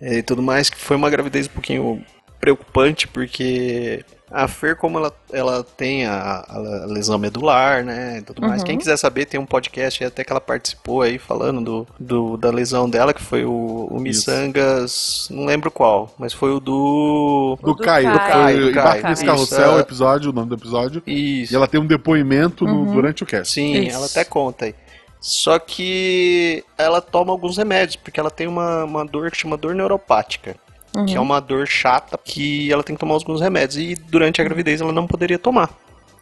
é, 0.00 0.18
e 0.18 0.22
tudo 0.22 0.40
mais, 0.42 0.70
que 0.70 0.76
foi 0.76 0.96
uma 0.96 1.10
gravidez 1.10 1.46
um 1.48 1.50
pouquinho 1.50 2.04
preocupante, 2.40 3.08
porque 3.08 4.04
a 4.30 4.48
Fer, 4.48 4.76
como 4.76 4.98
ela, 4.98 5.12
ela 5.32 5.62
tem 5.62 6.04
a, 6.04 6.44
a 6.48 6.58
lesão 6.86 7.16
medular, 7.18 7.84
né, 7.84 8.18
e 8.18 8.22
tudo 8.22 8.40
mais, 8.42 8.60
Uhum. 8.60 8.66
quem 8.66 8.78
quiser 8.78 8.96
saber, 8.96 9.24
tem 9.26 9.38
um 9.38 9.46
podcast 9.46 10.02
aí 10.02 10.08
até 10.08 10.24
que 10.24 10.32
ela 10.32 10.40
participou 10.40 11.02
aí, 11.02 11.18
falando 11.18 11.60
do, 11.60 11.86
do- 11.98 12.36
da 12.36 12.50
lesão 12.50 12.90
dela, 12.90 13.14
que 13.14 13.22
foi 13.22 13.44
o, 13.44 13.86
o 13.90 14.00
Missangas, 14.00 15.28
não 15.30 15.44
lembro 15.44 15.70
qual, 15.70 16.12
mas 16.18 16.32
foi 16.32 16.50
o 16.52 16.60
do... 16.60 17.58
Do 17.62 17.74
do 17.74 17.76
Caio, 17.76 18.12
Caio. 18.18 18.56
foi 18.62 18.66
Do 18.68 18.72
Caio. 18.74 19.12
Isso, 19.12 19.24
Carrossel, 19.24 19.72
o 19.74 19.78
episódio, 19.80 20.30
o 20.30 20.32
nome 20.32 20.48
do 20.48 20.54
episódio. 20.56 21.02
Isso. 21.06 21.52
E 21.52 21.56
ela 21.56 21.66
tem 21.68 21.80
um 21.80 21.86
depoimento 21.86 22.64
no- 22.64 22.92
durante 22.92 23.22
o 23.22 23.26
cast. 23.26 23.52
Sim, 23.52 23.74
Isso. 23.82 23.96
ela 23.96 24.06
até 24.06 24.24
conta 24.24 24.64
aí. 24.66 24.74
Só 25.20 25.58
que 25.58 26.62
ela 26.78 27.00
toma 27.00 27.32
alguns 27.32 27.56
remédios, 27.56 27.96
porque 27.96 28.20
ela 28.20 28.30
tem 28.30 28.46
uma, 28.46 28.84
uma 28.84 29.04
dor 29.04 29.30
que 29.30 29.36
chama 29.36 29.56
dor 29.56 29.74
neuropática. 29.74 30.56
Que 31.04 31.16
é 31.16 31.20
uma 31.20 31.40
dor 31.40 31.66
chata 31.66 32.16
que 32.16 32.72
ela 32.72 32.82
tem 32.82 32.94
que 32.96 33.00
tomar 33.00 33.14
alguns 33.14 33.40
remédios. 33.40 33.76
E 33.76 33.94
durante 33.94 34.40
a 34.40 34.44
gravidez 34.44 34.80
ela 34.80 34.92
não 34.92 35.06
poderia 35.06 35.38
tomar. 35.38 35.70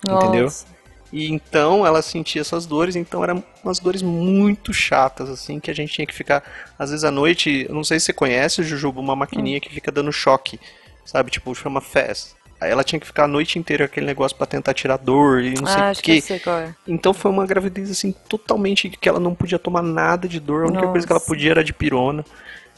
entendeu? 0.08 0.44
Nossa. 0.44 0.66
E 1.12 1.30
então 1.32 1.86
ela 1.86 2.02
sentia 2.02 2.40
essas 2.40 2.66
dores, 2.66 2.96
então 2.96 3.22
eram 3.22 3.42
umas 3.62 3.78
dores 3.78 4.02
muito 4.02 4.72
chatas, 4.72 5.30
assim, 5.30 5.60
que 5.60 5.70
a 5.70 5.74
gente 5.74 5.92
tinha 5.92 6.06
que 6.06 6.14
ficar, 6.14 6.42
às 6.76 6.90
vezes 6.90 7.04
à 7.04 7.10
noite, 7.10 7.68
não 7.70 7.84
sei 7.84 8.00
se 8.00 8.06
você 8.06 8.12
conhece, 8.12 8.64
Jujuba, 8.64 9.00
uma 9.00 9.14
maquininha 9.14 9.60
que 9.60 9.72
fica 9.72 9.92
dando 9.92 10.10
choque, 10.12 10.58
sabe? 11.04 11.30
Tipo, 11.30 11.54
chama 11.54 11.80
Fast. 11.80 12.34
Aí 12.60 12.70
ela 12.70 12.82
tinha 12.82 12.98
que 12.98 13.06
ficar 13.06 13.24
a 13.24 13.28
noite 13.28 13.58
inteira 13.58 13.84
aquele 13.84 14.06
negócio 14.06 14.36
pra 14.36 14.46
tentar 14.46 14.74
tirar 14.74 14.96
dor 14.96 15.42
e 15.42 15.54
não 15.54 15.66
sei 15.66 15.76
Ah, 15.76 15.86
o 15.86 15.90
acho 15.90 16.02
que 16.02 16.20
sei 16.20 16.40
é. 16.46 16.74
Então 16.88 17.12
foi 17.14 17.30
uma 17.30 17.46
gravidez 17.46 17.90
assim 17.90 18.12
totalmente 18.28 18.88
que 18.88 19.08
ela 19.08 19.20
não 19.20 19.34
podia 19.34 19.58
tomar 19.58 19.82
nada 19.82 20.26
de 20.26 20.40
dor, 20.40 20.64
a 20.64 20.68
única 20.68 20.88
coisa 20.88 21.06
que 21.06 21.12
ela 21.12 21.18
Nossa. 21.20 21.28
podia 21.30 21.50
era 21.52 21.62
de 21.62 21.72
pirona. 21.72 22.24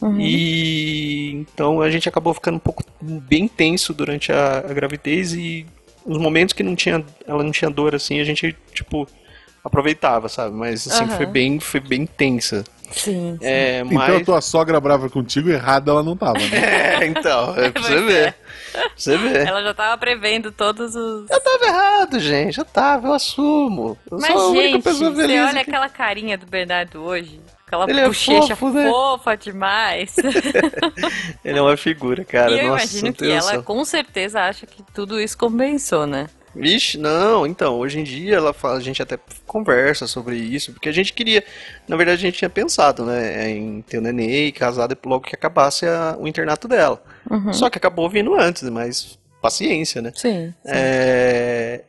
Uhum. 0.01 0.21
E 0.21 1.31
então 1.33 1.81
a 1.81 1.91
gente 1.91 2.09
acabou 2.09 2.35
ficando 2.35 2.57
um 2.57 2.61
pouco 2.61 2.85
bem 3.01 3.49
tenso 3.49 3.95
durante 3.95 4.31
a, 4.31 4.59
a 4.59 4.73
gravidez 4.75 5.33
e 5.33 5.65
nos 6.05 6.19
momentos 6.19 6.53
que 6.53 6.63
não 6.63 6.77
tinha 6.77 7.05
ela 7.27 7.43
não 7.43 7.51
tinha 7.51 7.71
dor 7.71 7.95
assim, 7.95 8.21
a 8.21 8.25
gente 8.25 8.55
tipo 8.75 9.09
aproveitava, 9.65 10.29
sabe? 10.29 10.55
Mas 10.55 10.87
assim 10.87 11.05
Aham. 11.05 11.17
foi 11.17 11.27
bem 11.27 11.59
foi 11.61 11.81
bem 11.81 12.07
tensa. 12.07 12.63
Sim. 12.93 13.37
É, 13.41 13.81
Então 13.81 13.93
mas 13.99 14.23
tua 14.25 14.41
sogra 14.41 14.81
brava 14.81 15.11
contigo, 15.11 15.51
errada 15.51 15.91
ela 15.91 16.03
não 16.05 16.17
tava, 16.17 16.39
né? 16.39 17.01
é, 17.03 17.07
então, 17.07 17.53
é 17.57 17.71
pra 17.71 17.83
você 17.83 18.01
ver. 18.01 18.27
é. 18.29 18.33
Pra 18.73 18.91
você 18.97 19.17
ver. 19.17 19.47
Ela 19.49 19.63
já 19.65 19.75
tava 19.75 19.99
prevendo 19.99 20.53
todos 20.53 20.95
os. 20.95 21.29
Eu 21.29 21.41
tava 21.41 21.65
errado, 21.65 22.21
gente. 22.21 22.59
Eu 22.59 22.65
tava, 22.65 23.09
eu 23.09 23.15
assumo. 23.15 23.99
Eu 24.09 24.19
Mas, 24.21 24.31
sou 24.33 24.41
a 24.41 24.49
única 24.51 24.69
gente, 24.69 24.83
pessoa 24.85 25.11
você 25.11 25.23
feliz. 25.23 25.41
olha 25.41 25.61
aqui. 25.63 25.71
aquela 25.71 25.89
carinha 25.89 26.39
do 26.39 26.47
Bernardo 26.47 27.03
hoje, 27.03 27.41
aquela 27.67 27.89
Ele 27.91 28.01
é 28.01 28.07
bochecha 28.07 28.55
fofo, 28.57 28.73
né? 28.73 28.89
fofa 28.89 29.37
demais. 29.37 30.15
Ele 31.45 31.59
é 31.59 31.63
uma 31.63 31.77
figura, 31.77 32.25
cara. 32.25 32.53
e 32.53 32.61
eu 32.61 32.69
Nossa, 32.69 32.85
imagino 32.85 33.13
que 33.13 33.25
ela 33.31 33.41
noção. 33.41 33.63
com 33.63 33.85
certeza 33.85 34.41
acha 34.43 34.67
que 34.67 34.83
tudo 34.95 35.21
isso 35.21 35.37
compensou, 35.37 36.07
né? 36.07 36.29
Vixe, 36.55 36.97
não, 36.97 37.47
então, 37.47 37.75
hoje 37.79 38.01
em 38.01 38.03
dia 38.03 38.37
ela 38.37 38.55
fala, 38.55 38.79
a 38.79 38.81
gente 38.81 39.03
até 39.03 39.19
conversa 39.47 40.07
sobre 40.07 40.37
isso, 40.37 40.73
porque 40.73 40.89
a 40.89 40.93
gente 40.93 41.13
queria, 41.13 41.45
na 41.87 41.97
verdade 41.99 42.17
a 42.19 42.23
gente 42.23 42.39
tinha 42.39 42.49
pensado, 42.49 43.05
né, 43.05 43.51
em 43.51 43.83
ter 43.83 43.99
o 43.99 44.01
nenê 44.01 44.47
e 44.47 44.53
casar 44.53 44.89
logo 45.05 45.27
que 45.27 45.35
acabasse 45.35 45.85
a- 45.85 46.17
o 46.19 46.27
internato 46.27 46.67
dela. 46.67 47.03
Uhum. 47.31 47.53
Só 47.53 47.69
que 47.69 47.77
acabou 47.77 48.09
vindo 48.09 48.35
antes, 48.35 48.63
mas 48.71 49.19
paciência, 49.43 50.01
né? 50.01 50.13
Sim. 50.15 50.55
É, 50.65 51.83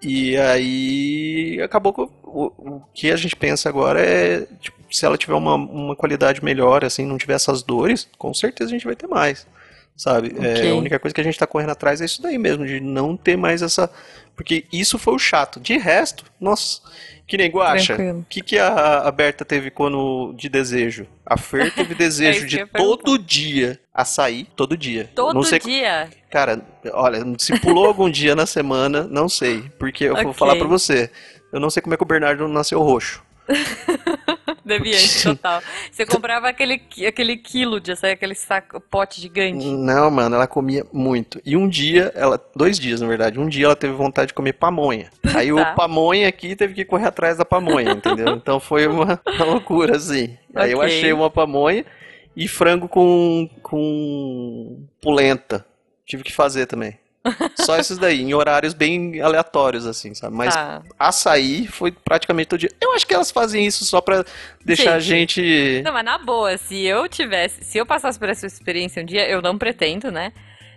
E 0.00 0.36
aí 0.36 1.60
acabou 1.60 1.92
que 1.92 2.00
o, 2.02 2.10
o- 2.24 2.52
o 2.76 2.82
que 2.94 3.10
a 3.10 3.16
gente 3.16 3.34
pensa 3.34 3.68
agora 3.68 4.00
é 4.00 4.46
tipo, 4.60 4.77
se 4.90 5.04
ela 5.04 5.16
tiver 5.18 5.34
uma, 5.34 5.54
uma 5.54 5.96
qualidade 5.96 6.44
melhor, 6.44 6.84
assim, 6.84 7.04
não 7.06 7.18
tiver 7.18 7.34
essas 7.34 7.62
dores, 7.62 8.08
com 8.18 8.32
certeza 8.34 8.70
a 8.70 8.72
gente 8.72 8.86
vai 8.86 8.96
ter 8.96 9.06
mais. 9.06 9.46
Sabe? 9.96 10.32
É, 10.38 10.52
Ok. 10.52 10.70
a 10.70 10.74
única 10.76 10.98
coisa 11.00 11.12
que 11.12 11.20
a 11.20 11.24
gente 11.24 11.36
tá 11.38 11.44
correndo 11.46 11.70
atrás 11.70 12.00
é 12.00 12.04
isso 12.04 12.22
daí 12.22 12.38
mesmo, 12.38 12.64
de 12.64 12.78
não 12.78 13.16
ter 13.16 13.36
mais 13.36 13.62
essa. 13.62 13.90
Porque 14.36 14.64
isso 14.72 14.96
foi 14.96 15.14
o 15.14 15.18
chato. 15.18 15.58
De 15.58 15.76
resto, 15.76 16.24
nossa, 16.40 16.80
que 17.26 17.36
nem. 17.36 17.50
Tranquilo. 17.50 18.20
O 18.20 18.24
que, 18.28 18.40
que 18.40 18.58
a, 18.60 18.98
a 19.00 19.10
Berta 19.10 19.44
teve 19.44 19.72
quando 19.72 20.32
de 20.36 20.48
desejo? 20.48 21.04
A 21.26 21.36
Fer 21.36 21.74
teve 21.74 21.92
desejo 21.96 22.44
É 22.44 22.46
de 22.46 22.66
todo 22.66 23.18
dia 23.18 23.80
açaí, 23.92 24.46
todo 24.54 24.76
dia. 24.76 25.10
Todo 25.16 25.34
não 25.34 25.42
sei 25.42 25.58
dia. 25.58 26.08
Cara, 26.30 26.62
olha, 26.92 27.24
se 27.36 27.58
pulou 27.58 27.86
algum 27.88 28.08
dia 28.08 28.36
na 28.36 28.46
semana, 28.46 29.02
não 29.10 29.28
sei. 29.28 29.64
Porque 29.80 30.04
eu 30.04 30.14
vou 30.14 30.26
Ok. 30.26 30.34
falar 30.34 30.54
pra 30.54 30.68
você. 30.68 31.10
Eu 31.52 31.58
não 31.58 31.70
sei 31.70 31.82
como 31.82 31.94
é 31.94 31.96
que 31.96 32.04
o 32.04 32.06
Bernardo 32.06 32.46
nasceu 32.46 32.80
roxo. 32.80 33.20
Deviante 34.68 35.22
total. 35.24 35.62
Você 35.90 36.06
comprava 36.06 36.48
aquele, 36.48 36.80
aquele 37.06 37.36
quilo 37.36 37.80
de 37.80 37.92
açaí, 37.92 38.12
aquele 38.12 38.34
saco, 38.34 38.80
pote 38.80 39.20
gigante. 39.20 39.66
Não, 39.66 40.10
mano, 40.10 40.36
ela 40.36 40.46
comia 40.46 40.86
muito. 40.92 41.40
E 41.44 41.56
um 41.56 41.68
dia, 41.68 42.12
ela, 42.14 42.40
dois 42.54 42.78
dias 42.78 43.00
na 43.00 43.08
verdade, 43.08 43.40
um 43.40 43.48
dia 43.48 43.64
ela 43.66 43.74
teve 43.76 43.94
vontade 43.94 44.28
de 44.28 44.34
comer 44.34 44.52
pamonha. 44.52 45.10
Aí 45.34 45.48
Tá. 45.52 45.72
o 45.72 45.74
pamonha 45.74 46.28
aqui 46.28 46.54
teve 46.54 46.74
que 46.74 46.84
correr 46.84 47.06
atrás 47.06 47.38
da 47.38 47.44
pamonha, 47.44 47.92
entendeu? 47.92 48.28
Então 48.36 48.60
foi 48.60 48.86
uma, 48.86 49.20
uma 49.26 49.44
loucura, 49.44 49.96
assim. 49.96 50.36
Aí 50.54 50.72
eu 50.72 50.82
achei 50.82 51.12
uma 51.12 51.30
pamonha 51.30 51.84
e 52.36 52.46
frango 52.46 52.88
com, 52.88 53.48
com 53.62 54.86
polenta. 55.00 55.64
Tive 56.06 56.22
que 56.22 56.32
fazer 56.32 56.66
também. 56.66 56.98
Só 57.56 57.76
esses 57.76 57.98
daí, 57.98 58.22
em 58.22 58.34
horários 58.34 58.74
bem 58.74 59.20
aleatórios, 59.20 59.86
assim, 59.86 60.14
sabe? 60.14 60.34
Mas 60.36 60.54
Tá. 60.54 60.82
açaí 60.98 61.66
foi 61.66 61.90
praticamente 61.92 62.48
todo 62.48 62.60
dia. 62.60 62.70
Eu 62.80 62.92
acho 62.94 63.06
que 63.06 63.14
elas 63.14 63.30
fazem 63.30 63.66
isso 63.66 63.84
só 63.84 64.00
pra 64.00 64.24
deixar 64.64 64.94
a 64.94 65.00
gente. 65.00 65.82
Não, 65.84 65.92
mas 65.92 66.04
na 66.04 66.18
boa, 66.18 66.56
se 66.56 66.84
eu 66.84 67.08
tivesse, 67.08 67.64
se 67.64 67.78
eu 67.78 67.86
passasse 67.86 68.18
por 68.18 68.28
essa 68.28 68.46
experiência 68.46 69.02
um 69.02 69.06
dia, 69.06 69.28
eu 69.28 69.40
não 69.42 69.56
pretendo, 69.58 70.10
né? 70.10 70.32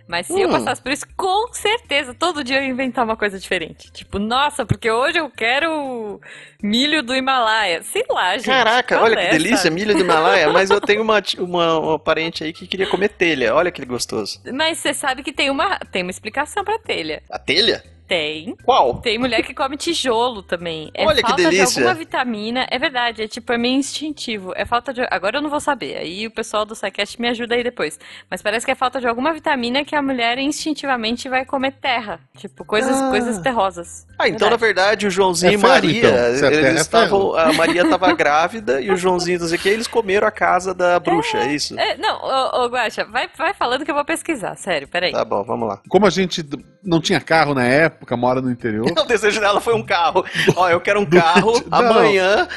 Mas 0.06 0.26
se 0.26 0.40
eu 0.40 0.48
Hum. 0.48 0.52
passasse 0.52 0.82
por 0.82 0.92
isso, 0.92 1.06
com 1.16 1.52
certeza, 1.52 2.12
todo 2.14 2.42
dia 2.44 2.58
eu 2.58 2.62
ia 2.64 2.68
inventar 2.68 3.04
uma 3.04 3.16
coisa 3.16 3.38
diferente. 3.38 3.90
Tipo, 3.92 4.18
nossa, 4.18 4.66
porque 4.66 4.90
hoje 4.90 5.18
eu 5.18 5.30
quero 5.30 6.20
milho 6.62 7.02
do 7.02 7.14
Himalaia. 7.14 7.82
Sei 7.82 8.04
lá, 8.10 8.36
gente. 8.36 8.46
Caraca, 8.46 9.00
olha 9.00 9.18
é 9.18 9.26
que 9.26 9.32
delícia, 9.32 9.54
essa? 9.54 9.70
milho 9.70 9.94
do 9.94 10.00
Himalaia. 10.00 10.50
Mas 10.52 10.70
eu 10.70 10.80
tenho 10.80 11.02
uma, 11.02 11.22
uma, 11.38 11.78
uma 11.78 11.98
parente 11.98 12.44
aí 12.44 12.52
que 12.52 12.66
queria 12.66 12.86
comer 12.86 13.08
telha. 13.10 13.54
Olha 13.54 13.70
que 13.70 13.84
gostoso. 13.84 14.40
Mas 14.52 14.78
você 14.78 14.92
sabe 14.94 15.22
que 15.22 15.32
tem 15.32 15.50
uma, 15.50 15.78
tem 15.78 16.02
uma 16.02 16.10
explicação 16.10 16.64
pra 16.64 16.78
telha. 16.78 17.22
A 17.30 17.38
telha? 17.38 17.82
Tem. 18.12 18.54
Qual? 18.62 18.94
Tem 19.00 19.18
mulher 19.18 19.42
que 19.42 19.54
come 19.54 19.74
tijolo 19.76 20.42
também. 20.42 20.90
É 20.92 21.06
Olha 21.06 21.16
que 21.22 21.28
falta 21.28 21.42
de 21.44 21.48
delícia. 21.50 21.80
alguma 21.80 21.94
vitamina. 21.94 22.66
É 22.70 22.78
verdade, 22.78 23.22
é 23.22 23.28
tipo, 23.28 23.50
é 23.52 23.56
meio 23.56 23.76
instintivo. 23.78 24.52
É 24.54 24.66
falta 24.66 24.92
de. 24.92 25.00
Agora 25.10 25.38
eu 25.38 25.42
não 25.42 25.48
vou 25.48 25.60
saber. 25.60 25.96
Aí 25.96 26.26
o 26.26 26.30
pessoal 26.30 26.66
do 26.66 26.74
SciCast 26.74 27.18
me 27.18 27.28
ajuda 27.28 27.54
aí 27.54 27.62
depois. 27.64 27.98
Mas 28.30 28.42
parece 28.42 28.66
que 28.66 28.72
é 28.72 28.74
falta 28.74 29.00
de 29.00 29.06
alguma 29.08 29.32
vitamina 29.32 29.82
que 29.82 29.96
a 29.96 30.02
mulher 30.02 30.36
instintivamente 30.38 31.26
vai 31.28 31.46
comer 31.46 31.72
terra. 31.80 32.20
Tipo, 32.36 32.64
coisas, 32.66 33.00
Ah. 33.00 33.08
coisas 33.08 33.38
terrosas. 33.38 34.06
Ah, 34.18 34.28
então 34.28 34.50
na 34.50 34.56
Verdade. 34.56 34.72
verdade 35.02 35.06
o 35.06 35.10
Joãozinho 35.10 35.52
É 35.52 35.54
e 35.54 35.58
ferro, 35.58 35.72
Maria, 35.72 35.98
então. 35.98 36.10
É 36.14 36.28
eles 36.54 36.64
é 36.64 36.74
estavam, 36.74 37.34
a 37.34 37.52
Maria 37.54 37.82
estava 37.82 38.12
grávida 38.14 38.80
e 38.80 38.90
o 38.90 38.96
Joãozinho 38.96 39.40
não 39.40 39.48
sei 39.48 39.56
o 39.56 39.60
que, 39.60 39.68
eles 39.70 39.86
comeram 39.86 40.26
a 40.26 40.30
casa 40.30 40.74
da 40.74 41.00
bruxa, 41.00 41.38
é 41.38 41.54
isso? 41.54 41.78
É, 41.78 41.96
não, 41.96 42.20
ô, 42.22 42.64
ô 42.64 42.66
Guaxa, 42.68 43.04
vai, 43.06 43.28
vai 43.36 43.54
falando 43.54 43.84
que 43.84 43.90
eu 43.90 43.94
vou 43.94 44.04
pesquisar. 44.04 44.54
Sério, 44.56 44.86
peraí. 44.86 45.12
Tá 45.12 45.24
bom, 45.24 45.42
vamos 45.42 45.66
lá. 45.68 45.80
Como 45.88 46.06
a 46.06 46.10
gente 46.10 46.42
não 46.84 47.00
tinha 47.00 47.20
carro 47.20 47.54
na 47.54 47.64
época, 47.64 48.16
mora 48.16 48.40
no 48.40 48.50
interior, 48.50 48.86
O 48.98 49.04
desejo 49.04 49.40
dela 49.40 49.60
foi 49.60 49.74
um 49.74 49.82
carro. 49.84 50.24
Ó, 50.56 50.68
eu 50.68 50.80
quero 50.80 51.00
um 51.00 51.06
carro 51.06 51.52
amanhã. 51.70 52.48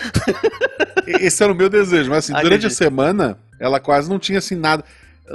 esse 1.08 1.44
era 1.44 1.52
o 1.52 1.56
meu 1.56 1.70
desejo. 1.70 2.10
Mas 2.10 2.20
assim, 2.26 2.34
durante 2.34 2.48
entendi. 2.66 2.68
a 2.68 2.70
semana, 2.70 3.38
ela 3.60 3.80
quase 3.80 4.10
não 4.10 4.20
tinha 4.20 4.40
assim 4.40 4.56
nada, 4.56 4.84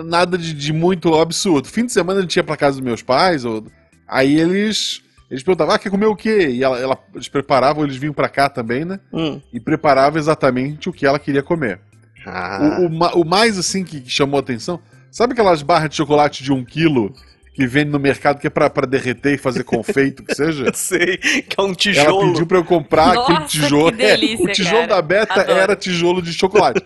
nada 0.04 0.36
de, 0.36 0.52
de 0.54 0.72
muito 0.72 1.14
absurdo. 1.14 1.68
Fim 1.68 1.86
de 1.86 1.92
semana 1.92 2.18
a 2.20 2.22
gente 2.22 2.36
ia 2.36 2.44
pra 2.44 2.56
casa 2.56 2.76
dos 2.76 2.84
meus 2.84 3.02
pais, 3.02 3.44
ou, 3.44 3.64
aí 4.08 4.38
eles. 4.38 5.02
Eles 5.30 5.44
perguntavam, 5.44 5.72
ah, 5.72 5.78
quer 5.78 5.90
comer 5.90 6.06
o 6.06 6.16
quê? 6.16 6.48
E 6.48 6.64
ela, 6.64 6.76
ela- 6.76 6.98
eles 7.14 7.28
preparavam, 7.28 7.84
eles 7.84 7.94
vinham 7.94 8.12
pra 8.12 8.28
cá 8.28 8.48
também, 8.48 8.84
né? 8.84 8.98
Hum. 9.12 9.40
E 9.52 9.60
preparavam 9.60 10.18
exatamente 10.18 10.88
o 10.88 10.92
que 10.92 11.06
ela 11.06 11.20
queria 11.20 11.40
comer. 11.40 11.78
Ah, 12.26 12.78
O, 12.80 12.86
o 12.86 13.20
o 13.22 13.24
mais 13.24 13.56
assim 13.56 13.84
que, 13.84 14.00
que 14.00 14.10
chamou 14.10 14.38
a 14.38 14.40
atenção, 14.40 14.80
sabe 15.08 15.32
aquelas 15.32 15.62
barras 15.62 15.88
de 15.90 15.94
chocolate 15.94 16.42
de 16.42 16.52
um 16.52 16.64
quilo 16.64 17.14
que 17.52 17.66
vende 17.66 17.90
no 17.90 17.98
mercado 17.98 18.38
que 18.38 18.46
é 18.46 18.50
pra, 18.50 18.70
pra 18.70 18.86
derreter 18.86 19.34
e 19.34 19.38
fazer 19.38 19.64
confeito, 19.64 20.22
que 20.22 20.34
seja? 20.34 20.64
eu 20.66 20.72
sei, 20.74 21.16
que 21.18 21.54
é 21.58 21.62
um 21.62 21.66
Ela 21.66 21.74
tijolo. 21.76 22.32
pediu 22.32 22.46
pra 22.46 22.58
eu 22.58 22.64
comprar 22.64 23.14
Nossa, 23.14 23.32
aquele 23.32 23.46
tijolo. 23.48 23.90
que 23.90 23.96
delícia, 23.98 24.42
É, 24.42 24.50
o 24.50 24.52
tijolo 24.52 24.76
cara. 24.76 24.86
da 24.86 25.02
Beta 25.02 25.40
Adoro. 25.40 25.58
era 25.58 25.76
tijolo 25.76 26.22
de 26.22 26.32
chocolate. 26.32 26.80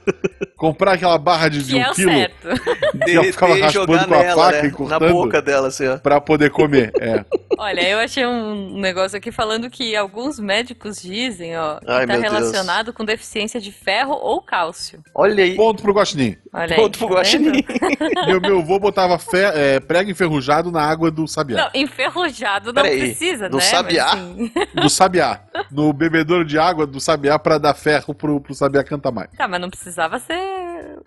Comprar 0.68 0.92
aquela 0.94 1.18
barra 1.18 1.48
de, 1.48 1.62
de 1.62 1.77
um 1.77 1.81
é 1.83 1.92
quilo 1.92 2.11
certo. 2.12 2.48
ela 2.48 3.24
ficava 3.24 3.55
Derreter 3.55 3.59
e 3.59 3.61
raspando 3.62 3.92
jogar 3.92 4.07
com 4.09 4.14
a 4.14 4.18
nela, 4.18 4.42
faca 4.44 4.62
né? 4.62 4.68
e 4.68 4.70
Na 4.70 4.77
cortando. 4.77 5.12
boca 5.12 5.42
dela, 5.42 5.68
assim, 5.68 5.87
ó. 5.88 5.98
pra 5.98 6.20
poder 6.20 6.50
comer. 6.50 6.92
É. 7.00 7.24
Olha, 7.57 7.88
eu 7.88 7.98
achei 7.98 8.27
um 8.27 8.81
negócio 8.81 9.16
aqui 9.16 9.31
falando 9.31 9.70
que 9.70 9.94
alguns 9.94 10.40
médicos 10.40 11.00
dizem, 11.00 11.57
ó, 11.57 11.79
que 11.79 11.88
Ai, 11.90 12.07
tá 12.07 12.12
meu 12.14 12.20
Deus. 12.22 12.33
relacionado 12.33 12.92
com 12.92 13.05
deficiência 13.05 13.61
de 13.61 13.70
ferro 13.70 14.12
ou 14.14 14.42
cálcio. 14.42 15.00
Olha 15.14 15.44
aí. 15.44 15.55
Ponto 15.55 15.83
pro 15.83 15.92
Guaxinim. 15.92 16.37
Olha 16.53 16.74
Ponto 16.74 16.96
aí, 16.96 16.98
pro 16.98 17.09
tá 17.09 17.14
guaxinim. 17.20 17.64
Meu, 18.27 18.40
meu 18.40 18.59
avô 18.61 18.79
botava 18.79 19.18
fe- 19.18 19.50
é, 19.55 19.81
prego 19.81 20.11
enferrujado 20.11 20.70
na 20.70 20.83
água 20.83 21.11
do 21.11 21.27
sabiá. 21.29 21.64
Não, 21.74 21.81
enferrujado 21.81 22.72
não 22.72 22.83
Peraí, 22.83 22.98
precisa, 22.98 23.48
do 23.48 23.57
né? 23.59 23.62
sabiá? 23.62 24.07
Mas, 24.16 24.22
assim, 24.24 24.53
Do 24.74 24.90
sabiá. 24.90 25.40
No 25.70 25.92
bebedouro 25.92 26.44
de 26.44 26.59
água 26.59 26.87
do 26.87 27.00
sabiá 27.00 27.38
pra 27.38 27.59
dar 27.59 27.74
ferro 27.74 28.14
pro, 28.14 28.40
pro 28.40 28.55
sabiá 28.55 28.83
cantar 28.85 29.12
mais. 29.12 29.31
Tá, 29.37 29.46
mas 29.48 29.61
não 29.61 29.68
precisava 29.70 30.18
ser 30.18 30.35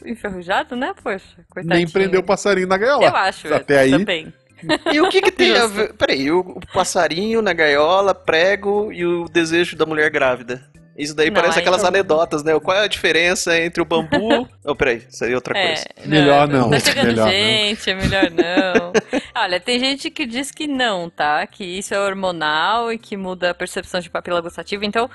enferrujado, 0.06 0.76
né? 0.76 0.94
Poxa, 1.02 1.26
coitadinho. 1.50 1.76
Nem 1.86 1.88
prender 1.90 2.20
o 2.20 2.24
passarinho 2.24 2.68
na 2.68 2.78
gaiola. 2.78 3.06
Eu 3.06 3.16
acho, 3.16 3.54
Até 3.54 3.80
aí. 3.80 3.92
também. 3.92 4.34
E 4.92 5.00
o 5.00 5.08
que 5.08 5.22
que 5.22 5.30
tem 5.32 5.56
a 5.56 5.68
ver? 5.68 5.94
Peraí, 5.94 6.32
o, 6.32 6.40
o 6.40 6.60
passarinho 6.74 7.44
na 7.44 7.54
gaiola, 7.54 8.16
prego 8.16 8.92
e 8.92 9.06
o 9.06 9.30
desejo 9.30 9.76
da 9.76 9.86
mulher 9.86 10.10
grávida. 10.10 10.64
Isso 10.98 11.16
daí 11.16 11.30
Não, 11.30 11.40
parece 11.40 11.60
aquelas 11.60 11.84
eu- 11.84 11.90
anedotas, 11.90 12.44
né? 12.44 12.60
Qual 12.60 12.76
é 12.76 12.84
a 12.84 12.88
diferença 12.88 13.56
entre 13.56 13.84
o 13.84 13.86
bambu... 13.86 14.50
oh, 14.66 14.76
peraí, 14.76 15.04
isso 15.08 15.24
aí 15.24 15.32
é 15.32 15.36
outra 15.36 15.56
É, 15.56 15.68
coisa. 15.68 15.86
Melhor 16.08 16.48
não, 16.48 16.72
Tá 16.72 16.80
chegando 16.80 17.06
melhor 17.10 17.26
não. 17.26 17.32
gente, 17.32 17.88
é 17.92 17.94
melhor 17.94 18.32
não. 18.32 18.94
Olha, 19.44 19.60
tem 19.60 19.78
gente 19.80 20.10
que 20.10 20.26
diz 20.26 20.50
que 20.50 20.66
não, 20.66 21.08
tá? 21.08 21.46
Que 21.46 21.64
isso 21.64 21.94
é 21.94 22.00
hormonal 22.00 22.92
e 22.92 22.98
que 22.98 23.16
muda 23.16 23.52
a 23.52 23.54
percepção 23.54 24.00
de 24.00 24.10
papila 24.10 24.42
gustativa. 24.42 24.84
Então, 24.84 25.08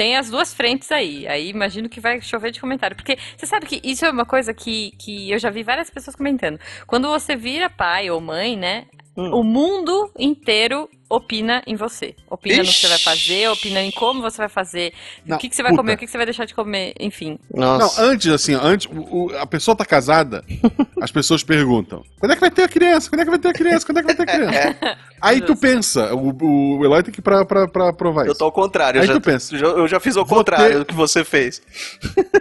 tem 0.00 0.16
as 0.16 0.30
duas 0.30 0.54
frentes 0.54 0.90
aí. 0.90 1.28
Aí 1.28 1.50
imagino 1.50 1.86
que 1.86 2.00
vai 2.00 2.22
chover 2.22 2.50
de 2.52 2.58
comentário. 2.58 2.96
Porque 2.96 3.18
você 3.36 3.44
sabe 3.44 3.66
que 3.66 3.82
isso 3.84 4.06
é 4.06 4.10
uma 4.10 4.24
coisa 4.24 4.54
que, 4.54 4.92
que 4.98 5.30
eu 5.30 5.38
já 5.38 5.50
vi 5.50 5.62
várias 5.62 5.90
pessoas 5.90 6.16
comentando. 6.16 6.58
Quando 6.86 7.06
você 7.08 7.36
vira 7.36 7.68
pai 7.68 8.10
ou 8.10 8.18
mãe, 8.18 8.56
né? 8.56 8.86
Hum. 9.14 9.30
O 9.34 9.42
mundo 9.44 10.10
inteiro 10.18 10.88
opina 11.10 11.62
em 11.66 11.74
você. 11.74 12.14
Opina 12.30 12.58
no 12.58 12.64
que 12.64 12.72
você 12.72 12.86
vai 12.86 12.96
Ixi. 12.96 13.04
fazer, 13.04 13.48
opina 13.50 13.82
em 13.82 13.90
como 13.90 14.22
você 14.22 14.38
vai 14.38 14.48
fazer, 14.48 14.94
Não, 15.26 15.36
o 15.36 15.40
que, 15.40 15.48
que 15.50 15.56
você 15.56 15.62
vai 15.62 15.72
puta. 15.72 15.82
comer, 15.82 15.94
o 15.94 15.98
que, 15.98 16.06
que 16.06 16.10
você 16.12 16.16
vai 16.16 16.24
deixar 16.24 16.44
de 16.46 16.54
comer, 16.54 16.94
enfim. 16.98 17.36
Não, 17.52 17.76
Nossa. 17.76 18.00
antes, 18.02 18.28
assim, 18.32 18.54
antes, 18.54 18.86
o- 18.90 19.26
o- 19.26 19.36
a 19.36 19.44
pessoa 19.44 19.76
tá 19.76 19.84
casada, 19.84 20.44
as 21.02 21.10
pessoas 21.10 21.42
perguntam: 21.42 22.04
quando 22.20 22.30
é 22.32 22.34
que 22.36 22.40
vai 22.40 22.50
ter 22.52 22.62
a 22.62 22.68
criança? 22.68 23.10
Quando 23.10 23.20
é 23.20 23.24
que 23.24 23.30
vai 23.30 23.38
ter 23.40 23.48
a 23.48 23.52
criança? 23.52 23.84
Quando 23.84 23.98
é 23.98 24.00
que 24.00 24.06
vai 24.06 24.16
ter 24.16 24.22
a 24.22 24.26
criança? 24.26 24.98
Aí 25.20 25.40
tu 25.40 25.54
pensa, 25.56 26.14
o, 26.14 26.78
o 26.78 26.84
Eloy 26.84 27.02
tem 27.02 27.12
que 27.12 27.20
ir 27.20 27.22
pra, 27.22 27.44
pra, 27.44 27.68
pra 27.68 27.92
provar 27.92 28.22
Eu 28.26 28.30
isso. 28.32 28.38
tô 28.38 28.44
ao 28.46 28.52
contrário. 28.52 29.00
Aí 29.00 29.06
eu, 29.06 29.14
já, 29.14 29.20
tu 29.20 29.20
pensa, 29.22 29.56
já- 29.58 29.66
eu 29.66 29.88
já 29.88 30.00
fiz 30.00 30.16
o 30.16 30.24
vou 30.24 30.38
contrário 30.38 30.66
ter- 30.72 30.78
do 30.78 30.84
que 30.84 30.94
você 30.94 31.24
fez. 31.24 31.60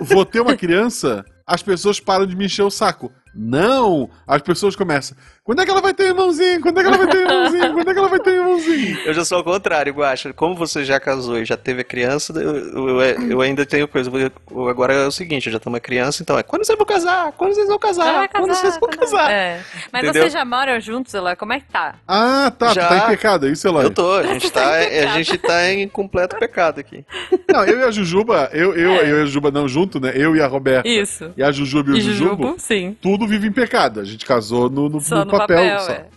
Vou 0.01 0.25
ter 0.25 0.39
uma 0.39 0.55
criança, 0.55 1.25
as 1.45 1.61
pessoas 1.63 1.99
param 1.99 2.25
de 2.25 2.35
me 2.35 2.45
encher 2.45 2.63
o 2.63 2.69
saco. 2.69 3.11
Não! 3.35 4.09
As 4.27 4.41
pessoas 4.41 4.75
começam. 4.75 5.15
Quando 5.43 5.61
é 5.61 5.65
que 5.65 5.71
ela 5.71 5.81
vai 5.81 5.93
ter 5.95 6.03
irmãozinho? 6.09 6.61
Quando 6.61 6.79
é 6.79 6.83
que 6.83 6.87
ela 6.89 6.97
vai 6.97 7.07
ter 7.07 7.17
irmãozinho? 7.21 7.73
Quando 7.73 7.89
é 7.89 7.93
que 7.93 7.99
ela 7.99 8.07
vai 8.07 8.19
ter 8.19 8.29
irmãozinho? 8.35 8.99
Eu 9.05 9.13
já 9.15 9.25
sou 9.25 9.39
ao 9.39 9.43
contrário, 9.43 9.91
Guaxa. 9.93 10.31
Como 10.33 10.53
você 10.55 10.85
já 10.85 10.99
casou 10.99 11.39
e 11.39 11.45
já 11.45 11.57
teve 11.57 11.81
a 11.81 11.83
criança, 11.83 12.33
eu, 12.39 12.55
eu- 12.55 13.01
eu 13.31 13.41
ainda 13.41 13.65
tenho 13.65 13.87
coisa. 13.87 14.11
Eu- 14.15 14.67
Agora 14.69 14.93
é 14.93 15.07
o 15.07 15.11
seguinte, 15.11 15.47
eu 15.47 15.53
já 15.53 15.59
tenho 15.59 15.73
uma 15.73 15.79
criança, 15.79 16.21
então 16.21 16.37
é 16.37 16.43
quando 16.43 16.63
vocês 16.65 16.77
vão 16.77 16.85
casar? 16.85 17.31
Quando 17.31 17.53
vocês 17.55 17.67
vão 17.67 17.79
casar? 17.79 18.13
Vai 18.13 18.27
quando 18.27 18.47
casar, 18.47 18.61
vocês 18.61 18.77
vão 18.79 18.89
casar? 18.89 19.31
É. 19.31 19.61
Mas 19.91 20.03
Entendeu? 20.03 20.21
vocês 20.21 20.33
já 20.33 20.45
moram 20.45 20.79
juntos, 20.79 21.13
Eloy? 21.15 21.35
Como 21.35 21.53
é 21.53 21.59
que 21.59 21.65
tá? 21.67 21.95
Ah, 22.07 22.51
tá, 22.55 22.73
Já. 22.73 22.85
tu 22.85 22.89
tá 22.89 22.97
em 22.97 23.07
pecado, 23.07 23.47
é 23.47 23.51
isso, 23.51 23.67
Eloy? 23.67 23.85
Eu 23.85 23.89
tô, 23.91 24.13
a 24.13 24.23
gente 24.27 24.49
tá, 24.51 24.61
Tá 24.61 24.83
em 24.83 24.99
a 24.99 25.07
gente 25.17 25.37
tá 25.39 25.71
em 25.71 25.87
completo 25.87 26.37
pecado 26.37 26.79
aqui. 26.79 27.03
Não, 27.51 27.63
eu 27.63 27.79
e 27.79 27.83
a 27.83 27.91
Jujuba, 27.91 28.49
eu, 28.53 28.75
eu, 28.75 28.91
eu 28.97 29.17
e 29.17 29.21
a 29.21 29.25
Jujuba 29.25 29.49
não 29.49 29.67
junto, 29.67 29.99
né? 29.99 30.11
Eu 30.13 30.35
e 30.35 30.41
a 30.41 30.47
Roberta. 30.47 30.87
Isso. 30.87 31.31
E 31.35 31.41
a 31.41 31.51
Jujuba 31.51 31.89
e 31.89 31.93
o 31.93 31.97
E 31.97 32.01
Jujubo, 32.01 32.43
Jujubo, 32.43 32.55
sim. 32.59 32.95
tudo 33.01 33.18
vive 33.27 33.47
em 33.47 33.51
pecado. 33.51 33.99
A 33.99 34.03
gente 34.05 34.25
casou 34.25 34.69
no, 34.69 34.89
no, 34.89 34.99
Só 35.01 35.19
no 35.19 35.25
no 35.25 35.31
papel. 35.31 35.57
papel, 35.57 35.79
só. 35.81 35.91
é. 35.93 36.07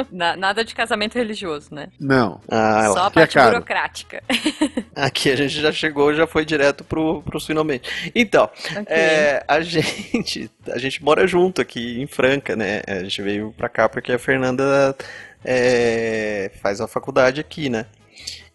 Na- 0.10 0.36
nada 0.36 0.64
de 0.64 0.74
casamento 0.74 1.14
religioso, 1.14 1.72
né? 1.74 1.88
Não. 1.98 2.40
Ah, 2.48 2.90
Só 2.92 3.04
a 3.04 3.06
é 3.06 3.10
parte 3.10 3.38
burocrática. 3.38 4.22
aqui 4.94 5.30
a 5.30 5.36
gente 5.36 5.60
já 5.60 5.70
chegou, 5.72 6.12
já 6.14 6.26
foi 6.26 6.44
direto 6.44 6.82
pro, 6.84 7.22
pros 7.22 7.46
finalmente. 7.46 7.88
Então, 8.14 8.44
Ok. 8.72 8.84
é, 8.88 9.44
a 9.46 9.60
gente 9.62 10.50
a 10.68 10.78
gente 10.78 11.02
mora 11.02 11.26
junto 11.26 11.60
aqui 11.60 12.00
em 12.00 12.06
Franca, 12.06 12.56
né? 12.56 12.82
A 12.86 13.02
gente 13.04 13.22
veio 13.22 13.54
pra 13.56 13.68
cá 13.68 13.88
porque 13.88 14.12
a 14.12 14.18
Fernanda 14.18 14.96
é, 15.44 16.50
faz 16.60 16.80
a 16.80 16.88
faculdade 16.88 17.40
aqui, 17.40 17.68
né? 17.70 17.86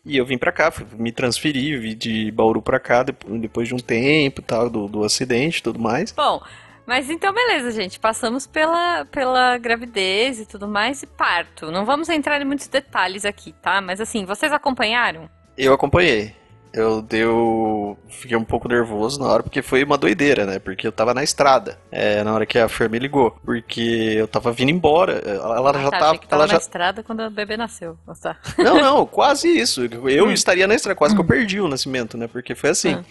E 0.06 0.18
eu 0.18 0.26
vim 0.26 0.38
pra 0.38 0.52
cá, 0.52 0.72
me 1.00 1.12
transferi, 1.12 1.76
vim 1.78 1.96
de 1.96 2.30
Bauru 2.32 2.62
pra 2.62 2.80
cá 2.80 3.02
depo- 3.02 3.28
depois 3.40 3.68
de 3.68 3.74
um 3.74 3.80
tempo, 3.80 4.40
e 4.40 4.44
tal, 4.44 4.70
do, 4.70 4.88
do 4.88 5.04
acidente 5.04 5.58
e 5.60 5.64
tudo 5.64 5.80
mais. 5.80 6.12
Bom, 6.12 6.40
mas 6.86 7.10
então 7.10 7.34
beleza, 7.34 7.72
gente. 7.72 8.00
Passamos 8.00 8.46
pela, 8.46 9.06
pela 9.06 9.58
gravidez 9.58 10.40
e 10.40 10.46
tudo 10.46 10.68
mais 10.68 11.04
e 11.04 11.08
parto. 11.08 11.72
Não 11.72 11.86
vamos 11.86 12.10
entrar 12.10 12.42
em 12.42 12.46
muitos 12.46 12.68
detalhes 12.68 13.26
aqui, 13.26 13.54
tá? 13.62 13.82
Mas 13.82 14.00
assim, 14.00 14.26
vocês 14.26 14.52
acompanharam? 14.52 15.30
Eu 15.58 15.74
acompanhei. 15.74 16.36
Eu 16.78 17.02
deu. 17.02 17.98
Fiquei 18.10 18.36
um 18.36 18.44
pouco 18.44 18.68
nervoso 18.68 19.18
na 19.20 19.28
hora, 19.28 19.44
porque 19.44 19.62
foi 19.62 19.82
uma 19.84 19.98
doideira, 19.98 20.46
né? 20.46 20.60
Porque 20.60 20.86
eu 20.86 20.92
tava 20.92 21.14
na 21.14 21.24
estrada, 21.24 21.80
é, 21.90 22.22
na 22.22 22.34
hora 22.34 22.46
que 22.46 22.60
a 22.60 22.68
Fer 22.68 22.90
me 22.90 23.00
ligou. 23.00 23.32
Porque 23.46 24.16
eu 24.18 24.28
tava 24.28 24.52
vindo 24.52 24.72
embora. 24.72 25.14
Ela, 25.26 25.56
ela 25.56 25.70
Ah, 25.70 25.82
já 25.82 25.90
tá, 25.92 26.00
tava. 26.00 26.18
que 26.18 26.28
tava 26.28 26.44
ela 26.44 26.48
na 26.48 26.54
já... 26.54 26.60
estrada 26.60 27.02
quando 27.02 27.22
o 27.22 27.30
bebê 27.30 27.56
nasceu. 27.56 27.98
Nossa. 28.06 28.36
Não, 28.58 28.82
não, 28.82 29.06
quase 29.06 29.48
isso. 29.48 29.84
Hum. 29.86 30.10
Eu 30.10 30.30
estaria 30.34 30.68
na 30.68 30.76
estrada, 30.76 30.96
quase 30.98 31.16
que 31.16 31.22
eu 31.22 31.26
perdi 31.26 31.62
o 31.62 31.68
nascimento, 31.70 32.18
né? 32.18 32.28
Porque 32.28 32.54
foi 32.54 32.72
assim. 32.72 32.94
Ah. 32.96 33.04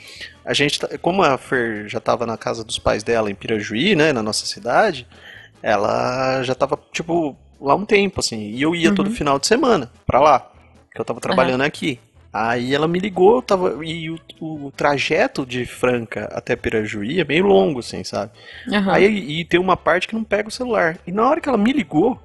A 0.45 0.53
gente, 0.53 0.79
tá- 0.81 0.99
como 0.99 1.23
a 1.23 1.39
Fer 1.39 1.89
já 1.89 2.01
tava 2.01 2.27
na 2.27 2.37
casa 2.37 2.63
dos 2.63 2.79
pais 2.79 3.03
dela 3.03 3.31
em 3.31 3.35
Pirajuí, 3.35 3.97
né? 3.97 4.13
Na 4.13 4.23
nossa 4.23 4.45
cidade, 4.45 5.07
ela 5.63 6.43
já 6.43 6.55
tava, 6.55 6.79
tipo, 6.93 7.35
lá 7.61 7.73
há 7.73 7.77
um 7.77 7.87
tempo, 7.87 8.21
assim. 8.21 8.51
E 8.51 8.61
eu 8.61 8.75
ia 8.75 8.95
todo 8.95 9.07
Uhum. 9.09 9.15
final 9.15 9.39
de 9.39 9.47
semana 9.47 9.91
pra 10.07 10.21
lá. 10.21 10.51
Que 10.95 11.01
eu 11.01 11.05
tava 11.05 11.19
trabalhando 11.21 11.63
aqui. 11.63 11.99
Aí 12.35 12.75
ela 12.75 12.89
me 12.89 12.99
ligou, 12.99 13.41
tava. 13.41 13.79
E 13.87 14.11
o, 14.11 14.19
o 14.41 14.73
trajeto 14.73 15.47
de 15.47 15.65
Franca 15.65 16.29
até 16.33 16.57
Pirajuí 16.57 17.21
é 17.21 17.25
meio 17.25 17.47
longo, 17.47 17.79
assim, 17.79 18.03
sabe? 18.03 18.33
Aham. 18.73 18.93
Aí 18.93 19.41
e 19.41 19.45
tem 19.45 19.61
uma 19.61 19.77
parte 19.77 20.09
que 20.09 20.17
não 20.17 20.25
pega 20.25 20.49
o 20.49 20.53
celular. 20.53 20.99
E 21.07 21.13
na 21.13 21.29
hora 21.31 21.41
que 21.41 21.49
ela 21.49 21.57
me 21.57 21.73
ligou, 21.73 22.21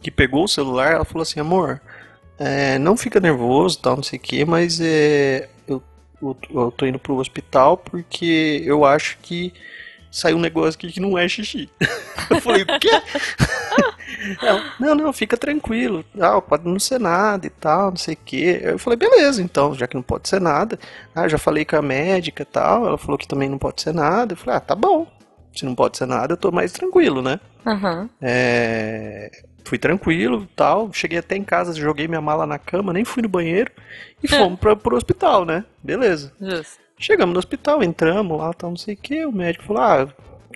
que 0.00 0.12
pegou 0.12 0.44
o 0.44 0.48
celular, 0.48 0.92
ela 0.92 1.04
falou 1.04 1.22
assim, 1.22 1.40
amor, 1.40 1.80
é, 2.38 2.78
não 2.78 2.96
fica 2.96 3.18
nervoso, 3.18 3.80
tal, 3.80 3.96
não 3.96 4.02
sei 4.04 4.16
o 4.20 4.22
que, 4.22 4.44
mas 4.44 4.80
é, 4.80 5.48
eu, 5.66 5.82
eu, 6.22 6.36
eu 6.54 6.70
tô 6.70 6.86
indo 6.86 7.00
pro 7.00 7.16
hospital 7.16 7.76
porque 7.76 8.62
eu 8.64 8.84
acho 8.84 9.18
que 9.20 9.52
saiu 10.08 10.36
um 10.36 10.40
negócio 10.40 10.78
aqui 10.78 10.92
que 10.92 11.00
não 11.00 11.18
é 11.18 11.28
xixi. 11.28 11.68
Eu 12.30 12.40
falei, 12.42 12.62
o 12.62 12.66
quê? 12.78 12.90
Ela, 14.42 14.62
não, 14.80 14.94
não, 14.94 15.12
fica 15.12 15.36
tranquilo. 15.36 16.04
Ah, 16.20 16.40
pode 16.40 16.68
não 16.68 16.78
ser 16.78 16.98
nada 16.98 17.46
e 17.46 17.50
tal, 17.50 17.90
não 17.90 17.96
sei 17.96 18.14
o 18.14 18.18
quê. 18.24 18.60
Eu 18.62 18.78
falei, 18.78 18.96
beleza, 18.96 19.42
então, 19.42 19.74
já 19.74 19.86
que 19.86 19.94
não 19.94 20.02
pode 20.02 20.28
ser 20.28 20.40
nada. 20.40 20.78
Ah, 21.14 21.28
já 21.28 21.38
falei 21.38 21.64
com 21.64 21.76
a 21.76 21.82
médica 21.82 22.42
e 22.42 22.46
tal. 22.46 22.86
Ela 22.86 22.98
falou 22.98 23.18
que 23.18 23.28
também 23.28 23.48
não 23.48 23.58
pode 23.58 23.82
ser 23.82 23.92
nada. 23.92 24.32
Eu 24.32 24.36
falei, 24.36 24.56
ah, 24.56 24.60
tá 24.60 24.74
bom. 24.74 25.06
Se 25.54 25.64
não 25.64 25.74
pode 25.74 25.96
ser 25.98 26.06
nada, 26.06 26.32
eu 26.32 26.36
tô 26.36 26.50
mais 26.50 26.72
tranquilo, 26.72 27.20
né? 27.20 27.40
Aham. 27.66 28.08
É, 28.22 29.30
Fui 29.68 29.76
tranquilo 29.76 30.48
tal. 30.56 30.90
Cheguei 30.94 31.18
até 31.18 31.36
em 31.36 31.44
casa, 31.44 31.74
joguei 31.74 32.08
minha 32.08 32.22
mala 32.22 32.46
na 32.46 32.58
cama, 32.58 32.90
nem 32.90 33.04
fui 33.04 33.22
no 33.22 33.28
banheiro. 33.28 33.70
E 34.22 34.26
fomos 34.26 34.58
pra, 34.58 34.74
pro 34.74 34.96
hospital, 34.96 35.44
né? 35.44 35.62
Beleza. 35.84 36.32
Justo. 36.40 36.78
Chegamos 36.98 37.34
no 37.34 37.38
hospital, 37.38 37.82
entramos 37.82 38.38
lá, 38.38 38.52
tal, 38.54 38.70
não 38.70 38.76
sei 38.78 38.94
o 38.94 38.96
que. 38.96 39.26
O 39.26 39.30
médico 39.30 39.64
falou: 39.64 39.82
ah, 39.82 40.08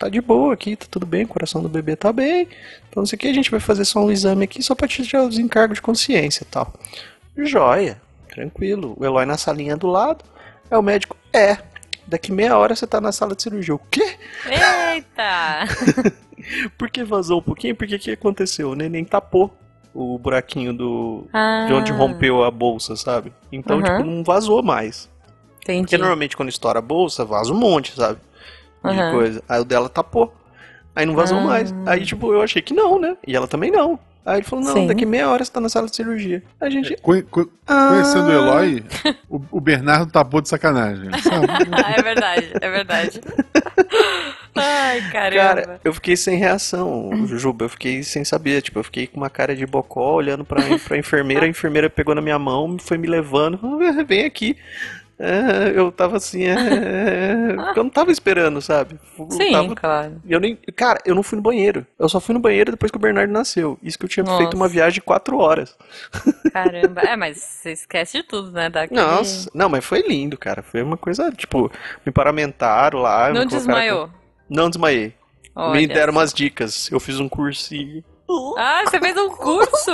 tá 0.03 0.09
de 0.09 0.21
boa 0.21 0.53
aqui, 0.53 0.75
tá 0.75 0.87
tudo 0.91 1.07
bem, 1.07 1.25
o 1.25 1.29
coração 1.29 1.63
do 1.63 1.69
bebê 1.69 1.95
tá 1.95 2.13
bem. 2.13 2.49
Então 2.89 3.03
não 3.03 3.07
sei 3.07 3.17
o 3.17 3.21
que, 3.21 3.29
a 3.29 3.33
gente 3.33 3.51
vai 3.53 3.61
fazer 3.61 3.85
só 3.85 4.01
um 4.01 4.11
exame 4.11 4.45
aqui 4.45 4.61
só 4.61 4.75
pra 4.75 4.89
tirar 4.89 5.23
os 5.23 5.39
encargos 5.39 5.77
de 5.77 5.83
consciência 5.83 6.43
e 6.43 6.47
tal. 6.47 6.73
Joia, 7.37 8.03
tranquilo. 8.29 8.97
O 8.99 9.05
Eloy 9.05 9.25
na 9.25 9.39
salinha 9.39 9.77
do 9.77 9.87
lado. 9.87 10.25
É 10.69 10.77
o 10.77 10.83
médico: 10.83 11.17
é, 11.33 11.57
daqui 12.07 12.33
meia 12.33 12.59
hora 12.59 12.75
você 12.75 12.87
tá 12.87 13.01
na 13.01 13.13
sala 13.13 13.37
de 13.37 13.43
cirurgia. 13.45 13.75
O 13.75 13.79
quê? 13.79 14.17
Eita! 14.47 16.13
Porque 16.77 17.05
vazou 17.05 17.39
um 17.39 17.43
pouquinho? 17.43 17.77
Porque 17.77 17.95
o 17.95 17.99
que 17.99 18.11
aconteceu? 18.11 18.71
O 18.71 18.75
neném 18.75 19.05
tapou 19.05 19.55
o 19.95 20.19
buraquinho 20.19 20.73
do. 20.73 21.29
Ah, 21.33 21.65
De 21.69 21.73
onde 21.75 21.93
rompeu 21.93 22.43
a 22.43 22.51
bolsa, 22.51 22.97
sabe? 22.97 23.33
Então, 23.53 23.79
Aham. 23.79 23.99
tipo, 23.99 24.11
não 24.11 24.25
vazou 24.25 24.63
mais. 24.63 25.09
Entendi. 25.63 25.83
Porque 25.83 25.99
normalmente 25.99 26.37
quando 26.37 26.49
estoura 26.49 26.81
a 26.81 26.83
bolsa, 26.83 27.25
vaza 27.25 27.53
um 27.53 27.57
monte, 27.57 27.95
sabe? 27.95 28.19
De 28.85 28.91
Aham. 28.91 29.13
coisa. 29.13 29.43
Aí 29.49 29.61
o 29.61 29.65
dela 29.65 29.89
tapou. 29.89 30.35
Aí 30.95 31.07
não 31.07 31.15
vazou 31.15 31.39
Ah. 31.39 31.43
mais. 31.43 31.75
Aí, 31.87 32.05
tipo, 32.05 32.33
eu 32.33 32.43
achei 32.43 32.61
que 32.61 32.75
não, 32.75 32.99
né? 33.01 33.17
E 33.27 33.35
ela 33.37 33.47
também 33.49 33.71
não. 33.71 33.99
Aí 34.25 34.37
ele 34.39 34.45
falou, 34.47 34.65
não, 34.65 34.73
Sim. 34.73 34.87
daqui 34.87 35.05
meia 35.05 35.29
hora 35.29 35.45
você 35.45 35.51
tá 35.51 35.61
na 35.61 35.69
sala 35.69 35.87
de 35.89 35.97
cirurgia. 35.97 36.43
Aí 36.61 36.69
a 36.69 36.71
gente. 36.71 36.97
Co- 37.03 37.23
co- 37.31 37.49
Ah. 37.67 37.89
Conhecendo 37.91 38.29
o 38.29 38.33
Eloy, 38.33 38.85
o, 39.29 39.41
o 39.51 39.61
Bernardo 39.61 40.13
tapou 40.13 40.41
de 40.41 40.49
sacanagem. 40.49 41.11
Sabe? 41.23 41.47
Ah, 41.73 41.95
é 41.99 42.03
verdade, 42.03 42.53
é 42.61 42.71
verdade. 42.71 43.21
Ai, 44.55 45.01
caramba. 45.11 45.43
Cara, 45.43 45.81
eu 45.83 45.93
fiquei 45.95 46.17
sem 46.17 46.37
reação, 46.37 47.11
Juba. 47.27 47.65
Eu 47.65 47.69
fiquei 47.71 48.03
sem 48.03 48.25
saber. 48.25 48.61
Tipo, 48.63 48.79
eu 48.81 48.85
fiquei 48.85 49.07
com 49.07 49.17
uma 49.17 49.31
cara 49.31 49.57
de 49.57 49.67
bocó 49.67 50.15
olhando 50.15 50.45
pra, 50.45 50.61
pra 50.87 50.97
enfermeira. 50.99 51.47
A 51.47 51.49
enfermeira 51.49 51.89
pegou 51.89 52.15
na 52.15 52.21
minha 52.21 52.39
mão, 52.39 52.77
foi 52.79 52.99
me 52.99 53.07
levando. 53.09 53.59
"Ah, 53.99 54.03
Vem 54.05 54.25
aqui. 54.27 54.57
É, 55.19 55.73
eu 55.75 55.93
tava 55.93 56.17
assim. 56.17 56.45
é, 56.47 57.55
eu 57.77 57.85
não 57.85 57.91
tava 57.91 58.11
esperando, 58.11 58.61
sabe? 58.61 58.99
Eu 59.19 59.31
Sim, 59.31 59.53
tava- 59.53 59.75
claro. 59.77 60.21
eu 60.29 60.41
nem, 60.41 60.57
cara, 60.75 60.99
eu 61.05 61.15
não 61.15 61.23
fui 61.23 61.37
no 61.37 61.43
banheiro. 61.43 61.87
Eu 61.99 62.09
só 62.09 62.19
fui 62.21 62.33
no 62.33 62.41
banheiro 62.41 62.73
depois 62.73 62.91
que 62.91 62.97
o 62.97 63.01
Bernardo 63.01 63.31
nasceu. 63.33 63.79
Isso 63.83 63.99
que 63.99 64.05
eu 64.05 64.09
tinha 64.09 64.25
Nossa. 64.25 64.39
feito 64.39 64.55
uma 64.55 64.67
viagem 64.69 64.95
de 64.95 65.01
quatro 65.01 65.39
horas. 65.39 65.77
Caramba. 66.53 67.03
É, 67.03 67.17
mas 67.17 67.39
você 67.39 67.73
esquece 67.73 68.19
de 68.19 68.25
tudo, 68.25 68.51
né? 68.51 68.69
Daquele... 68.69 69.01
Nossa, 69.01 69.49
não, 69.55 69.69
mas 69.69 69.85
foi 69.85 70.03
lindo, 70.03 70.37
cara. 70.37 70.63
Foi 70.63 70.83
uma 70.83 70.97
coisa, 70.97 71.31
tipo, 71.33 71.71
me 72.05 72.13
paramentaram 72.13 72.99
lá. 73.01 73.31
Não 73.33 73.47
desmaiou. 73.47 74.11
Não 74.49 74.69
desmaiei. 74.69 75.15
Olha 75.55 75.79
me 75.81 75.87
deram 75.87 76.13
umas 76.13 76.33
dicas. 76.33 76.91
Eu 76.91 76.99
fiz 76.99 77.21
um 77.21 77.29
cursinho. 77.29 78.03
Ah, 78.57 78.83
você 78.87 78.99
fez 78.99 79.17
um 79.17 79.31
curso? 79.31 79.93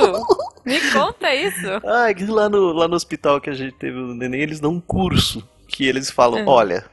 Me 0.65 0.81
conta 0.93 1.35
isso. 1.35 1.67
Ah, 1.85 2.13
que 2.15 2.25
lá 2.27 2.49
no, 2.49 2.73
lá 2.73 2.87
no 2.89 2.95
hospital 2.97 3.41
que 3.41 3.51
a 3.51 3.55
gente 3.55 3.75
teve 3.77 3.97
o 3.99 4.15
neném, 4.15 4.41
eles 4.43 4.61
dão 4.61 4.73
um 4.73 4.81
curso. 4.81 5.47
Que 5.67 5.87
eles 5.87 6.11
falam, 6.11 6.41
Uhum. 6.41 6.49
olha, 6.49 6.85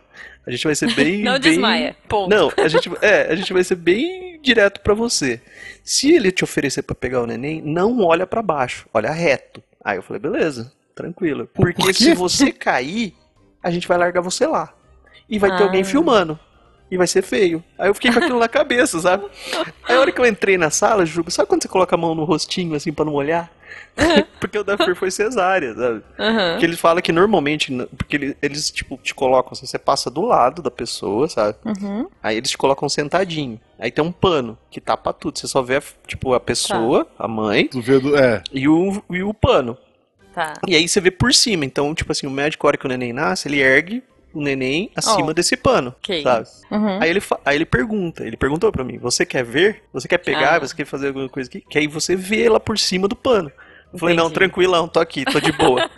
a 0.46 0.52
gente 0.52 0.64
vai 0.66 0.76
ser 0.76 0.94
bem. 0.94 1.24
Não 1.24 1.34
bem... 1.34 1.42
desmaia. 1.42 1.96
Ponto. 2.08 2.30
Não, 2.30 2.52
a 2.58 2.68
gente, 2.68 2.92
é, 3.02 3.32
a 3.32 3.36
gente 3.36 3.52
vai 3.54 3.64
ser 3.64 3.76
bem 3.76 4.40
direto 4.42 4.82
pra 4.82 4.94
você. 4.94 5.42
Se 5.84 6.12
ele 6.14 6.32
te 6.32 6.44
oferecer 6.44 6.82
pra 6.84 6.96
pegar 6.96 7.22
o 7.22 7.28
neném, 7.28 7.62
não 7.62 8.02
olha 8.04 8.26
pra 8.28 8.42
baixo, 8.42 8.86
olha 8.94 9.12
reto. 9.12 9.62
Aí 9.84 9.98
eu 9.98 10.04
falei, 10.04 10.20
beleza, 10.22 10.72
tranquilo. 10.96 11.46
Por- 11.48 11.66
Porque 11.74 11.82
por 11.82 11.94
se 11.94 12.14
você 12.14 12.52
cair, 12.52 13.14
a 13.64 13.70
gente 13.72 13.88
vai 13.88 13.98
largar 13.98 14.22
você 14.22 14.46
lá. 14.48 14.74
E 15.30 15.40
vai 15.40 15.56
ter 15.56 15.64
Ah. 15.64 15.66
alguém 15.66 15.84
filmando. 15.84 16.40
E 16.90 16.98
vai 16.98 17.08
ser 17.08 17.24
feio. 17.24 17.64
Aí 17.78 17.90
eu 17.90 17.94
fiquei 17.96 18.12
com 18.12 18.20
aquilo 18.20 18.40
na 18.40 18.48
cabeça, 18.48 19.00
sabe? 19.00 19.26
Aí 19.84 19.96
a 19.96 20.00
hora 20.00 20.12
que 20.12 20.22
eu 20.22 20.26
entrei 20.26 20.58
na 20.58 20.70
sala, 20.70 21.06
Juba, 21.06 21.32
sabe 21.32 21.50
quando 21.50 21.64
você 21.64 21.68
coloca 21.68 21.96
a 21.96 21.98
mão 21.98 22.14
no 22.14 22.24
rostinho 22.24 22.76
assim 22.76 22.94
pra 22.94 23.06
não 23.06 23.14
molhar? 23.14 23.52
Porque 24.40 24.58
o 24.58 24.64
da 24.64 24.78
Fer 24.78 24.96
foi 24.96 25.10
cesárea, 25.10 25.74
sabe? 25.74 26.04
Aham. 26.20 26.52
Porque 26.52 26.66
eles 26.66 26.80
falam 26.80 27.02
que 27.02 27.12
normalmente, 27.12 27.74
porque 27.98 28.16
eles, 28.16 28.36
eles, 28.42 28.72
tipo, 28.72 28.98
te 28.98 29.14
colocam 29.14 29.54
assim, 29.54 29.66
você 29.66 29.80
passa 29.80 30.10
do 30.10 30.22
lado 30.22 30.62
da 30.62 30.70
pessoa, 30.70 31.28
sabe? 31.28 31.58
Uhum. 31.66 32.08
Aí 32.22 32.38
eles 32.38 32.50
te 32.50 32.58
colocam 32.58 32.88
sentadinho. 32.90 33.60
Aí 33.80 33.92
tem 33.92 34.04
um 34.04 34.12
pano 34.12 34.58
que 34.70 34.82
tapa 34.82 35.14
tudo. 35.14 35.40
Você 35.40 35.48
só 35.48 35.62
vê, 35.62 35.82
tipo, 36.06 36.34
a 36.34 36.40
pessoa, 36.40 37.08
a 37.18 37.28
mãe, 37.28 37.68
Tu 37.68 37.82
vê 37.82 38.00
do, 38.00 38.16
é, 38.18 38.44
e 38.52 38.68
o, 38.68 39.02
e 39.10 39.24
o 39.24 39.34
pano. 39.34 39.78
Tá. 40.34 40.54
E 40.68 40.76
aí 40.76 40.88
você 40.88 41.00
vê 41.00 41.12
por 41.12 41.34
cima. 41.34 41.64
Então, 41.64 41.96
tipo 41.96 42.12
assim, 42.12 42.28
o 42.28 42.32
médico, 42.32 42.68
a 42.68 42.70
hora 42.70 42.78
que 42.78 42.86
o 42.86 42.90
neném 42.90 43.14
nasce, 43.14 43.48
ele 43.48 43.62
ergue 43.62 44.04
o 44.36 44.42
neném 44.42 44.92
acima 44.96 45.30
Oh. 45.30 45.34
desse 45.34 45.56
pano, 45.58 45.96
Ok. 45.98 46.22
sabe? 46.22 46.48
Uhum. 46.70 47.02
Aí 47.02 47.10
ele, 47.10 47.22
aí 47.46 47.56
ele 47.56 47.66
pergunta, 47.66 48.24
ele 48.28 48.38
perguntou 48.38 48.72
pra 48.72 48.84
mim, 48.84 48.98
você 49.00 49.26
quer 49.26 49.44
ver? 49.44 49.84
Você 49.94 50.08
quer 50.08 50.18
pegar? 50.20 50.56
Ah. 50.58 50.60
Você 50.60 50.76
quer 50.76 50.86
fazer 50.86 51.08
alguma 51.08 51.28
coisa 51.30 51.50
aqui? 51.50 51.62
Que 51.68 51.80
aí 51.80 51.88
você 51.88 52.16
vê 52.16 52.44
ela 52.46 52.60
por 52.60 52.78
cima 52.78 53.08
do 53.08 53.16
pano. 53.16 53.52
Eu 53.94 54.00
falei, 54.00 54.14
não, 54.16 54.26
Entendi. 54.26 54.40
tranquilão, 54.40 54.88
tô 54.90 55.00
aqui, 55.00 55.24
tô 55.24 55.40
de 55.40 55.52
boa. 55.54 55.90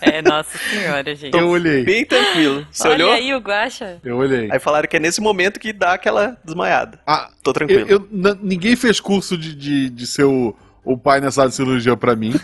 É, 0.00 0.20
nossa 0.20 0.58
senhora, 0.58 1.14
gente. 1.14 1.36
eu 1.36 1.48
olhei. 1.48 1.84
Bem 1.84 2.04
tranquilo. 2.04 2.66
Você 2.70 2.88
Olha 2.88 3.04
olhou? 3.06 3.12
aí 3.12 3.34
o 3.34 3.38
Guaxa. 3.38 3.98
Eu 4.04 4.16
olhei. 4.18 4.48
Aí 4.50 4.58
falaram 4.58 4.88
que 4.88 4.96
é 4.96 5.00
nesse 5.00 5.20
momento 5.20 5.58
que 5.60 5.72
dá 5.72 5.94
aquela 5.94 6.36
desmaiada. 6.44 6.98
Ah, 7.06 7.30
Tô 7.42 7.50
eu, 7.50 7.54
tranquilo. 7.54 7.86
eu- 7.88 8.08
n- 8.10 8.38
ninguém 8.42 8.74
fez 8.76 9.00
curso 9.00 9.38
de, 9.38 9.54
de, 9.54 9.90
de 9.90 10.06
ser 10.06 10.24
o, 10.24 10.54
o 10.84 10.98
pai 10.98 11.20
na 11.20 11.30
sala 11.30 11.48
de 11.48 11.54
cirurgia 11.54 11.96
pra 11.96 12.14
mim. 12.16 12.32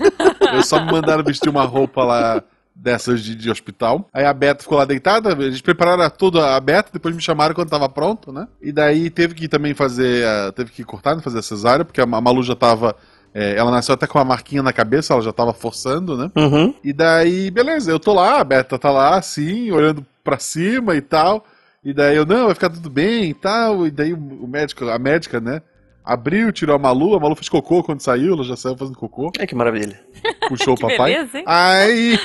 Eu 0.54 0.62
só 0.62 0.82
me 0.82 0.90
mandaram 0.90 1.22
vestir 1.22 1.50
uma 1.50 1.64
roupa 1.64 2.02
lá 2.04 2.42
dessas 2.80 3.20
de, 3.22 3.34
de 3.34 3.50
hospital. 3.50 4.08
Aí 4.12 4.24
a 4.24 4.32
Beta 4.32 4.62
ficou 4.62 4.78
lá 4.78 4.84
deitada, 4.84 5.32
eles 5.32 5.60
prepararam 5.60 6.08
toda 6.10 6.54
a 6.54 6.60
Beta, 6.60 6.90
depois 6.92 7.14
me 7.14 7.20
chamaram 7.20 7.54
quando 7.54 7.68
tava 7.70 7.88
pronto, 7.88 8.32
né? 8.32 8.46
E 8.62 8.70
daí 8.70 9.10
teve 9.10 9.34
que 9.34 9.48
também 9.48 9.74
fazer, 9.74 10.24
a- 10.24 10.52
teve 10.52 10.70
que 10.70 10.84
cortar, 10.84 11.16
né, 11.16 11.22
fazer 11.22 11.40
a 11.40 11.42
cesárea, 11.42 11.84
porque 11.84 12.00
a 12.00 12.06
Ma- 12.06 12.20
Malu 12.20 12.42
já 12.42 12.54
tava, 12.54 12.94
é, 13.34 13.56
ela 13.56 13.70
nasceu 13.72 13.94
até 13.94 14.06
com 14.06 14.16
uma 14.18 14.24
marquinha 14.24 14.62
na 14.62 14.72
cabeça, 14.72 15.12
ela 15.12 15.22
já 15.22 15.32
tava 15.32 15.52
forçando, 15.52 16.16
né? 16.16 16.30
Uhum. 16.36 16.72
E 16.84 16.92
daí, 16.92 17.50
beleza, 17.50 17.90
eu 17.90 17.98
tô 17.98 18.12
lá, 18.14 18.40
a 18.40 18.44
Beta 18.44 18.78
tá 18.78 18.90
lá, 18.90 19.16
assim, 19.18 19.70
olhando 19.72 20.06
pra 20.22 20.38
cima 20.38 20.94
e 20.94 21.00
tal. 21.00 21.44
E 21.84 21.92
daí 21.92 22.16
eu, 22.16 22.26
não, 22.26 22.46
vai 22.46 22.54
ficar 22.54 22.70
tudo 22.70 22.88
bem 22.90 23.30
e 23.30 23.34
tal. 23.34 23.86
E 23.86 23.90
daí 23.90 24.12
o 24.12 24.46
médico, 24.46 24.88
a 24.88 24.98
médica, 24.98 25.40
né? 25.40 25.62
Abriu, 26.12 26.50
tirou 26.52 26.74
a 26.74 26.78
Malu, 26.78 27.14
a 27.14 27.20
Malu 27.20 27.34
fez 27.36 27.48
cocô 27.48 27.82
quando 27.82 28.00
saiu, 28.00 28.32
ela 28.34 28.42
já 28.44 28.56
saiu 28.56 28.76
fazendo 28.76 28.96
cocô, 28.96 29.30
Ai, 29.38 29.46
que 29.46 29.54
maravilha. 29.54 30.00
puxou 30.48 30.72
o 30.72 30.76
Que 30.76 30.82
papai. 30.88 31.12
beleza, 31.12 31.38
hein? 31.38 31.44
Aí, 31.46 32.18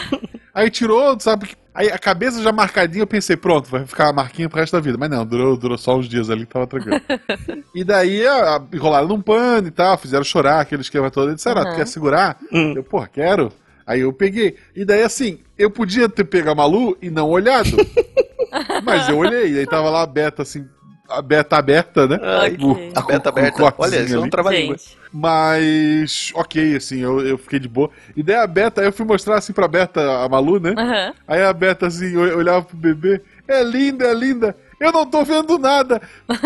aí 0.54 0.70
tirou, 0.70 1.20
sabe? 1.20 1.50
Aí 1.76 1.90
a 1.90 1.98
cabeça 1.98 2.42
já 2.42 2.52
marcadinha, 2.52 3.02
eu 3.02 3.08
pensei, 3.08 3.36
pronto, 3.36 3.70
vai 3.70 3.86
ficar 3.86 4.08
a 4.10 4.14
marquinha 4.14 4.48
pro 4.48 4.60
resto 4.60 4.74
da 4.74 4.80
vida. 4.80 4.96
Mas 4.98 5.10
não, 5.10 5.26
durou, 5.26 5.58
durou 5.58 5.78
só 5.78 5.98
uns 5.98 6.08
dias 6.08 6.30
ali, 6.30 6.46
tava 6.46 6.66
tranquilo. 6.68 7.02
e 7.76 7.84
daí 7.84 8.26
a, 8.26 8.56
a- 8.58 8.64
enrolaram 8.72 9.08
num 9.08 9.20
pano 9.22 9.68
e 9.68 9.72
tal, 9.72 9.98
fizeram 9.98 10.24
chorar, 10.24 10.62
aquele 10.62 10.82
esquema 10.84 11.10
todo. 11.12 11.26
Eles 11.30 11.38
disseram, 11.38 11.62
ah, 11.62 11.66
tu 11.66 11.72
Uhum. 11.72 11.76
quer 11.78 11.88
segurar? 11.88 12.38
Hum. 12.54 12.74
Eu, 12.76 12.84
porra, 12.84 13.08
quero. 13.12 13.52
Aí 13.86 14.00
eu 14.02 14.14
peguei. 14.14 14.56
E 14.76 14.86
daí, 14.86 15.02
assim, 15.04 15.40
eu 15.58 15.70
podia 15.72 16.08
ter 16.08 16.24
pego 16.24 16.50
a 16.52 16.56
Malu 16.56 16.96
e 17.02 17.10
não 17.10 17.28
olhado. 17.30 17.76
mas 18.84 19.10
eu 19.10 19.18
olhei. 19.18 19.54
E 19.54 19.60
aí 19.60 19.66
tava 19.68 19.90
lá 19.90 20.04
a 20.04 20.08
beta, 20.08 20.44
assim, 20.44 20.66
a 21.10 21.22
beta 21.22 21.58
aberta, 21.58 22.08
né? 22.08 22.20
Ai, 22.22 22.58
Ok. 22.62 22.92
a 22.96 23.02
beta 23.02 23.30
aberta. 23.30 23.74
Olha, 23.78 24.02
isso 24.06 24.16
é 24.16 24.20
um. 24.20 24.30
Gente. 24.52 24.98
Mas, 25.12 26.32
ok, 26.34 26.76
assim, 26.76 27.00
eu, 27.02 27.22
eu 27.26 27.38
fiquei 27.38 27.60
de 27.60 27.68
boa. 27.68 27.90
E 28.16 28.24
daí 28.24 28.36
a 28.38 28.48
Beta, 28.48 28.82
aí 28.82 28.88
eu 28.88 28.94
fui 28.94 29.06
mostrar 29.06 29.38
assim 29.38 29.54
pra 29.54 29.68
Beta, 29.68 30.24
a 30.24 30.28
Malu, 30.30 30.60
né? 30.60 30.74
Aham. 30.78 31.14
Aí 31.28 31.42
a 31.44 31.54
Beta, 31.54 31.86
assim, 31.88 32.16
ol- 32.18 32.38
olhava 32.38 32.66
pro 32.66 32.76
bebê. 32.78 33.22
É 33.48 33.64
linda, 33.64 34.06
é 34.06 34.14
linda. 34.14 34.56
Eu 34.80 34.92
não 34.92 35.06
tô 35.06 35.24
vendo 35.24 35.58
nada. 35.58 36.02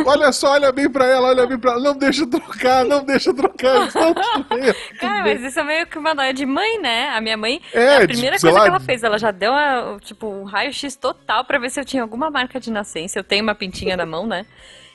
Olha 0.06 0.32
só, 0.32 0.52
olha 0.52 0.72
bem 0.72 0.90
pra 0.90 1.06
ela, 1.06 1.30
olha 1.30 1.48
bem 1.48 1.58
pra 1.58 1.72
ela. 1.74 1.82
Não 1.82 1.98
deixa 1.98 2.22
eu 2.24 2.28
trocar, 2.30 2.86
não 2.86 3.04
deixa 3.04 3.30
eu 3.30 3.34
trocar. 3.36 3.88
Não, 3.98 5.00
Cara, 5.00 5.22
mas 5.24 5.42
isso 5.42 5.60
é 5.60 5.63
meio 5.63 5.88
que 5.88 5.98
uma 5.98 6.13
noia 6.13 6.34
de 6.34 6.46
mãe, 6.46 6.80
né? 6.82 7.10
A 7.10 7.22
minha 7.22 7.38
mãe, 7.38 7.62
É, 7.74 7.96
a 7.96 8.00
de- 8.02 8.08
primeira 8.08 8.40
coisa 8.40 8.56
lá, 8.58 8.63
que 8.63 8.70
ela 8.70 8.80
fez, 8.80 9.04
ela 9.04 9.18
já 9.18 9.32
deu 9.32 9.52
uma, 9.52 9.98
tipo, 10.02 10.28
um 10.28 10.44
raio-x 10.44 10.96
total 10.96 11.46
pra 11.46 11.58
ver 11.60 11.70
se 11.72 11.80
eu 11.80 11.86
tinha 11.86 12.02
alguma 12.04 12.30
marca 12.30 12.60
de 12.60 12.72
nascença. 12.72 13.18
Eu 13.20 13.24
tenho 13.24 13.44
uma 13.44 13.56
pintinha 13.56 13.98
na 13.98 14.06
mão, 14.06 14.26
né? 14.28 14.46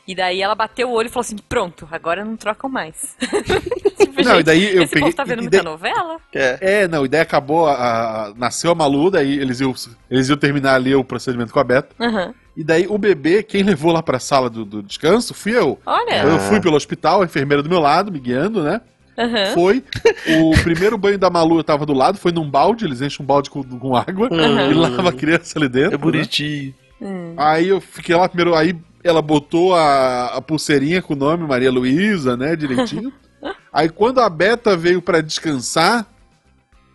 E 0.07 0.15
daí 0.17 0.43
ela 0.43 0.55
bateu 0.57 0.89
o 0.89 0.93
olho 0.93 1.07
e 1.07 1.11
falou 1.11 1.21
assim: 1.23 1.37
pronto, 1.49 1.89
agora 1.91 2.25
não 2.25 2.37
trocam 2.37 2.69
mais. 2.69 3.17
tipo, 3.97 4.23
Não, 4.25 4.41
e 4.41 4.43
daí 4.43 4.77
eu 4.77 4.83
esse 4.83 4.93
peguei- 4.93 5.11
povo 5.11 5.17
tá 5.17 5.25
vendo 5.25 5.43
muita 5.43 5.59
daí- 5.59 5.65
novela? 5.65 6.17
É. 6.35 6.59
É, 6.83 6.89
não, 6.89 7.05
e 7.05 7.09
daí 7.09 7.21
acabou, 7.21 7.67
a, 7.69 7.75
a- 8.29 8.33
nasceu 8.37 8.73
a 8.73 8.75
Malu, 8.75 9.11
daí 9.11 9.39
eles 9.39 9.61
iam, 9.61 9.73
eles 10.11 10.29
iam 10.29 10.37
terminar 10.37 10.75
ali 10.75 10.95
o 10.95 11.05
procedimento 11.05 11.53
com 11.53 11.61
a 11.61 11.65
Beta. 11.65 11.95
Aham. 12.01 12.35
E 12.57 12.63
daí 12.63 12.87
o 12.87 12.99
bebê, 12.99 13.43
quem 13.43 13.63
levou 13.63 13.93
lá 13.93 14.03
pra 14.03 14.19
sala 14.19 14.51
do, 14.51 14.65
do 14.65 14.83
descanso 14.83 15.33
fui 15.33 15.57
eu. 15.57 15.79
Olha. 15.87 16.23
Eu 16.23 16.39
fui 16.39 16.61
pelo 16.61 16.77
hospital, 16.77 17.23
a 17.23 17.25
enfermeira 17.25 17.63
do 17.63 17.69
meu 17.69 17.81
lado, 17.81 18.13
me 18.13 18.21
guiando, 18.21 18.63
né? 18.63 18.81
Aham. 19.19 19.47
Foi. 19.55 19.85
O 20.41 20.63
primeiro 20.63 20.97
banho 20.97 21.19
da 21.19 21.31
Malu 21.31 21.59
eu 21.59 21.65
tava 21.65 21.85
do 21.87 21.93
lado, 21.93 22.19
foi 22.19 22.33
num 22.33 22.49
balde, 22.49 22.85
eles 22.85 23.01
enchem 23.01 23.23
um 23.23 23.27
balde 23.27 23.51
com, 23.51 23.63
com 23.63 23.97
água 23.97 24.29
Aham. 24.31 24.69
e 24.71 24.75
lava 24.75 25.09
a 25.09 25.13
criança 25.13 25.59
ali 25.59 25.69
dentro. 25.69 25.95
É 25.95 25.99
né? 25.99 25.99
bonitinho. 25.99 26.75
Hum. 27.01 27.35
Aí 27.37 27.69
eu 27.69 27.81
fiquei 27.81 28.15
lá 28.15 28.29
primeiro, 28.29 28.55
aí 28.55 28.77
ela 29.03 29.21
botou 29.21 29.75
a, 29.75 30.27
a 30.27 30.41
pulseirinha 30.41 31.03
com 31.03 31.15
o 31.15 31.17
nome 31.17 31.47
Maria 31.47 31.71
Luísa, 31.71 32.37
né, 32.37 32.55
direitinho. 32.55 33.13
Aí 33.73 33.89
quando 33.89 34.21
a 34.21 34.29
Beta 34.29 34.77
veio 34.77 35.03
pra 35.03 35.21
descansar, 35.21 36.07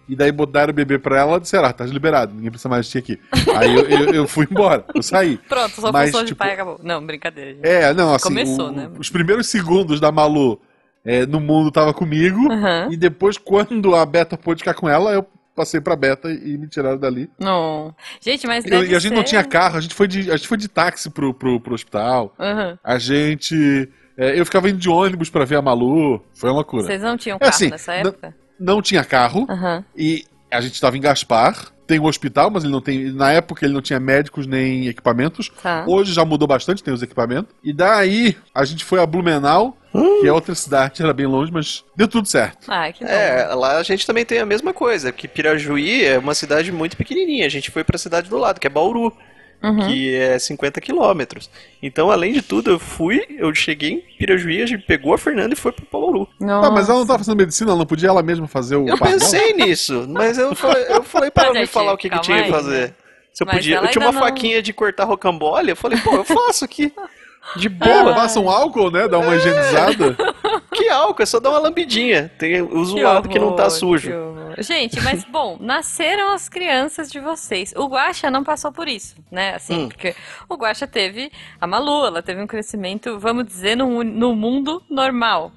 e 0.08 0.16
daí 0.16 0.32
botaram 0.32 0.72
o 0.72 0.74
bebê 0.76 0.98
pra 0.98 1.20
ela, 1.20 1.40
disseram, 1.40 1.66
ah, 1.68 1.74
tá 1.74 1.86
liberado, 1.86 2.34
ninguém 2.34 2.50
precisa 2.50 2.70
mais 2.70 2.88
ti 2.90 2.98
aqui. 2.98 3.20
Aí 3.56 3.74
eu, 3.76 3.86
eu, 3.88 4.14
eu 4.14 4.28
fui 4.28 4.48
embora, 4.50 4.86
eu 4.96 5.02
saí. 5.04 5.38
Pronto, 5.50 5.72
sua 5.82 5.92
Mas, 5.92 6.10
função 6.12 6.22
de 6.24 6.28
tipo, 6.30 6.40
pai 6.40 6.54
acabou. 6.54 6.80
Não, 6.84 7.06
brincadeira. 7.06 7.52
gente. 7.54 7.66
É, 7.68 7.94
não, 7.94 8.14
assim, 8.14 8.30
Começou, 8.30 8.70
o- 8.70 8.72
né? 8.72 8.90
os 8.98 9.10
primeiros 9.10 9.48
segundos 9.48 10.00
da 10.00 10.12
Malu 10.12 10.60
é, 11.06 11.26
no 11.26 11.40
mundo 11.40 11.72
tava 11.72 11.94
comigo, 11.94 12.52
Aham. 12.52 12.90
e 12.92 12.98
depois, 12.98 13.38
quando 13.38 13.96
a 13.96 14.06
Beta 14.06 14.38
pôde 14.38 14.60
ficar 14.60 14.74
com 14.74 14.90
ela, 14.90 15.12
eu 15.14 15.26
passei 15.56 15.82
pra 15.82 15.96
Beta 15.96 16.30
e 16.30 16.58
me 16.58 16.68
tiraram 16.68 16.98
dali. 17.00 17.30
Não. 17.40 17.96
Gente, 18.22 18.46
mas 18.46 18.64
E, 18.66 18.70
deve 18.70 18.92
e 18.92 18.96
a 18.96 19.00
gente 19.00 19.14
não 19.14 19.22
ser- 19.24 19.30
tinha 19.30 19.44
carro, 19.44 19.78
a 19.78 19.82
gente 19.82 19.96
foi 19.96 20.08
de, 20.08 20.30
a 20.32 20.38
gente 20.38 20.48
foi 20.48 20.58
de 20.58 20.68
táxi 20.68 21.10
pro, 21.10 21.34
pro, 21.34 21.60
pro 21.60 21.74
hospital. 21.74 22.34
Aham. 22.40 22.78
A 22.84 23.00
gente. 23.00 23.90
é, 24.18 24.40
eu 24.40 24.46
ficava 24.46 24.70
indo 24.70 24.78
de 24.78 24.90
ônibus 24.90 25.30
pra 25.30 25.46
ver 25.46 25.56
a 25.56 25.62
Malu. 25.62 26.22
Foi 26.36 26.50
uma 26.50 26.58
loucura. 26.58 26.84
Vocês 26.84 27.02
não 27.02 27.18
tinham 27.18 27.38
É 27.38 27.40
carro 27.40 27.50
assim, 27.50 27.70
nessa 27.70 27.92
não- 27.94 28.00
época? 28.10 28.36
Não 28.60 28.82
tinha 28.82 29.04
carro 29.04 29.46
Aham. 29.50 29.84
e 29.96 30.26
a 30.52 30.62
gente 30.62 30.74
estava 30.74 30.98
em 30.98 31.02
Gaspar. 31.02 31.72
Tem 31.86 32.00
um 32.00 32.06
hospital, 32.06 32.50
mas 32.52 32.66
ele 32.66 32.74
não 32.74 32.82
tem. 32.82 33.14
Na 33.14 33.32
época 33.32 33.66
ele 33.66 33.74
não 33.74 33.82
tinha 33.82 33.98
médicos 33.98 34.46
nem 34.46 34.88
equipamentos. 34.88 35.50
Tá. 35.64 35.86
Hoje 35.88 36.12
já 36.12 36.26
mudou 36.26 36.46
bastante, 36.46 36.84
tem 36.84 36.94
os 36.94 37.02
equipamentos. 37.02 37.56
E 37.64 37.72
daí 37.72 38.36
a 38.54 38.66
gente 38.66 38.84
foi 38.84 39.00
a 39.00 39.06
Blumenau, 39.06 39.78
que 39.94 40.28
é 40.28 40.34
outra 40.34 40.54
cidade, 40.54 41.02
era 41.02 41.14
bem 41.14 41.26
longe, 41.26 41.50
mas 41.50 41.86
deu 41.96 42.06
tudo 42.08 42.28
certo. 42.28 42.70
Ah, 42.70 42.92
que 42.92 43.06
bom. 43.06 43.10
É, 43.10 43.46
lá 43.56 43.78
a 43.78 43.84
gente 43.84 44.06
também 44.06 44.26
tem 44.26 44.40
a 44.40 44.46
mesma 44.46 44.74
coisa, 44.74 45.14
que 45.14 45.30
Pirajuí 45.30 46.04
é 46.04 46.20
uma 46.20 46.36
cidade 46.36 46.74
muito 46.74 46.98
pequenininha. 46.98 47.46
A 47.46 47.50
gente 47.50 47.72
foi 47.72 47.86
pra 47.86 47.98
cidade 47.98 48.30
do 48.30 48.38
lado, 48.38 48.60
que 48.60 48.68
é 48.68 48.70
Bauru, 48.70 49.16
Uhum. 49.64 49.88
que 49.88 50.16
é 50.16 50.38
50 50.38 50.80
quilômetros. 50.80 51.50
Então, 51.82 52.12
além 52.12 52.32
de 52.32 52.42
tudo, 52.44 52.70
eu 52.72 52.78
fui, 52.80 53.26
eu 53.40 53.54
cheguei 53.56 53.92
em 53.92 54.18
Pirajuí, 54.18 54.62
a 54.62 54.66
gente 54.68 54.86
pegou 54.86 55.14
a 55.14 55.18
Fernanda 55.18 55.54
e 55.54 55.58
foi 55.58 55.72
pra 55.72 55.84
Bauru. 55.92 56.28
Ah, 56.42 56.70
mas 56.70 56.88
ela 56.90 57.00
não 57.00 57.06
tava 57.08 57.20
fazendo 57.20 57.38
medicina, 57.38 57.72
ela 57.72 57.80
não 57.80 57.86
podia 57.86 58.10
ela 58.10 58.22
mesma 58.22 58.48
fazer 58.48 58.76
o 58.76 58.88
Eu 58.88 58.98
pensei 58.98 59.54
nisso, 59.54 60.06
mas 60.10 60.38
eu 60.38 60.54
falei, 60.56 60.86
eu 60.90 61.02
falei 61.04 61.32
pra 61.32 61.46
ela 61.46 61.54
me 61.60 61.66
falar 61.68 61.94
o 61.94 61.98
que, 61.98 62.10
que 62.10 62.20
tinha 62.22 62.38
que 62.38 62.44
aí, 62.46 62.52
fazer. 62.52 62.82
né? 62.90 62.94
Se 63.34 63.44
eu 63.44 63.48
Mas 63.48 63.56
podia, 63.58 63.78
eu 63.78 63.88
tinha 63.90 64.04
uma 64.06 64.12
não- 64.12 64.20
faquinha 64.22 64.62
de 64.62 64.74
cortar 64.74 65.04
rocambole, 65.06 65.70
eu 65.72 65.76
falei, 65.76 66.00
pô, 66.00 66.16
eu 66.16 66.24
faço 66.24 66.64
aqui. 66.66 66.92
De 67.56 67.70
Pô, 67.70 67.86
boa. 67.86 68.14
passa 68.14 68.40
um 68.42 68.50
álcool, 68.50 68.92
né? 68.92 69.08
Dá 69.08 69.18
uma 69.20 69.36
higienizada. 69.36 70.18
Que 70.78 70.90
álcool, 70.90 71.24
é 71.24 71.26
só 71.26 71.40
dar 71.40 71.50
uma 71.50 71.60
lambidinha. 71.60 72.32
Tem, 72.38 72.62
usa 72.62 72.92
o 72.94 72.96
Que 72.96 73.04
lado 73.04 73.30
que 73.30 73.40
não 73.40 73.56
tá 73.56 73.70
sujo. 73.70 74.12
Gente, 74.60 75.00
mas 75.02 75.24
bom, 75.30 75.58
nasceram 75.60 76.34
as 76.34 76.48
crianças 76.50 77.12
de 77.12 77.20
vocês. 77.20 77.74
O 77.76 77.88
Guaxa 77.88 78.30
não 78.32 78.44
passou 78.44 78.72
por 78.72 78.88
isso, 78.88 79.16
né? 79.32 79.56
Assim, 79.56 79.84
Hum. 79.86 79.90
porque 79.90 80.16
o 80.50 80.56
Guaxa 80.56 80.88
teve 80.88 81.32
a 81.60 81.68
Malu, 81.68 82.06
ela 82.08 82.22
teve 82.22 82.42
um 82.42 82.48
crescimento, 82.48 83.20
vamos 83.20 83.46
dizer, 83.46 83.76
no, 83.76 84.04
no 84.04 84.36
mundo 84.36 84.82
normal. 84.90 85.52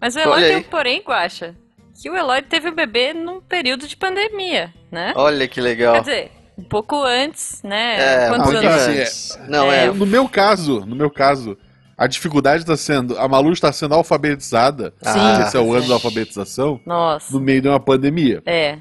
Mas 0.00 0.14
o 0.14 0.20
Eloy 0.20 0.42
tem 0.42 0.56
um 0.58 0.62
porém, 0.62 1.02
Guaxa, 1.06 1.54
que 2.00 2.08
o 2.08 2.16
Eloy 2.16 2.42
teve 2.42 2.68
o 2.68 2.72
bebê 2.74 3.12
num 3.12 3.40
período 3.40 3.88
de 3.88 3.96
pandemia, 3.96 4.72
né? 4.90 5.12
Olha 5.16 5.48
que 5.48 5.60
legal. 5.60 5.94
Quer 5.94 6.00
dizer, 6.00 6.32
um 6.56 6.62
pouco 6.62 7.02
antes, 7.02 7.60
né? 7.64 7.96
É, 8.26 8.28
Quantos 8.28 8.54
anos? 8.54 8.64
assim, 8.72 9.00
antes. 9.00 9.38
Não, 9.48 9.70
É. 9.72 9.86
é. 9.86 9.90
No 9.90 10.06
meu 10.06 10.28
caso, 10.28 10.80
no 10.86 10.94
meu 10.94 11.10
caso, 11.10 11.58
a 11.98 12.06
dificuldade 12.06 12.62
está 12.62 12.76
sendo. 12.76 13.18
A 13.18 13.26
Malu 13.26 13.52
está 13.52 13.72
sendo 13.72 13.94
alfabetizada. 13.94 14.94
Sim. 15.02 15.42
Esse 15.42 15.56
é 15.56 15.60
o 15.60 15.74
ano 15.74 15.88
da 15.88 15.94
alfabetização. 15.94 16.80
Nossa. 16.86 17.32
No 17.32 17.40
meio 17.40 17.60
de 17.60 17.68
uma 17.68 17.80
pandemia. 17.80 18.40
É. 18.46 18.78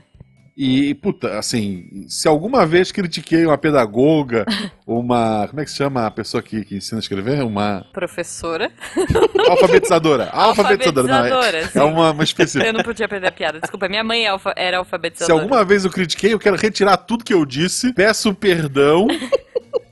E, 0.60 0.95
puta, 0.95 1.38
assim, 1.38 2.06
se 2.08 2.27
alguma 2.27 2.65
vez 2.65 2.91
critiquei 2.91 3.45
uma 3.45 3.60
pedagoga, 3.60 4.43
uma. 4.88 5.45
Como 5.47 5.62
é 5.62 5.65
que 5.65 5.69
se 5.69 5.77
chama 5.77 6.08
a 6.08 6.10
pessoa 6.10 6.41
que, 6.41 6.65
que 6.65 6.75
ensina 6.75 6.97
a 6.97 7.01
escrever? 7.01 7.43
Uma. 7.43 7.86
Professora. 7.93 8.71
Alfabetizadora. 9.49 10.30
Alfabetizadora, 10.34 11.08
não. 11.08 11.15
Alfabetizadora, 11.15 11.58
É, 11.60 11.67
sim. 11.67 11.80
é 11.80 11.84
uma, 11.84 12.12
uma 12.12 12.23
específica. 12.23 12.65
Eu 12.65 12.73
não 12.73 12.84
podia 12.84 13.08
perder 13.08 13.27
a 13.27 13.32
piada. 13.32 13.60
Desculpa, 13.60 13.88
minha 13.88 14.03
mãe 14.03 14.25
é 14.25 14.30
era 14.56 14.71
Se 14.71 14.75
alfabetizadora. 14.77 15.41
alguma 15.43 15.63
vez 15.63 15.86
eu 15.86 15.91
critiquei, 15.91 16.34
eu 16.34 16.39
quero 16.39 16.56
retirar 16.56 16.97
tudo 16.97 17.23
que 17.23 17.34
eu 17.36 17.45
disse, 17.45 17.93
peço 17.93 18.34
perdão. 18.34 19.08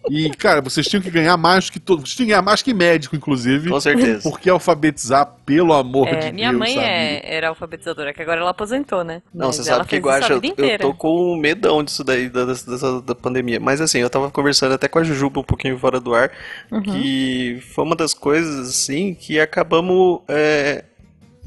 E, 0.09 0.29
cara, 0.31 0.61
vocês 0.61 0.87
tinham 0.87 1.01
que 1.01 1.09
ganhar 1.09 1.35
mais 1.37 1.69
que 1.69 1.79
todos. 1.79 2.03
Vocês 2.03 2.15
tinham 2.15 2.27
que 2.27 2.31
ganhar 2.31 2.41
mais 2.41 2.61
que 2.61 2.73
médico, 2.73 3.15
inclusive. 3.15 3.69
Com 3.69 3.79
certeza. 3.79 4.29
Porque 4.29 4.49
alfabetizar, 4.49 5.25
pelo 5.45 5.73
amor 5.73 6.07
É, 6.07 6.15
de 6.27 6.31
minha 6.31 6.49
Deus, 6.49 6.59
mãe 6.59 6.73
sabe? 6.75 6.85
é- 6.85 7.35
era 7.35 7.49
alfabetizadora, 7.49 8.13
que 8.13 8.21
agora 8.21 8.41
ela 8.41 8.51
aposentou, 8.51 9.03
né? 9.03 9.21
Não, 9.33 9.47
Mas 9.47 9.55
você 9.57 9.63
sabe 9.63 9.83
que, 9.85 9.89
fez 9.89 10.01
isso 10.01 10.09
a 10.09 10.11
Guaxa, 10.19 10.39
vida 10.39 10.61
eu, 10.61 10.67
eu 10.69 10.79
tô 10.79 10.93
com 10.93 11.35
medão 11.37 11.83
disso 11.83 12.03
daí, 12.03 12.29
da, 12.29 12.45
dessa- 12.45 13.01
da 13.01 13.15
pandemia. 13.15 13.59
Mas 13.59 13.81
assim, 13.81 13.99
eu 13.99 14.09
tava 14.09 14.29
conversando 14.29 14.73
até 14.73 14.87
com 14.87 14.99
a 14.99 15.03
Jujuba 15.03 15.39
um 15.39 15.43
pouquinho 15.43 15.77
fora 15.79 15.99
do 15.99 16.13
ar, 16.13 16.31
Uhum. 16.71 16.81
que 16.81 17.59
foi 17.73 17.83
uma 17.83 17.95
das 17.95 18.13
coisas, 18.13 18.69
assim, 18.69 19.13
que 19.13 19.39
acabamos... 19.39 20.21
é, 20.27 20.85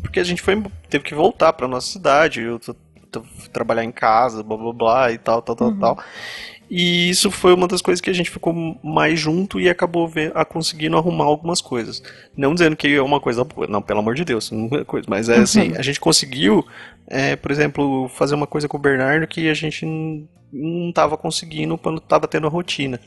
porque 0.03 0.21
a 0.21 0.25
gente 0.25 0.41
foi, 0.43 0.63
teve 0.89 1.05
que 1.05 1.15
voltar 1.15 1.53
pra 1.53 1.67
nossa 1.69 1.87
cidade, 1.91 2.41
eu 2.43 2.59
tô- 2.59 2.75
tô- 3.11 3.23
trabalhar 3.53 3.83
em 3.85 3.91
casa, 3.93 4.43
blá 4.43 4.57
blá 4.57 4.73
blá 4.73 5.13
e 5.13 5.19
tal, 5.19 5.43
tal, 5.43 5.57
tal, 5.57 5.69
Uhum. 5.69 5.79
tal. 5.79 5.99
E 6.71 7.09
isso 7.09 7.31
foi 7.31 7.55
uma 7.55 7.67
das 7.67 7.81
coisas 7.81 8.01
que 8.01 8.11
a 8.11 8.13
gente 8.13 8.31
ficou 8.31 8.53
mais 8.85 9.19
junto 9.19 9.59
e 9.59 9.69
acabou 9.71 10.07
ve- 10.07 10.31
a 10.35 10.45
conseguindo 10.45 10.97
arrumar 10.97 11.25
algumas 11.25 11.61
coisas. 11.63 12.03
Não 12.37 12.53
dizendo 12.53 12.77
que 12.77 12.89
é 12.89 13.01
uma 13.03 13.21
coisa 13.21 13.43
boa, 13.43 13.67
não, 13.67 13.81
pelo 13.81 14.01
amor 14.01 14.15
de 14.15 14.25
Deus, 14.25 14.51
não 14.51 14.69
é 14.79 14.85
coisa, 14.85 15.07
mas 15.09 15.29
é 15.29 15.39
assim, 15.39 15.73
a 15.77 15.83
gente 15.83 15.99
conseguiu, 15.99 16.67
é, 17.07 17.37
por 17.37 17.51
exemplo, 17.51 18.09
fazer 18.11 18.35
uma 18.35 18.47
coisa 18.47 18.69
com 18.69 18.77
o 18.77 18.81
Bernardo 18.81 19.27
que 19.27 19.49
a 19.49 19.55
gente 19.55 19.87
não 20.53 20.89
estava 20.91 21.17
conseguindo 21.17 21.77
quando 21.79 21.99
estava 21.99 22.29
tendo 22.29 22.47
a 22.47 22.51
rotina. 22.51 23.01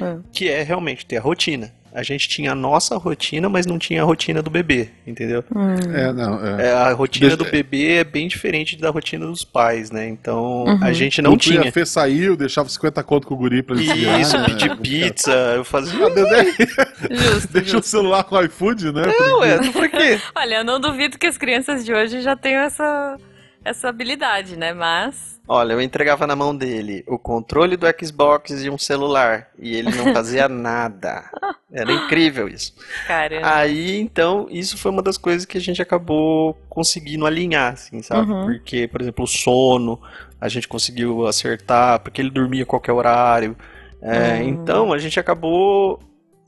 É. 0.00 0.16
Que 0.32 0.48
é 0.48 0.62
realmente 0.62 1.06
ter 1.06 1.18
a 1.18 1.20
rotina. 1.20 1.72
A 1.94 2.02
gente 2.02 2.28
tinha 2.28 2.50
a 2.50 2.54
nossa 2.56 2.96
rotina, 2.96 3.48
mas 3.48 3.66
não 3.66 3.78
tinha 3.78 4.02
a 4.02 4.04
rotina 4.04 4.42
do 4.42 4.50
bebê, 4.50 4.88
entendeu? 5.06 5.44
Hum. 5.54 5.76
É, 5.94 6.12
não, 6.12 6.44
é. 6.44 6.66
É, 6.66 6.72
a 6.72 6.92
rotina 6.92 7.28
Deixa- 7.28 7.36
do 7.36 7.48
bebê 7.48 7.98
é 7.98 8.04
bem 8.04 8.26
diferente 8.26 8.76
da 8.76 8.90
rotina 8.90 9.24
dos 9.26 9.44
pais, 9.44 9.92
né? 9.92 10.08
Então 10.08 10.64
Uhum. 10.64 10.78
a 10.82 10.92
gente 10.92 11.22
não 11.22 11.34
O 11.34 11.36
tu 11.36 11.44
e 11.44 11.52
tinha. 11.52 11.68
a 11.68 11.72
Fê 11.72 11.86
saiu, 11.86 12.36
deixava 12.36 12.68
50 12.68 13.00
conto 13.04 13.28
com 13.28 13.34
o 13.34 13.36
guri 13.36 13.62
pra 13.62 13.76
ele 13.76 13.86
se 13.86 13.94
virar, 13.94 14.18
Isso, 14.20 14.36
né? 14.36 14.44
pedir 14.46 14.76
pizza, 14.78 15.30
eu 15.54 15.64
fazia. 15.64 16.04
Ah, 16.04 16.10
Dedé, 16.10 16.44
Justo, 17.14 17.52
Deixa 17.52 17.68
o 17.68 17.72
justo. 17.74 17.86
celular 17.88 18.24
com 18.24 18.34
o 18.34 18.42
iFood, 18.44 18.92
né? 18.92 19.02
Não, 19.06 19.44
é, 19.44 19.58
por 19.70 19.88
quê? 19.88 20.18
Olha, 20.34 20.56
eu 20.56 20.64
não 20.64 20.80
duvido 20.80 21.16
que 21.16 21.26
as 21.26 21.38
crianças 21.38 21.84
de 21.84 21.92
hoje 21.94 22.20
já 22.22 22.34
tenham 22.34 22.62
essa, 22.62 23.16
essa 23.64 23.88
habilidade, 23.88 24.56
né? 24.56 24.72
Mas. 24.72 25.40
Olha, 25.46 25.74
eu 25.74 25.80
entregava 25.80 26.26
na 26.26 26.34
mão 26.34 26.56
dele 26.56 27.04
o 27.06 27.18
controle 27.18 27.76
do 27.76 27.86
Xbox 27.98 28.50
e 28.62 28.70
um 28.70 28.78
celular. 28.78 29.48
E 29.58 29.74
ele 29.76 29.90
não 29.94 30.12
fazia 30.12 30.48
nada. 30.48 31.30
Era 31.72 31.92
incrível 31.92 32.48
isso. 32.48 32.74
Caramba. 33.06 33.54
Aí, 33.54 34.00
então, 34.00 34.46
isso 34.50 34.78
foi 34.78 34.90
uma 34.90 35.02
das 35.02 35.18
coisas 35.18 35.44
que 35.44 35.58
a 35.58 35.60
gente 35.60 35.82
acabou 35.82 36.56
conseguindo 36.68 37.26
alinhar, 37.26 37.74
assim, 37.74 38.00
sabe? 38.02 38.30
Uhum. 38.30 38.46
Porque, 38.46 38.88
por 38.88 39.02
exemplo, 39.02 39.24
o 39.24 39.28
sono, 39.28 40.00
a 40.40 40.48
gente 40.48 40.68
conseguiu 40.68 41.26
acertar, 41.26 42.00
porque 42.00 42.22
ele 42.22 42.30
dormia 42.30 42.62
a 42.62 42.66
qualquer 42.66 42.92
horário. 42.92 43.56
É, 44.00 44.34
Hum. 44.34 44.48
Então, 44.48 44.92
a 44.92 44.98
gente 44.98 45.18
acabou 45.18 45.98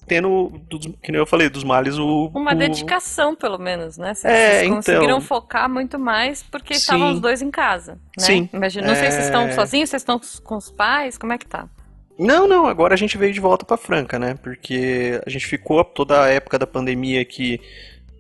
tendo, 0.07 0.53
dos- 0.71 0.87
que 1.03 1.11
nem 1.13 1.19
eu 1.21 1.27
falei, 1.27 1.49
dos 1.49 1.65
males 1.65 1.99
o... 1.99 2.31
Uma 2.35 2.53
o- 2.53 2.55
dedicação, 2.55 3.35
pelo 3.35 3.59
menos, 3.59 3.99
né? 3.99 4.15
Vocês 4.15 4.33
É, 4.33 4.59
vocês 4.61 4.71
conseguiram 4.71 5.05
então. 5.17 5.21
focar 5.21 5.69
muito 5.69 5.99
mais 5.99 6.43
porque 6.43 6.75
Sim. 6.75 6.81
estavam 6.81 7.13
os 7.13 7.21
dois 7.21 7.43
em 7.43 7.51
casa, 7.51 7.93
né? 8.19 8.25
Sim. 8.25 8.49
Imagina, 8.53 8.87
não 8.87 8.95
sei 8.95 9.07
se 9.07 9.13
vocês 9.17 9.25
estão 9.27 9.43
É. 9.43 9.53
sozinhos, 9.53 9.91
vocês 9.91 10.03
estão 10.03 10.21
com 10.45 10.57
os 10.57 10.71
pais, 10.71 11.19
como 11.19 11.33
é 11.33 11.39
que 11.39 11.47
tá? 11.47 11.69
Não, 12.19 12.49
não, 12.49 12.67
agora 12.67 12.95
a 12.95 12.97
gente 12.97 13.19
veio 13.19 13.33
de 13.33 13.41
volta 13.41 13.65
pra 13.67 13.77
Franca, 13.77 14.19
né? 14.19 14.39
Porque 14.43 15.21
a 15.27 15.29
gente 15.29 15.47
ficou 15.47 15.85
toda 15.85 16.23
a 16.25 16.29
época 16.29 16.59
da 16.59 16.67
pandemia 16.67 17.25
que 17.25 17.61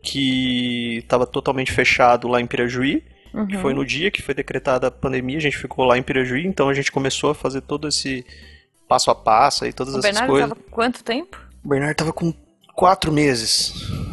que 0.03 0.99
estava 0.99 1.27
totalmente 1.27 1.72
fechado 1.72 2.29
lá 2.29 2.40
em 2.40 2.46
Pirajuí, 2.46 3.03
que 3.49 3.57
Uhum. 3.57 3.61
foi 3.62 3.75
no 3.75 3.85
dia 3.85 4.11
que 4.11 4.22
foi 4.22 4.35
decretada 4.35 4.87
a 4.87 4.90
pandemia, 4.90 5.37
a 5.37 5.40
gente 5.40 5.57
ficou 5.59 5.85
lá 5.85 5.99
em 5.99 6.03
Pirajuí, 6.03 6.46
então 6.46 6.68
a 6.68 6.75
gente 6.75 6.92
começou 6.92 7.31
a 7.31 7.35
fazer 7.35 7.61
todo 7.62 7.88
esse 7.88 8.25
passo 8.88 9.11
a 9.11 9.14
passo 9.14 9.66
e 9.66 9.72
todas 9.72 9.94
O 9.94 9.99
essas 9.99 10.11
Bernardo 10.11 10.31
coisas. 10.31 10.49
tava 10.51 10.61
quanto 10.70 11.03
tempo? 11.03 11.37
O 11.66 11.68
Bernardo 11.68 11.96
tava 11.96 12.12
com 12.12 12.33
quatro 12.76 13.11
meses. 13.12 13.72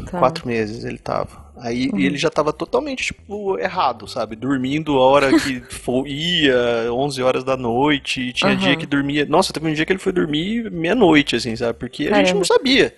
Tá. 0.10 0.18
Quatro 0.18 0.48
meses 0.48 0.84
ele 0.84 0.98
tava. 0.98 1.44
Aí 1.58 1.88
Uhum. 1.94 2.00
ele 2.00 2.18
já 2.18 2.32
tava 2.32 2.52
totalmente, 2.52 3.04
tipo, 3.06 3.60
errado, 3.60 4.08
sabe? 4.08 4.36
Dormindo 4.36 4.98
a 4.98 5.02
hora 5.06 5.40
que 5.40 5.62
for, 5.70 6.08
ia, 6.08 6.92
11 6.92 7.22
horas 7.22 7.44
da 7.44 7.56
noite, 7.56 8.34
tinha 8.34 8.52
Uhum. 8.54 8.58
dia 8.58 8.76
que 8.76 8.88
dormia... 8.88 9.24
Nossa, 9.28 9.54
teve 9.54 9.68
um 9.70 9.74
dia 9.74 9.86
que 9.86 9.92
ele 9.94 10.00
foi 10.00 10.12
dormir 10.12 10.72
meia-noite, 10.72 11.36
assim, 11.36 11.56
sabe? 11.56 11.78
Porque 11.78 12.08
a 12.08 12.16
gente 12.24 12.34
não 12.34 12.44
sabia, 12.44 12.92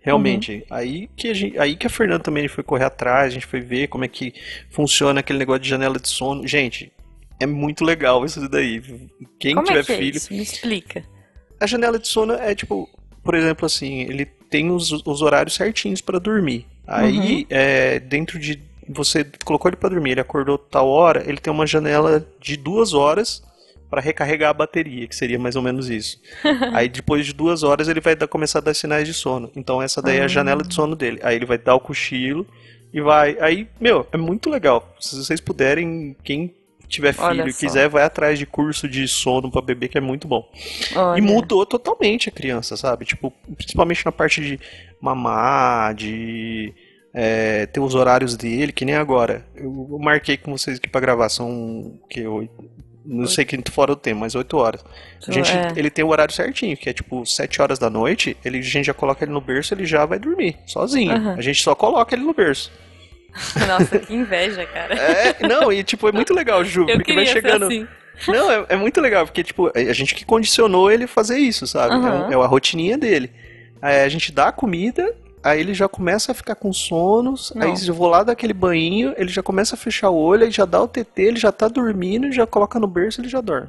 realmente. 0.00 0.54
Uhum. 0.56 0.62
Aí, 0.70 1.08
que 1.16 1.28
a 1.28 1.34
gente, 1.34 1.56
aí 1.56 1.76
que 1.76 1.86
a 1.86 1.90
Fernanda 1.90 2.24
também 2.24 2.48
foi 2.48 2.64
correr 2.64 2.86
atrás, 2.86 3.26
a 3.28 3.30
gente 3.34 3.46
foi 3.46 3.60
ver 3.60 3.86
como 3.86 4.04
é 4.04 4.08
que 4.08 4.34
funciona 4.70 5.20
aquele 5.20 5.38
negócio 5.38 5.62
de 5.62 5.68
janela 5.68 6.00
de 6.00 6.08
sono. 6.08 6.44
Gente, 6.48 6.92
é 7.38 7.46
muito 7.46 7.84
legal 7.84 8.24
isso 8.24 8.46
daí. 8.48 8.82
Quem 9.38 9.54
como 9.54 9.68
tiver 9.68 9.80
é 9.80 9.84
que 9.84 9.92
é 9.92 9.96
filho... 9.98 10.16
isso? 10.16 10.32
Me 10.34 10.42
explica. 10.42 11.04
A 11.60 11.66
janela 11.66 11.96
de 11.98 12.08
sono 12.08 12.32
é 12.34 12.54
tipo, 12.56 12.88
por 13.22 13.34
exemplo, 13.34 13.66
assim, 13.66 14.00
ele 14.02 14.24
tem 14.24 14.70
os, 14.70 14.90
os 14.90 15.22
horários 15.22 15.54
certinhos 15.54 16.00
pra 16.00 16.18
dormir. 16.18 16.66
Aí, 16.86 17.46
é, 17.50 17.98
dentro 18.00 18.38
de. 18.38 18.60
Você 18.88 19.24
colocou 19.44 19.68
ele 19.68 19.76
pra 19.76 19.88
dormir, 19.88 20.12
ele 20.12 20.20
acordou 20.20 20.58
tal 20.58 20.88
hora, 20.88 21.22
ele 21.26 21.38
tem 21.38 21.52
uma 21.52 21.66
janela 21.66 22.26
de 22.40 22.56
duas 22.56 22.92
horas 22.92 23.42
pra 23.88 24.00
recarregar 24.00 24.50
a 24.50 24.54
bateria, 24.54 25.06
que 25.06 25.14
seria 25.14 25.38
mais 25.38 25.54
ou 25.54 25.62
menos 25.62 25.88
isso. 25.88 26.20
Aí 26.74 26.88
depois 26.88 27.24
de 27.26 27.32
duas 27.32 27.62
horas 27.62 27.88
ele 27.88 28.00
vai 28.00 28.16
dar- 28.16 28.26
começar 28.26 28.58
a 28.58 28.62
dar 28.62 28.74
sinais 28.74 29.06
de 29.06 29.14
sono. 29.14 29.50
Então 29.54 29.80
essa 29.80 30.02
daí 30.02 30.18
é 30.18 30.22
a 30.22 30.28
janela 30.28 30.62
de 30.62 30.74
sono 30.74 30.96
dele. 30.96 31.20
Aí 31.22 31.36
ele 31.36 31.46
vai 31.46 31.58
dar 31.58 31.74
o 31.76 31.80
cochilo, 31.80 32.46
e 32.92 33.00
vai. 33.00 33.36
Aí, 33.40 33.68
meu, 33.80 34.06
é 34.12 34.16
muito 34.16 34.50
legal. 34.50 34.92
Se 34.98 35.16
vocês 35.16 35.40
puderem, 35.40 36.16
quem 36.24 36.52
tiver 36.90 37.14
filho 37.14 37.48
e 37.48 37.54
quiser, 37.54 37.88
vai 37.88 38.02
atrás 38.02 38.38
de 38.38 38.44
curso 38.44 38.88
de 38.88 39.06
sono 39.08 39.50
pra 39.50 39.62
bebê, 39.62 39.88
que 39.88 39.96
é 39.96 40.00
muito 40.00 40.28
bom. 40.28 40.46
E 40.92 40.98
Olha. 40.98 41.22
mudou 41.22 41.64
totalmente 41.64 42.28
a 42.28 42.32
criança, 42.32 42.76
sabe? 42.76 43.04
Tipo, 43.06 43.32
principalmente 43.56 44.04
na 44.04 44.12
parte 44.12 44.42
de 44.42 44.60
mamar, 45.00 45.94
de 45.94 46.74
é, 47.14 47.66
ter 47.66 47.80
os 47.80 47.94
horários 47.94 48.36
dele, 48.36 48.72
que 48.72 48.84
nem 48.84 48.96
agora. 48.96 49.46
Eu, 49.54 49.88
eu 49.90 49.98
marquei 49.98 50.36
com 50.36 50.56
vocês 50.56 50.76
aqui 50.76 50.88
pra 50.88 51.00
gravar, 51.00 51.28
são 51.28 51.98
que 52.10 52.26
oito, 52.26 52.52
não 53.04 53.26
sei 53.26 53.44
que 53.44 53.58
fora 53.70 53.92
o 53.92 53.96
tempo, 53.96 54.20
mas 54.20 54.34
8 54.34 54.56
horas. 54.56 54.84
A 55.26 55.32
gente, 55.32 55.50
É. 55.50 55.72
Ele 55.76 55.90
tem 55.90 56.04
o 56.04 56.08
horário 56.08 56.34
certinho, 56.34 56.76
que 56.76 56.88
é 56.88 56.92
tipo 56.92 57.24
7 57.24 57.62
horas 57.62 57.78
da 57.78 57.88
noite, 57.88 58.36
ele, 58.44 58.58
a 58.58 58.62
gente 58.62 58.86
já 58.86 58.94
coloca 58.94 59.24
ele 59.24 59.32
no 59.32 59.40
berço, 59.40 59.74
ele 59.74 59.86
já 59.86 60.04
vai 60.04 60.18
dormir, 60.18 60.56
sozinho. 60.66 61.12
Aham. 61.12 61.34
A 61.36 61.40
gente 61.40 61.62
só 61.62 61.74
coloca 61.74 62.14
ele 62.14 62.24
no 62.24 62.34
berço. 62.34 62.70
Nossa, 63.66 63.98
que 63.98 64.14
inveja, 64.14 64.66
cara. 64.66 64.94
É, 64.94 65.46
não, 65.46 65.72
e 65.72 65.82
tipo, 65.82 66.08
é 66.08 66.12
muito 66.12 66.34
legal, 66.34 66.64
Ju, 66.64 66.86
Eu 66.88 66.96
porque 66.96 67.12
vai 67.14 67.26
chegando. 67.26 67.66
assim. 67.66 67.86
Não, 68.28 68.50
é, 68.50 68.66
é 68.70 68.76
muito 68.76 69.00
legal, 69.00 69.24
porque, 69.24 69.42
tipo, 69.42 69.70
a 69.74 69.92
gente 69.92 70.14
que 70.14 70.24
condicionou 70.26 70.90
ele 70.90 71.04
a 71.04 71.08
fazer 71.08 71.38
isso, 71.38 71.66
sabe? 71.66 71.94
Aham. 71.94 72.28
É, 72.30 72.34
é 72.34 72.36
a 72.36 72.46
rotininha 72.46 72.98
dele. 72.98 73.32
Aí 73.80 74.02
a 74.02 74.08
gente 74.10 74.30
dá 74.30 74.48
a 74.48 74.52
comida, 74.52 75.14
aí 75.42 75.58
ele 75.58 75.72
já 75.72 75.88
começa 75.88 76.32
a 76.32 76.34
ficar 76.34 76.54
com 76.54 76.70
sono, 76.70 77.34
aí 77.58 77.72
Não. 77.72 77.86
eu 77.86 77.94
vou 77.94 78.08
lá 78.08 78.22
dar 78.22 78.32
aquele 78.32 78.52
banho, 78.52 79.14
ele 79.16 79.30
já 79.30 79.42
começa 79.42 79.74
a 79.74 79.78
fechar 79.78 80.10
o 80.10 80.16
olho, 80.18 80.44
aí 80.44 80.50
já 80.50 80.66
dá 80.66 80.82
o 80.82 80.86
TT, 80.88 81.22
ele 81.22 81.38
já 81.38 81.50
tá 81.50 81.66
dormindo, 81.66 82.30
já 82.30 82.46
coloca 82.46 82.78
no 82.78 82.86
berço 82.86 83.20
e 83.20 83.22
ele 83.22 83.30
já 83.30 83.40
dorme. 83.40 83.68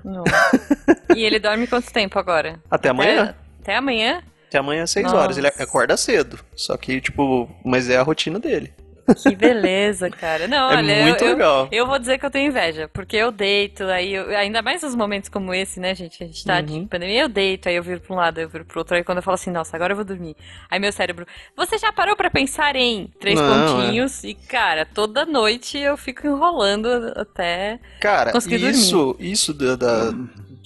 E 1.16 1.24
ele 1.24 1.40
dorme 1.40 1.66
quanto 1.66 1.90
tempo 1.92 2.20
agora? 2.20 2.60
Até 2.70 2.90
amanhã? 2.90 3.22
Até, 3.24 3.36
até 3.62 3.76
amanhã? 3.78 4.22
Até 4.50 4.58
amanhã 4.58 4.84
às 4.84 4.92
6 4.92 5.06
Nossa. 5.06 5.18
horas. 5.18 5.38
Ele 5.38 5.48
acorda 5.48 5.96
cedo. 5.96 6.38
Só 6.58 6.76
que, 6.76 7.00
tipo, 7.00 7.50
mas 7.64 7.90
é 7.90 7.96
a 7.96 8.04
rotina 8.04 8.38
dele. 8.38 8.74
Que 9.16 9.36
beleza, 9.36 10.10
cara. 10.10 10.48
Não, 10.48 10.72
é 10.72 10.78
olha, 10.78 11.04
muito 11.04 11.22
eu, 11.24 11.28
eu- 11.30 11.34
legal. 11.36 11.68
Eu 11.72 11.88
vou 11.88 11.98
dizer 12.00 12.18
que 12.18 12.26
eu 12.26 12.32
tenho 12.32 12.48
inveja, 12.50 12.90
porque 12.94 13.16
eu 13.18 13.32
deito, 13.32 13.84
aí 13.86 14.14
eu- 14.14 14.36
ainda 14.38 14.62
mais 14.62 14.82
nos 14.84 14.96
momentos 14.96 15.30
como 15.30 15.54
esse, 15.54 15.80
né, 15.80 15.94
gente? 15.96 16.24
A 16.24 16.26
gente 16.28 16.44
tá 16.46 16.62
de 16.62 16.74
Uhum. 16.74 16.88
pandemia, 16.88 17.22
eu 17.24 17.30
deito, 17.30 17.70
aí 17.70 17.76
eu 17.76 17.84
viro 17.84 18.00
pra 18.02 18.14
um 18.14 18.18
lado, 18.18 18.40
eu 18.40 18.50
viro 18.50 18.66
pro 18.66 18.80
outro, 18.80 18.96
aí 18.96 19.04
quando 19.04 19.18
eu 19.20 19.24
falo 19.24 19.36
assim, 19.36 19.52
nossa, 19.52 19.76
agora 19.76 19.92
eu 19.94 19.96
vou 19.96 20.06
dormir. 20.06 20.36
Aí 20.70 20.80
meu 20.80 20.92
cérebro, 20.92 21.26
você 21.56 21.78
já 21.78 21.92
parou 21.92 22.16
pra 22.16 22.30
pensar 22.30 22.76
em 22.76 23.08
três 23.20 23.40
Não, 23.40 23.46
é. 23.46 23.74
pontinhos? 23.84 24.24
E, 24.24 24.34
cara, 24.34 24.86
toda 24.86 25.26
noite 25.26 25.78
eu 25.78 25.98
fico 25.98 26.26
enrolando 26.28 26.88
até. 27.16 27.80
Cara, 28.00 28.32
Consegui 28.32 28.58
dormir. 28.58 28.72
isso, 28.76 29.16
isso 29.20 29.54
da, 29.54 29.76
da- 29.76 30.14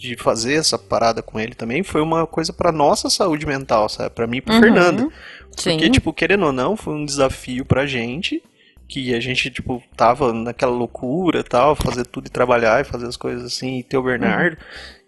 de 0.05 0.15
fazer 0.15 0.53
essa 0.53 0.77
parada 0.77 1.21
com 1.21 1.39
ele 1.39 1.55
também 1.55 1.83
foi 1.83 2.01
uma 2.01 2.25
coisa 2.27 2.53
pra 2.53 2.71
nossa 2.71 3.09
saúde 3.09 3.45
mental, 3.45 3.89
sabe? 3.89 4.09
Pra 4.11 4.27
mim 4.27 4.37
e 4.37 4.41
pro 4.41 4.53
Uhum. 4.53 4.59
Fernando. 4.61 5.11
Sim. 5.57 5.71
Porque, 5.71 5.89
tipo, 5.89 6.13
querendo 6.13 6.45
ou 6.45 6.51
não, 6.51 6.75
foi 6.77 6.93
um 6.93 7.05
desafio 7.05 7.65
pra 7.65 7.85
gente. 7.85 8.41
Que 8.87 9.15
a 9.15 9.19
gente, 9.19 9.49
tipo, 9.49 9.81
tava 9.97 10.31
naquela 10.31 10.71
loucura 10.71 11.39
e 11.39 11.43
tal, 11.43 11.75
fazer 11.75 12.05
tudo 12.05 12.27
e 12.27 12.29
trabalhar 12.29 12.81
e 12.81 12.83
fazer 12.83 13.07
as 13.07 13.17
coisas 13.17 13.43
assim, 13.43 13.79
e 13.79 13.83
ter 13.83 13.97
o 13.97 14.03
Bernardo. 14.03 14.57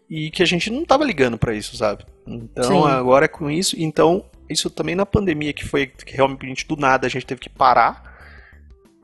E 0.09 0.31
que 0.31 0.41
a 0.41 0.47
gente 0.47 0.71
não 0.71 0.83
tava 0.83 1.05
ligando 1.05 1.37
pra 1.37 1.53
isso, 1.53 1.77
sabe? 1.77 2.03
Então, 2.25 2.63
Sim. 2.63 2.89
agora 2.89 3.25
é 3.25 3.27
com 3.27 3.51
isso. 3.51 3.75
Então, 3.77 4.25
isso 4.49 4.69
também 4.71 4.95
na 4.95 5.05
pandemia, 5.05 5.53
que 5.53 5.63
foi 5.63 5.85
que 5.85 6.15
realmente 6.15 6.67
do 6.67 6.75
nada 6.75 7.05
a 7.05 7.09
gente 7.09 7.25
teve 7.25 7.39
que 7.39 7.49
parar. 7.49 8.01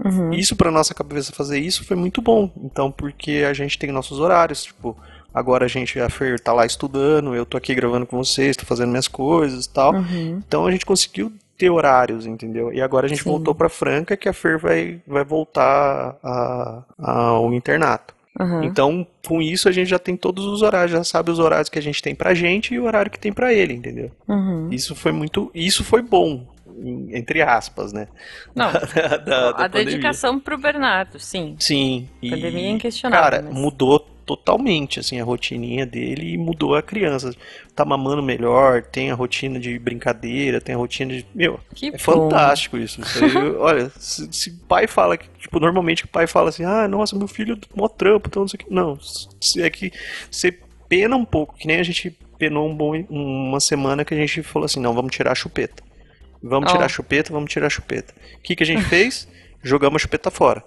Uhum. 0.03 0.33
Isso 0.33 0.55
pra 0.55 0.71
nossa 0.71 0.93
cabeça 0.93 1.31
fazer 1.31 1.59
isso 1.59 1.85
foi 1.85 1.95
muito 1.95 2.21
bom. 2.21 2.51
Então, 2.57 2.91
porque 2.91 3.45
a 3.47 3.53
gente 3.53 3.77
tem 3.77 3.91
nossos 3.91 4.19
horários, 4.19 4.63
tipo, 4.63 4.97
agora 5.33 5.65
a 5.65 5.67
gente, 5.67 5.99
a 5.99 6.09
Fer 6.09 6.39
tá 6.39 6.53
lá 6.53 6.65
estudando, 6.65 7.33
eu 7.35 7.45
tô 7.45 7.57
aqui 7.57 7.73
gravando 7.73 8.05
com 8.05 8.17
vocês, 8.17 8.55
tô 8.57 8.65
fazendo 8.65 8.89
minhas 8.89 9.07
coisas 9.07 9.65
e 9.65 9.69
tal. 9.69 9.93
Uhum. 9.95 10.41
Então 10.47 10.65
a 10.65 10.71
gente 10.71 10.85
conseguiu 10.85 11.31
ter 11.57 11.69
horários, 11.69 12.25
entendeu? 12.25 12.73
E 12.73 12.81
agora 12.81 13.05
a 13.05 13.09
gente 13.09 13.23
Sim. 13.23 13.29
voltou 13.29 13.53
pra 13.53 13.69
Franca, 13.69 14.17
que 14.17 14.27
a 14.27 14.33
Fer 14.33 14.57
vai, 14.57 14.99
vai 15.07 15.23
voltar 15.23 16.17
a- 16.23 16.83
ao 16.99 17.53
internato. 17.53 18.13
Uhum. 18.39 18.63
Então, 18.63 19.05
com 19.27 19.39
isso 19.41 19.69
a 19.69 19.71
gente 19.71 19.87
já 19.89 19.99
tem 19.99 20.17
todos 20.17 20.43
os 20.45 20.63
horários, 20.63 20.91
já 20.91 21.03
sabe 21.03 21.29
os 21.29 21.37
horários 21.37 21.69
que 21.69 21.77
a 21.77 21.81
gente 21.81 22.01
tem 22.01 22.15
pra 22.15 22.33
gente 22.33 22.73
e 22.73 22.79
o 22.79 22.85
horário 22.85 23.11
que 23.11 23.19
tem 23.19 23.31
pra 23.31 23.53
ele, 23.53 23.73
entendeu? 23.73 24.09
Uhum. 24.27 24.69
Isso 24.71 24.95
foi 24.95 25.11
muito, 25.11 25.51
isso 25.53 25.83
foi 25.83 26.01
bom, 26.01 26.43
entre 27.11 27.43
aspas, 27.43 27.93
né? 27.93 28.07
Não, 28.55 28.71
Da- 28.73 28.79
da- 28.79 29.17
da 29.17 29.49
a 29.51 29.53
pandemia. 29.69 29.85
dedicação 29.85 30.39
pro 30.39 30.57
Bernardo, 30.57 31.19
sim. 31.19 31.55
Sim. 31.59 32.09
E, 32.19 32.31
Pandemia 32.31 32.65
é 32.65 32.71
inquestionável, 32.71 33.23
Cara, 33.23 33.43
mas- 33.43 33.53
mudou 33.53 33.99
totalmente, 34.25 34.99
assim, 34.99 35.19
a 35.19 35.23
rotininha 35.23 35.85
dele 35.85 36.33
e 36.33 36.37
mudou 36.37 36.75
a 36.75 36.81
criança. 36.81 37.33
Tá 37.75 37.83
mamando 37.83 38.23
melhor, 38.23 38.81
tem 38.83 39.11
a 39.11 39.15
rotina 39.15 39.59
de 39.59 39.77
brincadeira, 39.77 40.61
tem 40.61 40.75
a 40.75 40.77
rotina 40.77 41.13
de... 41.13 41.25
Meu, 41.33 41.59
Que 41.73 41.87
é 41.87 41.91
bom. 41.91 41.97
fantástico 41.97 42.77
isso. 42.77 43.01
Isso 43.01 43.23
aí, 43.23 43.35
olha, 43.57 43.91
se, 43.97 44.27
se 44.31 44.49
o 44.49 44.57
pai 44.67 44.87
fala, 44.87 45.17
que, 45.17 45.27
tipo, 45.39 45.59
normalmente 45.59 46.05
o 46.05 46.07
pai 46.07 46.27
fala 46.27 46.49
assim, 46.49 46.63
ah, 46.63 46.87
nossa, 46.87 47.15
meu 47.17 47.27
filho 47.27 47.55
é 47.55 47.79
mó 47.79 47.87
trampo, 47.87 48.27
então 48.29 48.41
não 48.43 48.47
sei 48.47 48.59
o 48.61 48.65
que. 48.65 48.73
Não, 48.73 48.97
se 49.41 49.61
é 49.61 49.69
que 49.69 49.91
você 50.29 50.57
pena 50.87 51.15
um 51.15 51.25
pouco, 51.25 51.55
que 51.57 51.67
nem 51.67 51.79
a 51.79 51.83
gente 51.83 52.15
penou 52.37 52.69
um 52.69 52.75
bom, 52.75 52.95
uma 53.09 53.59
semana 53.59 54.03
que 54.05 54.13
a 54.13 54.17
gente 54.17 54.43
falou 54.43 54.65
assim, 54.65 54.79
não, 54.79 54.93
vamos 54.93 55.15
tirar 55.15 55.31
a 55.31 55.35
chupeta. 55.35 55.83
Vamos 56.41 56.69
Ó. 56.69 56.73
tirar 56.73 56.85
a 56.85 56.89
chupeta, 56.89 57.31
vamos 57.31 57.51
tirar 57.51 57.67
a 57.67 57.69
chupeta. 57.69 58.13
O 58.37 58.41
que, 58.41 58.55
que 58.55 58.63
a 58.63 58.65
gente 58.65 58.83
fez? 58.83 59.27
Jogamos 59.63 60.01
a 60.01 60.03
chupeta 60.03 60.29
fora. 60.29 60.61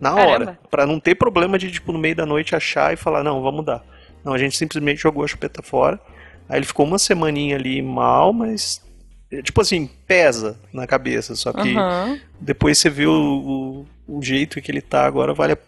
Na 0.00 0.10
Caramba. 0.14 0.30
hora. 0.32 0.58
Pra 0.70 0.86
não 0.86 0.98
ter 0.98 1.14
problema 1.14 1.58
de, 1.58 1.70
tipo, 1.70 1.92
no 1.92 1.98
meio 1.98 2.16
da 2.16 2.24
noite 2.24 2.56
achar 2.56 2.92
e 2.92 2.96
falar, 2.96 3.22
não, 3.22 3.42
vamos 3.42 3.56
mudar. 3.60 3.84
Não, 4.24 4.32
a 4.32 4.38
gente 4.38 4.56
simplesmente 4.56 5.00
jogou 5.02 5.22
a 5.24 5.28
chupeta 5.28 5.62
fora. 5.62 6.00
Aí 6.48 6.58
ele 6.58 6.66
ficou 6.66 6.86
uma 6.86 6.98
semaninha 6.98 7.56
ali 7.56 7.80
mal, 7.82 8.32
mas. 8.32 8.82
é, 9.30 9.42
Tipo 9.42 9.60
assim, 9.60 9.88
pesa 10.06 10.58
na 10.72 10.86
cabeça. 10.86 11.34
Só 11.36 11.52
que 11.52 11.76
Aham. 11.76 12.18
depois 12.40 12.78
você 12.78 12.88
vê 12.90 13.06
o, 13.06 13.86
o, 14.08 14.16
o 14.18 14.22
jeito 14.22 14.60
que 14.60 14.70
ele 14.72 14.80
tá 14.80 15.04
agora, 15.06 15.32
vale, 15.34 15.52
a- 15.52 15.58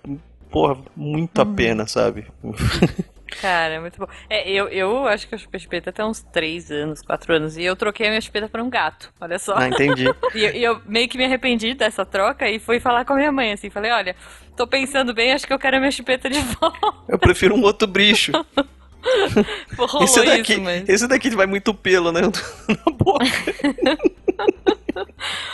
porra, 0.51 0.77
muito 0.97 1.41
Uhum. 1.41 1.51
a 1.53 1.55
pena, 1.55 1.87
sabe? 1.87 2.27
Cara, 3.41 3.81
muito 3.81 3.99
bom. 3.99 4.07
É, 4.29 4.51
eu, 4.51 4.69
eu 4.69 5.07
acho 5.07 5.27
que 5.27 5.35
eu 5.35 5.39
chupei 5.39 5.61
chupeta 5.61 5.91
até 5.91 6.05
uns 6.05 6.23
3 6.23 6.71
anos, 6.71 7.03
4 7.03 7.35
anos. 7.35 7.57
E 7.57 7.65
eu 7.65 7.75
troquei 7.75 8.07
a 8.07 8.11
minha 8.11 8.21
chupeta 8.21 8.49
por 8.49 8.61
um 8.61 8.69
gato. 8.69 9.13
Olha 9.21 9.39
só. 9.39 9.55
Ah, 9.57 9.69
entendi. 9.69 10.05
E 10.35 10.45
eu, 10.45 10.55
e 10.55 10.65
eu 10.65 10.81
meio 10.87 11.09
que 11.09 11.19
me 11.19 11.25
arrependi 11.25 11.75
dessa 11.75 12.07
troca 12.07 12.49
e 12.49 12.59
fui 12.59 12.81
falar 12.81 13.05
com 13.05 13.13
a 13.13 13.17
minha 13.17 13.31
mãe, 13.31 13.53
assim. 13.53 13.69
Falei, 13.69 13.91
olha, 13.91 14.17
tô 14.57 14.67
pensando 14.67 15.13
bem, 15.13 15.33
acho 15.33 15.47
que 15.47 15.53
eu 15.53 15.59
quero 15.59 15.77
a 15.77 15.81
minha 15.81 15.91
chupeta 15.91 16.31
de 16.31 16.41
volta. 16.59 16.79
Eu 17.09 17.19
prefiro 17.19 17.55
um 17.55 17.63
outro 17.63 17.87
bicho. 17.87 18.33
Rolou 19.77 20.05
Esse 20.05 20.25
daqui, 20.25 20.53
isso, 20.53 20.63
mas... 20.63 20.89
esse 20.89 21.09
daqui 21.09 21.31
vai 21.31 21.47
muito 21.47 21.75
pelo, 21.75 22.13
né? 22.13 22.21
Na 22.69 22.93
boca. 22.93 23.25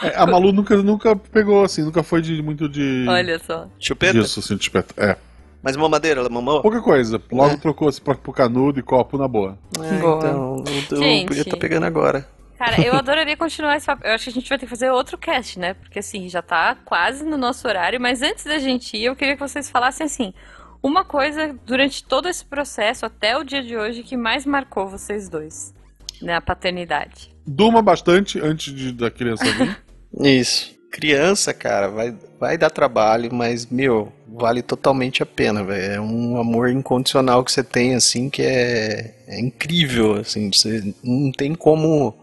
É, 0.03 0.17
a 0.17 0.27
Malu 0.27 0.53
nunca, 0.53 0.77
nunca 0.77 1.17
pegou 1.17 1.65
assim, 1.65 1.83
nunca 1.83 2.03
foi 2.03 2.21
de 2.21 2.43
muito 2.43 2.69
de. 2.69 3.07
Olha 3.09 3.39
só. 3.39 3.69
Chupeta? 3.79 4.13
disso, 4.21 4.41
assim, 4.41 4.57
de 4.57 4.65
chupeta. 4.65 4.95
É. 4.97 5.17
Mas 5.63 5.77
mamadeira, 5.77 6.21
ela 6.21 6.29
mamou? 6.29 6.63
Pouca 6.63 6.81
coisa. 6.81 7.21
Logo 7.33 7.55
É. 7.55 7.57
trocou 7.57 7.89
assim, 7.89 8.01
pra- 8.03 8.15
pro 8.15 8.33
canudo 8.33 8.79
e 8.79 8.83
copo 8.83 9.19
na 9.19 9.27
boa. 9.27 9.59
É, 9.79 9.99
Boa. 9.99 10.19
então, 10.19 11.03
eu, 11.03 11.21
eu 11.21 11.27
podia 11.27 11.43
estar 11.43 11.57
pegando 11.57 11.85
agora. 11.87 12.29
Cara, 12.57 12.81
eu 12.81 12.95
adoraria 12.97 13.37
continuar 13.37 13.77
esse 13.77 13.87
papo. 13.87 14.07
Eu 14.07 14.13
acho 14.15 14.25
que 14.25 14.31
a 14.31 14.33
gente 14.33 14.49
vai 14.49 14.59
ter 14.59 14.67
que 14.67 14.71
fazer 14.71 14.91
outro 14.91 15.19
cast, 15.19 15.59
né? 15.59 15.75
Porque 15.75 15.99
assim, 15.99 16.29
já 16.29 16.43
tá 16.43 16.77
quase 16.85 17.25
no 17.25 17.37
nosso 17.37 17.67
horário, 17.67 18.01
mas 18.01 18.23
antes 18.23 18.45
da 18.45 18.59
gente 18.59 18.97
ir, 18.97 19.05
eu 19.05 19.17
queria 19.17 19.35
que 19.35 19.41
vocês 19.41 19.69
falassem 19.69 20.07
assim. 20.07 20.33
Uma 20.81 21.05
coisa 21.05 21.57
durante 21.67 22.05
todo 22.05 22.29
esse 22.29 22.45
processo, 22.45 23.05
até 23.05 23.37
o 23.37 23.43
dia 23.43 23.63
de 23.63 23.77
hoje, 23.77 24.05
que 24.05 24.17
mais 24.17 24.47
marcou 24.47 24.87
vocês 24.87 25.29
dois 25.29 25.75
na 26.23 26.41
paternidade. 26.41 27.35
Durma 27.45 27.83
bastante 27.83 28.41
antes 28.41 28.73
de, 28.73 28.93
da 28.93 29.11
criança 29.11 29.45
vir. 29.45 29.77
Isso. 30.23 30.78
Criança, 30.91 31.53
cara, 31.53 31.89
vai, 31.89 32.15
vai 32.41 32.57
dar 32.57 32.71
trabalho, 32.71 33.33
mas, 33.33 33.67
meu, 33.67 34.13
vale 34.27 34.63
totalmente 34.63 35.23
a 35.23 35.27
pena, 35.27 35.63
velho. 35.63 35.95
É 35.95 36.01
um 36.01 36.39
amor 36.41 36.71
incondicional 36.71 37.45
que 37.45 37.53
você 37.53 37.63
tem, 37.63 37.95
assim, 37.95 38.31
que 38.31 38.43
é, 38.43 39.15
é 39.27 39.41
incrível, 39.41 40.15
assim. 40.15 40.51
Você 40.53 40.95
não 41.03 41.31
tem 41.31 41.55
como 41.55 42.15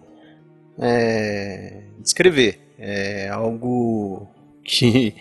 é, 0.80 1.84
descrever. 1.99 2.59
É 2.78 3.30
algo 3.30 4.28
que, 4.63 5.16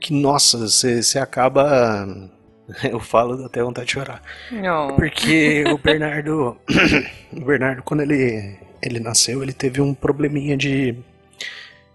que 0.00 0.12
nossa, 0.12 0.58
você, 0.58 1.02
você 1.02 1.18
acaba. 1.18 2.30
Eu 2.84 3.00
falo 3.00 3.44
até 3.44 3.62
vontade 3.62 3.86
de 3.86 3.92
chorar. 3.92 4.22
Não. 4.50 4.96
Porque 4.96 5.64
o 5.72 5.78
Bernardo, 5.78 6.56
o 7.32 7.40
Bernardo 7.40 7.82
quando 7.82 8.00
ele 8.00 8.56
ele 8.82 8.98
nasceu, 8.98 9.42
ele 9.42 9.52
teve 9.52 9.80
um 9.80 9.94
probleminha 9.94 10.56
de 10.56 10.96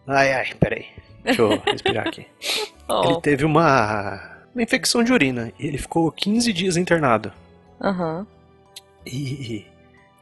Ai 0.07 0.33
ai, 0.33 0.53
peraí. 0.59 0.85
Deixa 1.23 1.41
eu 1.41 1.61
respirar 1.65 2.07
aqui. 2.07 2.21
Ele 2.49 2.67
Oh. 2.89 3.19
teve 3.21 3.43
uma 3.45 4.37
uma 4.55 4.63
infecção 4.63 5.03
de 5.03 5.11
urina 5.13 5.51
e 5.59 5.67
ele 5.67 5.77
ficou 5.77 6.11
15 6.11 6.51
dias 6.53 6.77
internado. 6.77 7.31
Aham. 7.81 8.25
E 9.05 9.65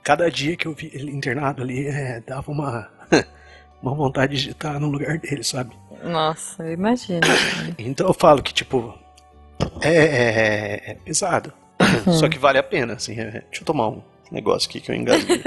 cada 0.03 0.29
dia 0.29 0.55
que 0.57 0.65
eu 0.67 0.73
vi 0.73 0.91
ele 0.93 1.11
internado 1.11 1.61
ali, 1.63 1.87
é, 1.87 2.19
dava 2.25 2.51
uma 2.51 2.89
uma 3.81 3.93
vontade 3.93 4.35
de 4.41 4.49
estar 4.51 4.79
no 4.79 4.89
lugar 4.89 5.17
dele, 5.19 5.43
sabe? 5.43 5.75
Nossa, 6.03 6.63
eu 6.63 6.73
imagino. 6.73 7.21
Então 7.77 8.07
eu 8.07 8.13
falo 8.13 8.41
que, 8.43 8.53
tipo, 8.53 8.93
é, 9.81 9.93
é- 9.95 10.91
é 10.91 10.93
pesado. 10.95 11.53
Só 12.19 12.27
que 12.27 12.37
vale 12.39 12.57
a 12.57 12.63
pena, 12.63 12.93
assim. 12.93 13.19
é- 13.19 13.43
deixa 13.49 13.61
eu 13.61 13.65
tomar 13.65 13.89
um 13.89 14.01
negócio 14.31 14.67
aqui 14.69 14.79
que 14.81 14.91
eu 14.91 14.95
engasguei. 14.95 15.41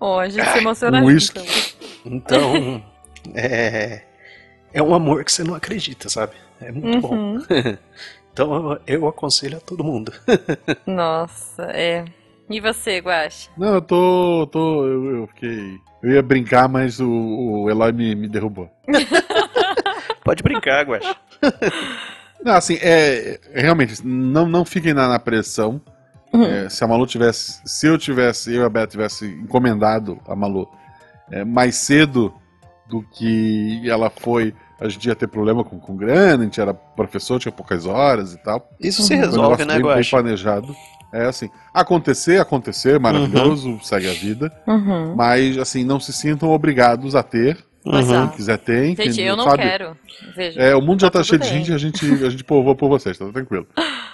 Oh, 0.00 0.18
a 0.18 0.28
gente 0.28 0.48
se 0.48 0.58
emociona 0.58 0.98
um 1.02 1.10
junto. 1.18 1.40
whisky. 1.40 1.74
Então, 2.04 2.82
é, 3.34 4.02
é 4.72 4.82
um 4.82 4.94
amor 4.94 5.24
que 5.24 5.32
você 5.32 5.44
não 5.44 5.54
acredita, 5.54 6.08
sabe? 6.08 6.32
É 6.60 6.70
muito 6.72 7.00
bom. 7.00 7.14
Uhum. 7.14 7.42
Então 8.32 8.80
eu, 8.86 9.06
aconselho 9.06 9.58
a 9.58 9.60
todo 9.60 9.84
mundo. 9.84 10.10
Nossa, 10.86 11.64
é. 11.64 12.02
E 12.48 12.60
você, 12.60 12.98
Guache? 12.98 13.50
Não, 13.58 13.74
eu 13.74 13.82
tô. 13.82 14.48
tô 14.50 14.86
eu, 14.86 15.16
eu 15.16 15.26
fiquei. 15.26 15.78
Eu 16.02 16.12
ia 16.12 16.22
brincar, 16.22 16.66
mas 16.66 16.98
o, 16.98 17.10
o 17.10 17.70
Eloy 17.70 17.92
me, 17.92 18.14
me 18.14 18.28
derrubou. 18.28 18.70
Pode 20.24 20.42
brincar, 20.42 20.86
Guaxa. 20.86 21.14
Não, 22.42 22.54
assim, 22.54 22.78
é. 22.80 23.38
Realmente, 23.52 24.02
não, 24.02 24.48
não 24.48 24.64
fiquem 24.64 24.94
na, 24.94 25.08
na 25.08 25.18
pressão. 25.18 25.78
É, 26.32 26.70
se 26.70 26.82
a 26.82 26.88
Malu 26.88 27.06
tivesse. 27.06 27.60
Se 27.66 27.86
eu 27.86 27.98
tivesse, 27.98 28.54
eu 28.54 28.62
e 28.62 28.64
a 28.64 28.68
Beth 28.70 28.86
tivesse 28.86 29.26
encomendado 29.26 30.18
a 30.26 30.34
Malu 30.34 30.66
é, 31.30 31.44
mais 31.44 31.76
cedo 31.76 32.32
do 32.92 33.02
que 33.10 33.88
ela 33.88 34.10
foi, 34.10 34.54
a 34.78 34.86
gente 34.86 35.06
ia 35.08 35.14
ter 35.14 35.26
problema 35.26 35.64
com, 35.64 35.78
com 35.80 35.96
grana, 35.96 36.42
a 36.42 36.44
gente 36.44 36.60
era 36.60 36.74
professor, 36.74 37.40
tinha 37.40 37.50
poucas 37.50 37.86
horas 37.86 38.34
e 38.34 38.38
tal. 38.42 38.68
Isso 38.78 39.00
se 39.00 39.08
Foi 39.08 39.16
um 39.16 39.20
resolve, 39.20 39.64
negócio 39.64 39.66
né, 39.66 39.74
bem, 39.82 39.94
bem 40.02 40.10
planejado. 40.10 40.76
É 41.10 41.24
assim, 41.24 41.48
acontecer, 41.72 42.38
acontecer, 42.40 43.00
maravilhoso, 43.00 43.78
segue 43.82 44.10
a 44.10 44.12
vida. 44.12 44.52
Uhum. 44.66 45.14
Mas, 45.16 45.56
assim, 45.56 45.84
não 45.84 45.98
se 45.98 46.12
sintam 46.12 46.50
obrigados 46.50 47.14
a 47.14 47.22
ter. 47.22 47.56
Mas, 47.84 48.06
Quem 48.08 48.28
quiser 48.28 48.58
ter, 48.58 48.86
Gente, 48.88 49.02
entendeu? 49.08 49.26
eu 49.26 49.36
não 49.36 49.44
Sabe? 49.44 49.62
quero. 49.62 49.96
Veja. 50.36 50.60
É, 50.60 50.76
o 50.76 50.80
mundo 50.82 51.00
já 51.00 51.10
Tá 51.10 51.18
tá, 51.18 51.24
cheio 51.24 51.40
de 51.40 51.48
bem. 51.48 51.58
gente, 51.58 51.72
a 51.72 51.78
gente, 51.78 52.04
a 52.24 52.30
gente 52.30 52.44
povoa 52.44 52.74
por 52.76 52.88
vocês, 52.88 53.16
tá 53.16 53.26
tranquilo. 53.32 53.66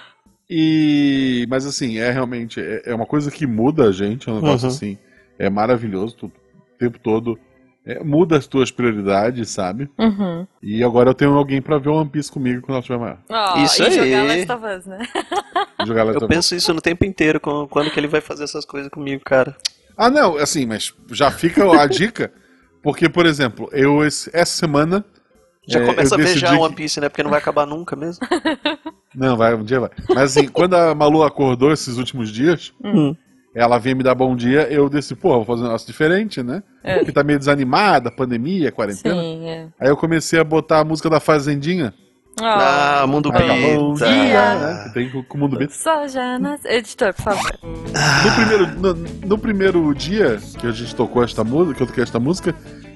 E, 0.51 1.47
mas 1.51 1.67
assim, 1.67 1.99
é 1.99 2.11
realmente, 2.11 2.59
é, 2.59 2.83
é 2.87 2.95
uma 2.95 3.05
coisa 3.05 3.31
que 3.31 3.47
muda 3.47 3.85
a 3.89 3.93
gente, 3.93 4.29
é 4.29 4.33
um 4.33 4.37
negócio 4.37 4.67
Uhum. 4.67 4.75
assim, 4.75 4.99
é 5.39 5.51
maravilhoso, 5.51 6.17
tu- 6.17 6.27
o 6.27 6.79
tempo 6.79 6.99
todo, 6.99 7.39
é, 7.89 8.05
muda 8.05 8.37
as 8.37 8.47
tuas 8.47 8.71
prioridades, 8.71 9.49
sabe? 9.51 9.89
Uhum. 9.99 10.47
E 10.63 10.85
agora 10.85 11.11
eu 11.11 11.15
tenho 11.15 11.33
alguém 11.35 11.61
pra 11.63 11.79
ver 11.79 11.89
One 11.89 12.09
Piece 12.11 12.31
comigo 12.31 12.61
quando 12.61 12.73
ela 12.73 12.79
estiver 12.81 12.99
maior. 12.99 13.19
Ó, 13.31 13.59
Isso 13.65 13.83
e 13.83 13.87
aí. 13.87 13.93
jogar 14.11 14.23
Last 14.25 14.53
of 14.53 14.79
Us, 14.79 14.87
né? 14.87 14.99
Jogar 15.87 16.03
Last 16.05 16.17
Eu 16.21 16.25
of 16.25 16.25
Us. 16.25 16.29
penso 16.37 16.55
isso 16.55 16.75
no 16.75 16.81
tempo 16.81 17.05
inteiro, 17.05 17.41
quando 17.41 17.91
que 17.91 17.99
ele 17.99 18.09
vai 18.09 18.21
fazer 18.21 18.45
essas 18.45 18.65
coisas 18.65 18.91
comigo, 18.91 19.23
cara. 19.25 19.57
Ah, 19.97 20.11
não, 20.11 20.37
assim, 20.37 20.67
mas 20.67 20.93
já 21.13 21.31
fica 21.31 21.65
a 21.81 21.87
dica, 21.87 22.33
porque, 22.83 23.09
por 23.09 23.27
exemplo, 23.27 23.69
eu 23.73 24.03
essa 24.05 24.45
semana. 24.45 25.05
Já 25.67 25.81
é, 25.81 25.87
começa 25.87 26.15
a 26.15 26.19
beijar 26.19 26.35
decidi 26.51 26.61
One 26.63 26.71
que- 26.75 26.83
Piece, 26.83 27.01
né? 27.01 27.09
Porque 27.09 27.23
não 27.23 27.31
vai 27.31 27.39
acabar 27.41 27.67
nunca 27.67 27.95
mesmo. 27.97 28.27
Não, 29.15 29.37
vai, 29.37 29.55
um 29.55 29.65
dia 29.65 29.81
vai. 29.81 29.91
Mas 30.11 30.37
assim, 30.37 30.47
quando 30.49 30.75
a 30.75 30.95
Malu 30.95 31.23
acordou 31.23 31.73
esses 31.73 31.97
últimos 31.97 32.31
dias, 32.31 32.73
Hum. 32.85 33.17
Ela 33.59 33.79
vinha 33.79 33.95
me 33.95 34.03
dar 34.03 34.15
bom 34.15 34.35
dia, 34.37 34.69
eu 34.71 34.89
disse, 34.89 35.15
pô, 35.15 35.31
vou 35.37 35.45
fazer 35.45 35.61
um 35.61 35.65
negócio 35.65 35.87
diferente, 35.87 36.43
né? 36.43 36.63
É. 36.83 36.97
Porque 36.99 37.13
tá 37.13 37.25
meio 37.25 37.39
desanimada, 37.39 38.11
pandemia, 38.11 38.71
quarentena. 38.73 39.21
Sim, 39.21 39.49
é. 39.49 39.67
Aí 39.81 39.89
eu 39.89 39.97
comecei 39.97 40.39
a 40.39 40.45
botar 40.45 40.81
a 40.81 40.85
música 40.85 41.11
da 41.11 41.19
Fazendinha. 41.21 41.93
Ó, 42.41 42.45
Ah, 42.45 43.05
Mundo 43.09 43.31
Aí, 43.35 43.75
bom 43.77 43.95
Bita. 43.95 44.07
dia, 44.07 44.55
né? 44.55 44.85
Que 44.85 44.95
tem 44.95 45.11
com 45.11 45.25
com 45.25 45.37
o 45.37 45.41
Mundo 45.41 45.59
Beat. 45.59 45.71
Só 45.73 46.07
já 46.07 46.39
nas... 46.39 46.65
Editor, 46.65 47.13
por 47.15 47.23
favor. 47.25 47.59
No 47.63 48.35
primeiro, 48.37 48.67
no, 48.81 48.95
no 49.27 49.39
primeiro 49.39 49.95
dia 49.95 50.39
que 50.61 50.67
a 50.67 50.71
gente 50.71 50.95
tocou 50.95 51.25
esta 51.25 51.43
música, 51.43 51.75
que 51.75 51.83
eu 51.83 51.87
toquei 51.89 52.05
esta 52.05 52.21
música, 52.21 52.55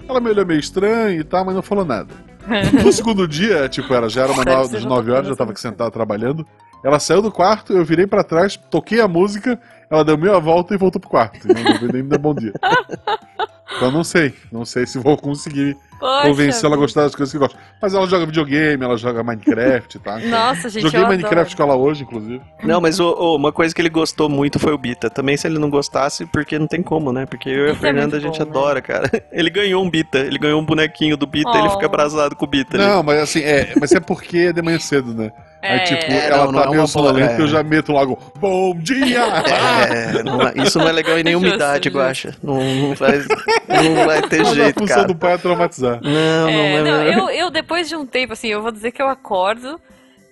ela 0.09 0.21
me 0.21 0.31
olhou 0.31 0.47
meio 0.47 0.61
estranho 0.61 1.21
e 1.21 1.25
tal, 1.25 1.45
mas 1.45 1.55
não 1.57 1.63
falou 1.63 1.85
nada. 1.85 2.15
No 2.85 2.93
segundo 2.93 3.27
dia, 3.27 3.69
tipo, 3.69 3.93
era, 3.95 4.09
já 4.09 4.23
era 4.23 4.33
uma 4.33 4.43
ser 4.45 4.77
de 4.77 4.83
já 4.83 4.89
9 4.89 5.01
tocando 5.03 5.11
horas, 5.15 5.27
essa 5.29 5.37
tava 5.37 5.51
aqui 5.53 5.61
sentado 5.61 5.91
trabalhando. 5.91 6.47
Ela 6.85 6.99
saiu 6.99 7.23
do 7.23 7.31
quarto, 7.31 7.73
eu 7.73 7.85
virei 7.85 8.07
pra 8.07 8.25
trás, 8.25 8.57
toquei 8.57 9.01
a 9.01 9.07
música, 9.07 9.61
ela 9.93 10.05
deu 10.05 10.17
meia 10.17 10.39
volta 10.41 10.75
e 10.75 10.79
voltou 10.79 10.99
pro 10.99 11.11
quarto. 11.11 11.47
Não, 11.47 11.79
veio 11.79 11.93
nem 11.93 12.03
me 12.03 12.09
dar 12.09 12.19
bom 12.19 12.35
dia. 12.35 12.53
Então 13.77 13.91
não 13.91 14.05
sei, 14.05 14.35
não 14.51 14.65
sei 14.65 14.87
se 14.87 14.99
vou 14.99 15.17
conseguir 15.17 15.77
Poxa, 15.99 16.23
convencer 16.29 16.65
ela 16.65 16.75
a 16.75 16.79
gostar 16.79 17.03
das 17.03 17.15
coisas 17.15 17.33
que 17.33 17.39
gosta. 17.39 17.57
Mas 17.81 17.95
ela 17.95 18.07
joga 18.07 18.27
videogame, 18.27 18.85
ela 18.85 18.97
joga 18.97 19.23
Minecraft, 19.23 19.99
tá? 20.01 20.19
Então, 20.19 20.31
Nossa, 20.31 20.69
gente, 20.69 20.83
Joguei 20.85 21.01
eu 21.03 21.07
Minecraft 21.09 21.55
adoro. 21.55 21.57
com 21.57 21.63
ela 21.63 21.77
hoje, 21.77 22.03
inclusive. 22.03 22.41
Não, 22.63 22.81
mas 22.81 22.99
ô, 23.01 23.11
ô, 23.13 23.37
uma 23.37 23.53
coisa 23.53 23.75
que 23.75 23.81
ele 23.81 23.89
gostou 23.89 24.29
muito 24.29 24.59
foi 24.59 24.73
o 24.73 24.79
Bita. 24.79 25.09
Também 25.11 25.37
se 25.37 25.47
ele 25.47 25.59
não 25.59 25.71
gostasse, 25.71 26.27
porque 26.27 26.59
não 26.59 26.67
tem 26.67 26.83
como, 26.83 27.13
né? 27.13 27.25
Porque 27.27 27.49
eu 27.49 27.67
e 27.67 27.71
a 27.71 27.73
é 27.73 27.75
Fernanda 27.77 28.17
a 28.17 28.21
muito 28.21 28.35
gente 28.37 28.39
bom, 28.39 28.53
né? 28.53 28.59
adora, 28.61 28.83
cara. 28.83 29.11
Ele 29.33 29.51
ganhou 29.51 29.83
um 29.85 29.89
Bita, 29.91 30.19
ele 30.19 30.39
ganhou 30.39 30.61
um 30.61 30.65
bonequinho 30.65 31.17
do 31.17 31.27
Bita, 31.27 31.51
ele 31.57 31.69
Oh. 31.69 31.71
fica 31.71 31.87
abrasado 31.87 32.37
com 32.37 32.45
o 32.45 32.49
Bita. 32.49 32.77
ali. 32.77 32.87
Não, 32.87 33.03
mas 33.03 33.21
assim, 33.21 33.41
é, 33.41 33.73
mas 33.81 33.93
é 33.93 34.01
porque 34.01 34.39
é 34.39 34.53
de 34.53 34.61
manhã 34.63 34.79
cedo, 34.79 35.13
né? 35.15 35.31
Aí, 35.63 35.79
É. 35.79 35.85
tipo, 35.85 36.13
É, 36.13 36.27
ela 36.29 36.47
não, 36.47 36.53
não 36.53 36.61
tá 36.63 36.67
é 36.69 36.71
meio 36.73 36.87
sonolenta 36.89 37.33
é. 37.35 37.39
e 37.39 37.41
eu 37.41 37.47
já 37.49 37.63
meto 37.63 37.93
logo, 37.93 38.19
bom 38.41 38.75
dia! 38.77 39.21
É, 39.25 40.23
não 40.25 40.43
é- 40.43 40.53
isso 40.57 40.79
não 40.79 40.89
é 40.89 40.93
legal 40.93 41.19
em 41.19 41.23
nenhuma 41.25 41.47
idade. 41.49 41.89
Guaxa. 41.89 42.35
Não, 42.43 42.59
não, 42.63 42.95
vai, 42.95 43.23
não 43.69 44.07
vai 44.07 44.23
ter 44.23 44.39
Mas 44.39 44.49
a 44.51 44.55
jeito, 44.55 44.81
função 44.81 44.97
cara. 44.97 45.09
do 45.09 45.15
pai 45.17 45.33
é 45.35 45.39
traumatizar. 45.39 46.01
Não, 46.03 46.11
não, 46.11 46.49
É, 46.49 46.75
é. 46.77 46.83
não, 46.83 47.03
eu, 47.03 47.31
eu 47.31 47.51
depois 47.51 47.89
de 47.89 47.97
um 47.97 48.07
tempo, 48.07 48.33
assim, 48.33 48.49
eu 48.49 48.63
vou 48.63 48.71
dizer 48.73 48.93
que 48.93 49.01
eu 49.03 49.09
acordo 49.09 49.81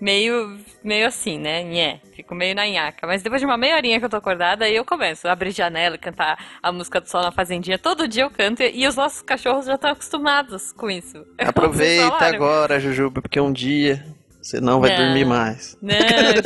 meio, 0.01 0.57
meio 0.83 1.07
assim, 1.07 1.39
né? 1.39 1.63
Nhé, 1.63 2.01
fico 2.17 2.35
meio 2.35 2.55
na 2.55 2.67
nhaca. 2.67 3.07
Mas 3.07 3.23
depois 3.23 3.41
de 3.41 3.47
uma 3.47 3.57
meia 3.57 3.77
horinha 3.77 3.99
que 3.99 4.05
eu 4.05 4.09
tô 4.09 4.17
acordada, 4.17 4.65
aí 4.65 4.75
eu 4.75 4.85
começo 4.85 5.29
a 5.29 5.33
abrir 5.33 5.51
janela 5.51 5.97
e 5.97 5.99
cantar 5.99 6.39
a 6.63 6.73
música 6.73 7.01
do 7.01 7.09
Sol 7.09 7.23
na 7.23 7.31
Fazendinha. 7.31 7.79
Todo 7.79 8.09
dia 8.09 8.23
eu 8.25 8.31
canto 8.31 8.63
e 8.63 8.87
os 8.87 8.97
nossos 8.97 9.21
cachorros 9.23 9.67
já 9.67 9.75
estão 9.75 9.91
acostumados 9.91 10.73
com 10.73 10.91
isso. 10.91 11.25
É 11.39 11.47
Aproveita 11.47 12.09
falaram. 12.09 12.35
agora, 12.37 12.81
Jujuba, 12.81 13.21
porque 13.23 13.39
um 13.41 13.53
dia 13.53 14.05
você 14.41 14.59
não 14.61 14.81
vai 14.81 14.91
Não. 14.97 15.05
dormir 15.05 15.25
mais. 15.27 15.77
Não, 15.83 15.95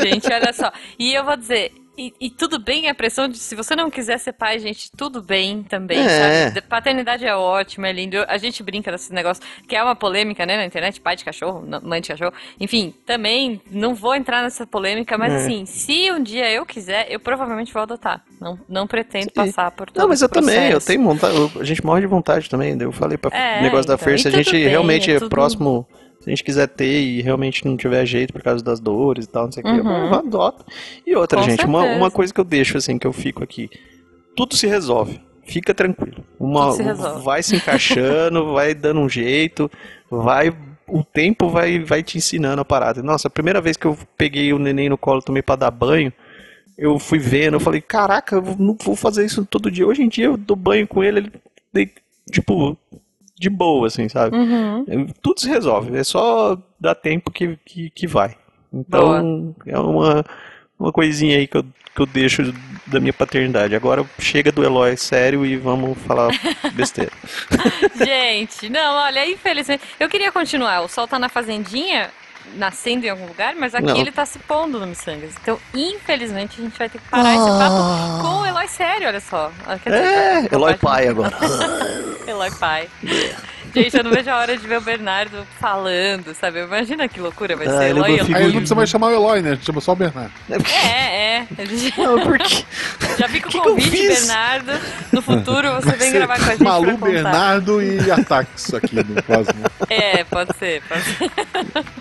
gente, 0.04 0.26
olha 0.32 0.52
só. 0.52 0.72
E 0.98 1.14
eu 1.14 1.24
vou 1.24 1.36
dizer, 1.36 1.72
e, 1.96 2.12
e 2.20 2.30
tudo 2.30 2.58
bem 2.58 2.88
a 2.88 2.94
pressão 2.94 3.28
de 3.28 3.38
se 3.38 3.54
você 3.54 3.74
não 3.76 3.90
quiser 3.90 4.18
ser 4.18 4.32
pai, 4.32 4.58
gente, 4.58 4.90
tudo 4.96 5.22
bem 5.22 5.62
também, 5.62 5.98
É. 5.98 6.48
sabe? 6.50 6.60
Paternidade 6.62 7.24
é 7.26 7.34
ótimo, 7.34 7.86
é 7.86 7.92
lindo. 7.92 8.16
A 8.28 8.36
gente 8.38 8.62
brinca 8.62 8.90
desse 8.90 9.12
negócio, 9.12 9.42
que 9.68 9.74
é 9.76 9.82
uma 9.82 9.94
polêmica, 9.94 10.44
né, 10.46 10.56
na 10.56 10.64
internet, 10.64 11.00
pai 11.00 11.16
de 11.16 11.24
cachorro, 11.24 11.64
mãe 11.82 12.00
de 12.00 12.08
cachorro. 12.08 12.32
Enfim, 12.58 12.94
também 13.06 13.60
não 13.70 13.94
vou 13.94 14.14
entrar 14.14 14.42
nessa 14.42 14.66
polêmica, 14.66 15.16
mas 15.18 15.32
É. 15.32 15.36
assim, 15.36 15.66
se 15.66 16.10
um 16.12 16.22
dia 16.22 16.50
eu 16.50 16.64
quiser, 16.66 17.06
eu 17.10 17.20
provavelmente 17.20 17.72
vou 17.72 17.82
adotar. 17.82 18.22
Não, 18.40 18.58
não 18.68 18.86
pretendo 18.86 19.24
Sim. 19.24 19.30
passar 19.34 19.70
por 19.70 19.90
todo 19.90 20.02
Não, 20.02 20.08
mas 20.08 20.20
eu 20.22 20.28
também, 20.28 20.70
eu 20.70 20.80
tenho 20.80 21.02
vontade, 21.02 21.36
eu- 21.36 21.50
a 21.60 21.64
gente 21.64 21.84
morre 21.84 22.00
de 22.00 22.06
vontade 22.06 22.48
também. 22.50 22.76
Eu 22.80 22.92
falei 22.92 23.16
pra 23.16 23.34
É, 23.36 23.62
negócio 23.62 23.86
da 23.86 23.94
então, 23.94 24.04
Fer, 24.04 24.14
e 24.14 24.18
se 24.18 24.28
a 24.28 24.30
tudo 24.30 24.42
gente 24.42 24.52
bem, 24.52 24.68
realmente 24.68 25.10
é 25.10 25.14
é 25.14 25.18
tudo- 25.18 25.30
próximo, 25.30 25.86
se 26.24 26.30
a 26.30 26.32
gente 26.32 26.42
quiser 26.42 26.66
ter 26.68 27.00
e 27.02 27.20
realmente 27.20 27.66
não 27.66 27.76
tiver 27.76 28.04
jeito 28.06 28.32
por 28.32 28.42
causa 28.42 28.64
das 28.64 28.80
dores 28.80 29.26
e 29.26 29.28
tal, 29.28 29.44
não 29.44 29.52
sei 29.52 29.62
o 29.62 29.66
que, 29.66 29.72
Uhum. 29.80 30.06
eu 30.08 30.14
adota. 30.14 30.64
E 31.06 31.14
outra, 31.14 31.38
Com 31.38 31.44
gente, 31.44 31.64
uma, 31.66 31.80
certeza. 31.80 32.00
uma 32.00 32.10
coisa 32.10 32.32
que 32.32 32.40
eu 32.40 32.44
deixo 32.44 32.78
assim, 32.78 32.98
que 32.98 33.06
eu 33.06 33.12
fico 33.12 33.44
aqui, 33.44 33.68
tudo 34.34 34.56
se 34.56 34.66
resolve. 34.66 35.20
Fica 35.46 35.74
tranquilo. 35.74 36.24
Uma, 36.40 36.72
se 36.72 36.82
resolve. 36.82 37.22
vai 37.22 37.42
se 37.42 37.56
encaixando, 37.56 38.52
vai 38.54 38.74
dando 38.74 39.00
um 39.00 39.08
jeito, 39.08 39.70
vai. 40.10 40.50
O 40.88 41.04
tempo 41.04 41.48
vai, 41.50 41.78
vai 41.80 42.02
te 42.02 42.16
ensinando 42.16 42.62
a 42.62 42.64
parada. 42.64 43.02
Nossa, 43.02 43.28
a 43.28 43.30
primeira 43.30 43.60
vez 43.60 43.76
que 43.76 43.86
eu 43.86 43.96
peguei 44.16 44.52
o 44.54 44.58
neném 44.58 44.88
no 44.88 44.96
colo 44.98 45.20
também 45.22 45.42
pra 45.42 45.56
dar 45.56 45.70
banho, 45.70 46.10
eu 46.78 46.98
fui 46.98 47.18
vendo, 47.18 47.54
eu 47.54 47.60
falei, 47.60 47.80
caraca, 47.82 48.36
eu 48.36 48.56
não 48.58 48.76
vou 48.82 48.96
fazer 48.96 49.24
isso 49.24 49.44
todo 49.44 49.70
dia. 49.70 49.86
Hoje 49.86 50.02
em 50.02 50.08
dia 50.08 50.24
eu 50.26 50.36
dou 50.38 50.56
banho 50.56 50.86
com 50.88 51.04
ele, 51.04 51.30
ele 51.74 51.90
tipo, 52.30 52.76
de 53.44 53.50
boa, 53.50 53.86
assim, 53.86 54.08
sabe? 54.08 54.36
Uhum. 54.36 55.06
Tudo 55.20 55.40
se 55.40 55.48
resolve, 55.48 55.96
é 55.96 56.02
só 56.02 56.58
dar 56.80 56.94
tempo 56.94 57.30
que, 57.30 57.58
que, 57.64 57.90
que 57.90 58.06
vai. 58.06 58.36
Então, 58.72 59.54
é 59.66 59.78
uma, 59.78 60.24
uma 60.78 60.90
coisinha 60.90 61.36
aí 61.36 61.46
que 61.46 61.58
eu, 61.58 61.64
que 61.94 62.00
eu 62.00 62.06
deixo 62.06 62.42
da 62.86 62.98
minha 62.98 63.12
paternidade. 63.12 63.76
Agora 63.76 64.04
chega 64.18 64.50
do 64.50 64.64
Eloy 64.64 64.96
sério 64.96 65.44
e 65.44 65.56
vamos 65.56 65.96
falar 65.98 66.30
besteira. 66.74 67.12
Gente, 67.96 68.68
não, 68.70 68.96
olha, 68.96 69.28
infelizmente. 69.28 69.84
Eu 70.00 70.08
queria 70.08 70.32
continuar. 70.32 70.80
O 70.80 70.88
sol 70.88 71.06
tá 71.06 71.18
na 71.18 71.28
fazendinha, 71.28 72.10
nascendo 72.56 73.04
em 73.06 73.08
algum 73.08 73.26
lugar, 73.26 73.54
mas 73.56 73.74
aqui 73.74 73.86
Não. 73.86 73.96
ele 73.96 74.12
tá 74.12 74.24
se 74.26 74.38
pondo 74.38 74.78
no 74.78 74.86
Missangas. 74.86 75.34
Então, 75.42 75.58
infelizmente, 75.74 76.60
a 76.60 76.64
gente 76.64 76.78
vai 76.78 76.88
ter 76.88 76.98
que 76.98 77.08
parar 77.08 77.34
esse 77.34 77.48
papo 77.50 78.22
com 78.22 78.42
o 78.42 78.46
Eloy 78.46 78.68
sério, 78.68 79.08
olha 79.08 79.20
só. 79.20 79.50
Ah, 79.66 79.76
dizer, 79.76 79.92
É, 79.94 80.48
Eloy 80.54 80.74
pai 80.76 81.08
agora. 81.08 81.36
Eloy 82.26 82.50
pai. 82.52 82.88
Gente, 83.74 83.96
eu 83.96 84.04
não 84.04 84.10
vejo 84.12 84.30
a 84.30 84.36
hora 84.36 84.56
de 84.56 84.66
ver 84.66 84.78
o 84.78 84.80
Bernardo 84.80 85.46
falando, 85.60 86.34
sabe? 86.34 86.62
Imagina 86.62 87.08
que 87.08 87.18
loucura 87.20 87.56
vai 87.56 87.66
Ah, 87.66 87.78
ser. 87.78 87.90
Eloy 87.90 88.12
é 88.12 88.16
e 88.16 88.20
uma 88.20 88.28
Eloy. 88.30 88.34
Aí 88.36 88.46
não 88.46 88.52
precisa 88.56 88.74
mais 88.74 88.88
chamar 88.90 89.08
o 89.08 89.10
Eloy, 89.14 89.42
né? 89.42 89.50
A 89.50 89.54
gente 89.54 89.66
chama 89.66 89.80
só 89.80 89.92
o 89.92 89.96
Bernardo. 89.96 90.32
É, 90.48 91.38
é. 91.40 91.46
Já, 91.64 91.96
Não, 92.02 92.20
porque 92.20 92.64
já 93.18 93.28
fica 93.28 93.48
o 93.48 93.50
Que 93.54 93.58
que 93.60 93.64
convite, 93.68 93.90
fiz? 93.90 94.20
Bernardo. 94.26 94.72
No 95.12 95.22
futuro 95.22 95.72
você 95.74 95.92
vem 95.92 96.12
gravar 96.12 96.38
com 96.38 96.44
a 96.44 96.50
gente 96.50 96.62
Malu. 96.62 96.96
Bernardo 96.98 97.82
e 97.82 98.10
Ataques 98.10 98.72
aqui 98.74 98.94
no 98.96 99.22
próximo. 99.22 99.64
É, 99.90 100.24
pode 100.24 100.56
ser, 100.56 100.82
pode 100.88 101.02
ser. 101.02 101.30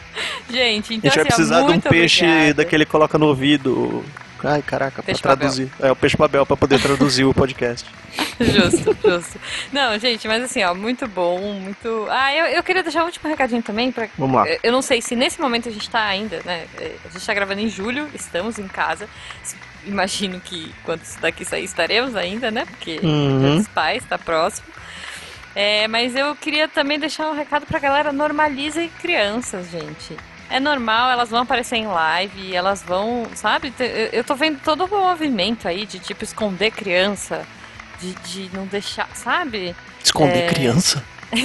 Gente, 0.50 0.94
a 0.94 0.98
então 0.98 1.10
gente 1.12 1.16
vai 1.16 1.22
assim, 1.28 1.36
precisar 1.36 1.62
de 1.64 1.72
um 1.72 1.80
peixe 1.80 2.24
obrigada. 2.26 2.54
daquele 2.54 2.86
que 2.86 2.92
coloca 2.92 3.18
no 3.18 3.26
ouvido. 3.28 4.04
Ai, 4.44 4.62
caraca, 4.62 4.96
pra 4.96 5.04
Peixe 5.04 5.22
traduzir. 5.22 5.72
É, 5.80 5.92
o 5.92 5.96
peixe 5.96 6.18
papel 6.18 6.46
pra 6.46 6.58
poder 6.58 6.80
traduzir 6.82 7.24
o 7.24 7.34
podcast. 7.34 7.90
Justo, 8.40 8.96
justo. 9.04 9.40
Não, 9.72 9.98
gente, 9.98 10.28
mas 10.28 10.44
assim, 10.44 10.64
ó, 10.64 10.74
muito 10.74 11.08
bom, 11.08 11.54
muito. 11.54 12.08
Ah, 12.10 12.34
eu, 12.36 12.46
eu 12.48 12.64
queria 12.64 12.84
deixar 12.84 13.04
um 13.04 13.06
último 13.06 13.30
recadinho 13.30 13.62
também. 13.64 13.92
Pra... 13.92 14.08
Vamos 14.18 14.36
lá. 14.36 14.46
Eu- 14.62 14.72
não 14.72 14.82
sei 14.82 15.02
se 15.02 15.16
nesse 15.16 15.40
momento 15.40 15.70
a 15.70 15.72
gente 15.72 15.90
tá 15.90 16.04
ainda, 16.04 16.42
né? 16.46 16.66
é, 16.80 16.96
A 17.06 17.10
gente 17.10 17.26
tá 17.26 17.34
gravando 17.34 17.62
em 17.62 17.70
julho, 17.70 18.10
estamos 18.14 18.60
em 18.60 18.68
casa. 18.68 19.08
Imagino 19.86 20.40
que 20.40 20.74
quando 20.84 21.04
isso 21.04 21.20
daqui 21.22 21.44
sair 21.46 21.64
estaremos 21.64 22.16
ainda, 22.16 22.50
né? 22.52 22.66
Porque 22.66 23.00
Uhum. 23.04 23.58
Dos 23.58 23.68
pais 23.68 24.04
tá 24.08 24.18
próximo. 24.18 24.68
É, 25.56 25.88
mas 25.88 26.16
eu 26.16 26.36
queria 26.36 26.68
também 26.68 26.98
deixar 27.00 27.28
um 27.30 27.36
recado 27.36 27.66
pra 27.66 27.80
galera: 27.80 28.12
normalizem 28.12 28.90
crianças, 29.00 29.70
gente. 29.70 30.18
É 30.54 30.60
normal, 30.60 31.10
elas 31.12 31.30
vão 31.30 31.42
aparecer 31.42 31.78
em 31.78 31.88
live, 31.88 32.56
elas 32.56 32.84
vão, 32.84 33.26
sabe? 33.34 33.74
Eu- 34.12 34.24
tô 34.24 34.36
vendo 34.36 34.60
todo 34.64 34.86
o 34.86 34.88
movimento 34.88 35.68
aí 35.68 35.86
de 35.86 35.98
tipo 36.00 36.24
esconder 36.24 36.70
criança, 36.72 37.46
de, 38.00 38.14
de 38.14 38.56
não 38.56 38.66
deixar, 38.68 39.08
sabe? 39.16 39.76
Esconder 40.04 40.44
É. 40.44 40.48
criança? 40.54 41.04
Não 41.34 41.40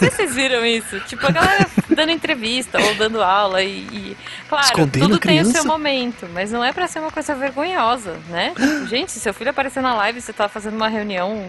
sei 0.00 0.10
se 0.10 0.16
vocês 0.16 0.34
viram 0.34 0.66
isso. 0.66 0.98
Tipo, 1.02 1.28
a 1.28 1.30
galera 1.30 1.64
dando 1.94 2.10
entrevista 2.10 2.76
ou 2.82 2.94
dando 2.96 3.22
aula 3.22 3.62
e. 3.62 3.68
e- 3.92 4.16
claro, 4.48 4.64
Escondendo 4.66 5.02
tudo 5.04 5.14
a 5.14 5.18
tem 5.20 5.38
o 5.40 5.44
seu 5.44 5.52
criança? 5.52 5.68
momento, 5.68 6.28
mas 6.34 6.50
não 6.50 6.64
é 6.64 6.72
pra 6.72 6.88
ser 6.88 6.98
uma 6.98 7.12
coisa 7.12 7.32
vergonhosa, 7.36 8.18
né? 8.28 8.52
Gente, 8.90 9.12
se 9.12 9.20
seu 9.20 9.32
filho 9.32 9.50
aparecer 9.50 9.80
na 9.80 9.94
live 9.94 10.20
você 10.20 10.32
tá 10.32 10.48
fazendo 10.48 10.74
uma 10.74 10.88
reunião. 10.88 11.46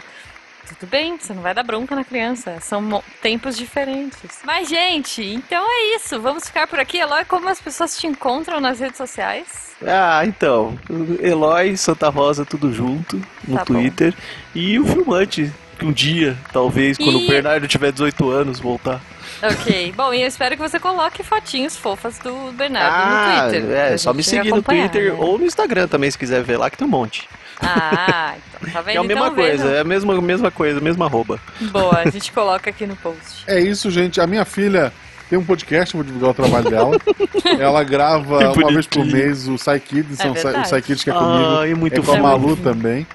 Tudo 0.68 0.90
bem, 0.90 1.18
você 1.18 1.34
não 1.34 1.42
vai 1.42 1.54
dar 1.54 1.64
bronca 1.64 1.96
na 1.96 2.04
criança. 2.04 2.60
São 2.62 3.04
tempos 3.22 3.56
diferentes. 3.58 4.40
Mas, 4.44 4.68
gente, 4.68 5.24
então 5.24 5.64
é 5.66 5.96
isso. 5.96 6.20
Vamos 6.20 6.46
ficar 6.48 6.68
por 6.68 6.80
aqui. 6.80 6.98
Eloy, 6.98 7.24
como 7.26 7.48
as 7.50 7.60
pessoas 7.62 7.98
te 7.98 8.06
encontram 8.08 8.60
nas 8.60 8.80
redes 8.80 8.98
sociais? 8.98 9.76
Ah, 9.86 10.24
então. 10.26 10.78
Eloy, 11.22 11.78
Santa 11.78 12.10
Rosa, 12.10 12.44
tudo 12.46 12.72
junto 12.74 13.22
no 13.48 13.56
Tá 13.58 13.66
bom. 13.66 13.74
Twitter. 13.76 14.14
E 14.54 14.80
o 14.80 14.86
filmante, 14.86 15.52
que 15.78 15.86
um 15.86 15.92
dia, 15.92 16.38
talvez, 16.52 16.98
quando 16.98 17.20
E- 17.20 17.26
o 17.26 17.28
Bernardo 17.28 17.68
tiver 17.68 17.92
18 17.92 18.30
anos, 18.30 18.60
voltar. 18.60 19.00
Ok. 19.44 19.92
Bom, 19.96 20.12
e 20.14 20.22
eu 20.24 20.28
espero 20.28 20.56
que 20.56 20.62
você 20.62 20.80
coloque 20.80 21.22
fotinhos 21.22 21.78
fofas 21.78 22.18
do 22.18 22.52
Bernardo 22.54 22.92
ah, 22.96 23.44
no 23.44 23.52
Twitter. 23.52 23.70
é, 23.78 23.98
só 23.98 24.12
me 24.12 24.24
seguir 24.24 24.50
no 24.50 24.64
Twitter 24.64 25.14
né? 25.14 25.20
ou 25.20 25.38
no 25.38 25.46
Instagram 25.46 25.88
também, 25.88 26.10
se 26.10 26.18
quiser 26.18 26.42
ver 26.42 26.58
lá, 26.58 26.72
que 26.72 26.78
tem 26.78 26.88
um 26.88 26.90
monte. 26.90 27.30
Ah, 27.62 28.36
então 28.38 28.72
tá 28.72 28.82
vendo? 28.82 28.96
É 28.96 29.00
a 29.00 29.04
mesma 29.04 29.26
Então, 29.26 29.36
coisa, 29.36 29.64
vejam. 29.64 29.76
é 29.78 29.80
a 29.80 29.84
mesma, 29.84 30.22
mesma 30.22 30.52
coisa, 30.52 30.80
mesma 30.80 31.06
arroba. 31.06 31.40
Boa, 31.72 31.98
a 32.00 32.10
gente 32.10 32.32
coloca 32.32 32.70
aqui 32.70 32.86
no 32.86 32.96
post. 32.96 33.44
É 33.48 33.60
isso, 33.60 33.90
gente. 33.90 34.22
A 34.22 34.28
minha 34.28 34.46
filha 34.46 34.94
tem 35.30 35.38
um 35.40 35.44
podcast, 35.44 35.96
vou 35.96 36.04
divulgar 36.04 36.30
o 36.32 36.34
trabalho 36.34 36.70
dela. 36.70 36.98
Ela 37.60 37.84
grava 37.84 38.54
Que 38.54 38.60
uma 38.60 38.72
vez 38.72 38.86
por 38.88 39.06
mês 39.06 39.48
o 39.48 39.56
Psy 39.56 39.80
Kids, 39.80 40.20
É 40.20 40.30
o 40.30 40.34
verdade. 40.34 40.70
Psy 40.70 40.82
Kids 40.82 41.04
que 41.04 41.10
é 41.10 41.14
comigo. 41.14 41.58
Ai, 41.60 41.74
muito 41.74 42.00
é 42.00 42.04
com 42.04 42.14
a. 42.14 42.18
Malu 42.18 42.56
também. 42.58 43.06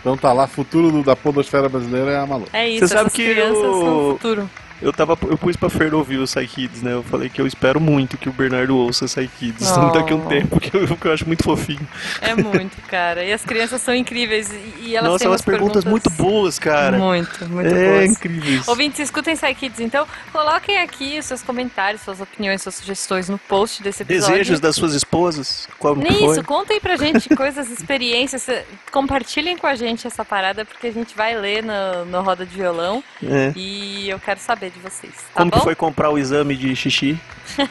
Então 0.00 0.16
tá 0.16 0.32
lá, 0.32 0.46
futuro 0.46 0.92
do- 0.92 1.02
da 1.02 1.16
podosfera 1.16 1.68
brasileira 1.68 2.12
é 2.12 2.18
a 2.18 2.26
Malu. 2.26 2.46
É 2.52 2.68
isso, 2.68 2.86
Você 2.86 2.94
sabe 2.94 3.00
essas 3.06 3.12
que 3.14 3.24
crianças 3.32 3.56
eu- 3.56 3.72
são 3.72 4.08
o 4.08 4.12
futuro. 4.12 4.50
Eu 4.82 4.92
tava, 4.92 5.16
eu 5.28 5.38
pus 5.38 5.56
pra 5.56 5.70
Fer 5.70 5.94
ouvir 5.94 6.18
o 6.18 6.24
Psy 6.24 6.46
Kids, 6.46 6.82
né? 6.82 6.92
Eu 6.92 7.02
falei 7.02 7.28
que 7.28 7.40
eu 7.40 7.46
espero 7.46 7.80
muito 7.80 8.16
que 8.18 8.28
o 8.28 8.32
Bernardo 8.32 8.76
ouça 8.76 9.06
Psy 9.06 9.28
Kids 9.38 9.68
Oh. 9.76 9.90
daqui 9.90 10.12
a 10.12 10.16
um 10.16 10.26
tempo, 10.26 10.60
que 10.60 10.76
eu, 10.76 10.96
que 10.96 11.06
eu 11.06 11.12
acho 11.12 11.26
muito 11.26 11.42
fofinho. 11.44 11.86
É 12.20 12.34
muito, 12.34 12.76
cara. 12.88 13.24
E 13.24 13.32
as 13.32 13.42
crianças 13.44 13.80
são 13.80 13.94
incríveis. 13.94 14.50
E, 14.80 14.94
elas 14.94 15.10
Nossa, 15.10 15.18
têm 15.24 15.28
umas 15.28 15.42
perguntas, 15.42 15.84
muito 15.84 16.10
boas, 16.10 16.58
cara. 16.58 16.98
Muito, 16.98 17.48
muito 17.48 17.66
é 17.74 17.98
boas. 18.00 18.10
incríveis. 18.10 18.68
Ouvintes, 18.68 19.00
escutem 19.00 19.34
Psy 19.36 19.54
Kids, 19.54 19.80
então 19.80 20.06
coloquem 20.32 20.78
aqui 20.78 21.18
os 21.18 21.24
seus 21.26 21.42
comentários, 21.42 22.02
suas 22.02 22.20
opiniões, 22.20 22.62
suas 22.62 22.74
sugestões 22.76 23.28
no 23.28 23.38
post 23.38 23.82
desse 23.82 24.02
episódio. 24.02 24.32
Desejos 24.34 24.60
das 24.60 24.76
suas 24.76 24.94
esposas? 24.94 25.68
Como 25.78 26.02
que 26.02 26.12
Isso, 26.12 26.42
contem 26.44 26.80
pra 26.80 26.96
gente 26.96 27.28
coisas, 27.34 27.70
experiências. 27.70 28.46
Compartilhem 28.92 29.56
com 29.56 29.66
a 29.66 29.74
gente 29.74 30.06
essa 30.06 30.24
parada, 30.24 30.64
porque 30.64 30.86
a 30.86 30.92
gente 30.92 31.14
vai 31.16 31.34
ler 31.36 31.62
no, 31.62 32.04
no 32.06 32.22
Roda 32.22 32.44
de 32.46 32.54
Violão 32.56 33.02
É. 33.22 33.52
e 33.56 34.08
eu 34.08 34.18
quero 34.18 34.40
saber 34.40 34.65
de 34.70 34.78
vocês. 34.80 35.12
Tá 35.14 35.20
Como 35.34 35.50
bom? 35.50 35.56
que 35.58 35.64
foi 35.64 35.74
comprar 35.74 36.10
o 36.10 36.18
exame 36.18 36.56
de 36.56 36.74
xixi? 36.76 37.18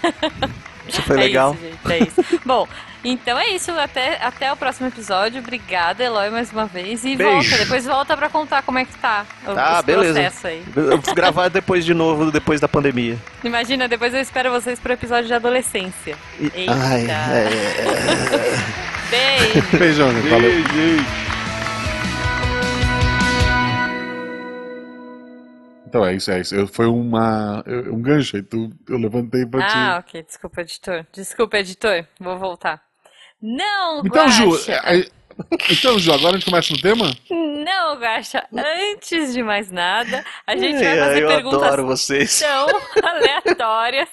Isso 0.88 1.02
foi 1.02 1.16
é 1.16 1.20
legal? 1.20 1.56
Isso, 1.56 1.64
gente, 1.64 1.92
é 1.94 2.04
isso. 2.08 2.40
Bom, 2.46 2.68
então 3.04 3.40
é 3.40 3.50
isso. 3.50 3.72
Até, 3.72 4.24
até 4.24 4.54
o 4.54 4.56
próximo 4.56 4.88
episódio. 4.88 5.40
Obrigada, 5.42 6.04
Eloy, 6.04 6.30
mais 6.30 6.52
uma 6.52 6.68
vez. 6.68 7.04
E 7.04 7.16
Beijo. 7.16 7.32
volta, 7.50 7.58
depois 7.58 7.86
volta 7.88 8.16
pra 8.16 8.30
contar 8.30 8.62
como 8.62 8.78
é 8.78 8.86
que 8.86 8.94
tá 9.00 9.26
o, 9.48 9.54
Tá, 9.56 9.74
esse 9.78 9.84
beleza. 9.84 10.14
processo 10.22 10.46
aí. 10.46 10.64
Eu 10.76 11.02
vou 11.02 11.16
gravar 11.16 11.50
depois 11.50 11.84
de 11.84 11.96
novo, 11.96 12.30
depois 12.32 12.62
da 12.62 12.68
pandemia. 12.68 13.18
Imagina, 13.44 13.88
depois 13.88 14.14
eu 14.14 14.22
espero 14.22 14.52
vocês 14.52 14.80
pro 14.80 14.94
episódio 14.94 15.26
de 15.26 15.34
adolescência. 15.34 16.16
E- 16.40 16.52
Eita. 16.54 16.74
Ai, 16.80 17.08
é. 17.10 17.50
Beijo. 19.10 19.68
Beijão, 19.80 20.12
gente. 20.12 20.30
Valeu. 20.30 20.52
Beijo. 20.52 21.25
Então 25.96 26.06
é 26.06 26.14
isso, 26.14 26.30
é 26.30 26.42
isso. 26.42 26.54
Eu, 26.54 26.68
foi 26.68 26.88
uma, 26.88 27.64
um 27.90 28.02
gancho 28.02 28.36
aí. 28.36 28.44
Tu, 28.44 28.70
eu 28.90 28.98
levantei 28.98 29.46
pra 29.46 29.64
Ah, 29.66 30.02
ti. 30.04 30.10
ok. 30.10 30.24
Desculpa, 30.24 30.60
editor. 30.60 31.06
Desculpa, 31.14 31.58
editor. 31.58 32.06
Vou 32.20 32.38
voltar. 32.38 32.82
Não, 33.42 34.02
Então, 34.06 34.28
Ju, 34.28 34.50
Guaxa. 34.50 34.72
é- 34.74 35.00
é- 35.00 35.08
então, 35.72 35.98
Ju, 35.98 36.12
agora 36.14 36.36
a 36.36 36.40
gente 36.40 36.50
começa 36.50 36.74
no 36.74 36.82
tema? 36.82 37.14
Não, 37.30 37.96
Guaxa. 37.98 38.46
Antes 38.54 39.34
de 39.34 39.42
mais 39.42 39.72
nada, 39.72 40.26
a 40.46 40.56
gente 40.58 40.80
vai 40.84 41.00
Ai, 41.00 41.00
fazer 41.00 41.24
eu 41.24 41.28
perguntas 41.30 41.64
adoro 41.64 41.86
vocês. 41.86 42.40
tão 42.42 42.68
aleatórias 43.10 44.10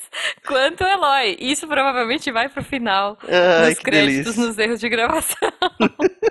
quanto 0.46 0.84
o 0.84 0.86
Eloy. 0.86 1.36
Isso 1.40 1.66
provavelmente 1.66 2.30
vai 2.30 2.48
pro 2.48 2.62
final 2.62 3.18
Ai, 3.28 3.70
nos 3.70 3.78
créditos, 3.80 4.34
delícia. 4.36 4.46
nos 4.46 4.58
erros 4.58 4.78
de 4.78 4.88
gravação. 4.88 5.50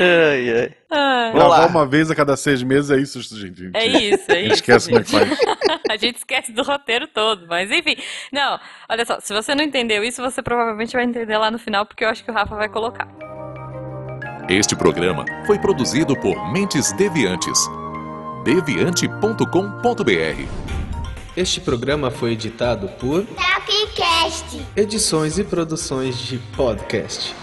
Ai, 0.00 0.74
ai. 0.90 1.32
Gravar 1.32 1.66
uma 1.68 1.86
vez 1.86 2.10
a 2.10 2.14
cada 2.14 2.36
seis 2.36 2.62
meses 2.62 2.90
é 2.90 2.96
isso, 2.98 3.20
gente. 3.22 3.70
é 3.74 3.86
isso, 3.86 4.24
é 4.30 4.32
A 4.32 4.36
gente 4.36 4.46
isso. 4.46 4.54
esquece 4.54 4.88
como 4.88 5.00
é 5.00 5.04
gente. 5.04 5.36
que 5.36 5.46
faz. 5.46 5.64
A 5.90 5.96
gente 5.96 6.16
esquece 6.16 6.52
do 6.52 6.62
roteiro 6.62 7.06
todo, 7.06 7.46
mas 7.46 7.70
enfim. 7.70 7.96
Não, 8.32 8.58
olha 8.88 9.04
só, 9.04 9.20
se 9.20 9.32
você 9.32 9.54
não 9.54 9.62
entendeu 9.62 10.02
isso, 10.02 10.20
você 10.22 10.42
provavelmente 10.42 10.92
vai 10.94 11.04
entender 11.04 11.36
lá 11.38 11.50
no 11.50 11.58
final, 11.58 11.86
porque 11.86 12.04
eu 12.04 12.08
acho 12.08 12.24
que 12.24 12.30
o 12.30 12.34
Rafa 12.34 12.56
vai 12.56 12.68
colocar. 12.68 13.06
Este 14.48 14.74
programa 14.74 15.24
foi 15.46 15.58
produzido 15.58 16.16
por 16.16 16.50
Mentes 16.52 16.92
Deviantes. 16.92 17.58
deviante.com.br 18.44 20.48
Este 21.36 21.60
programa 21.60 22.10
foi 22.10 22.32
editado 22.32 22.88
por 23.00 23.24
Tapcast. 23.26 24.60
Edições 24.76 25.38
e 25.38 25.44
Produções 25.44 26.18
de 26.18 26.38
Podcast. 26.56 27.34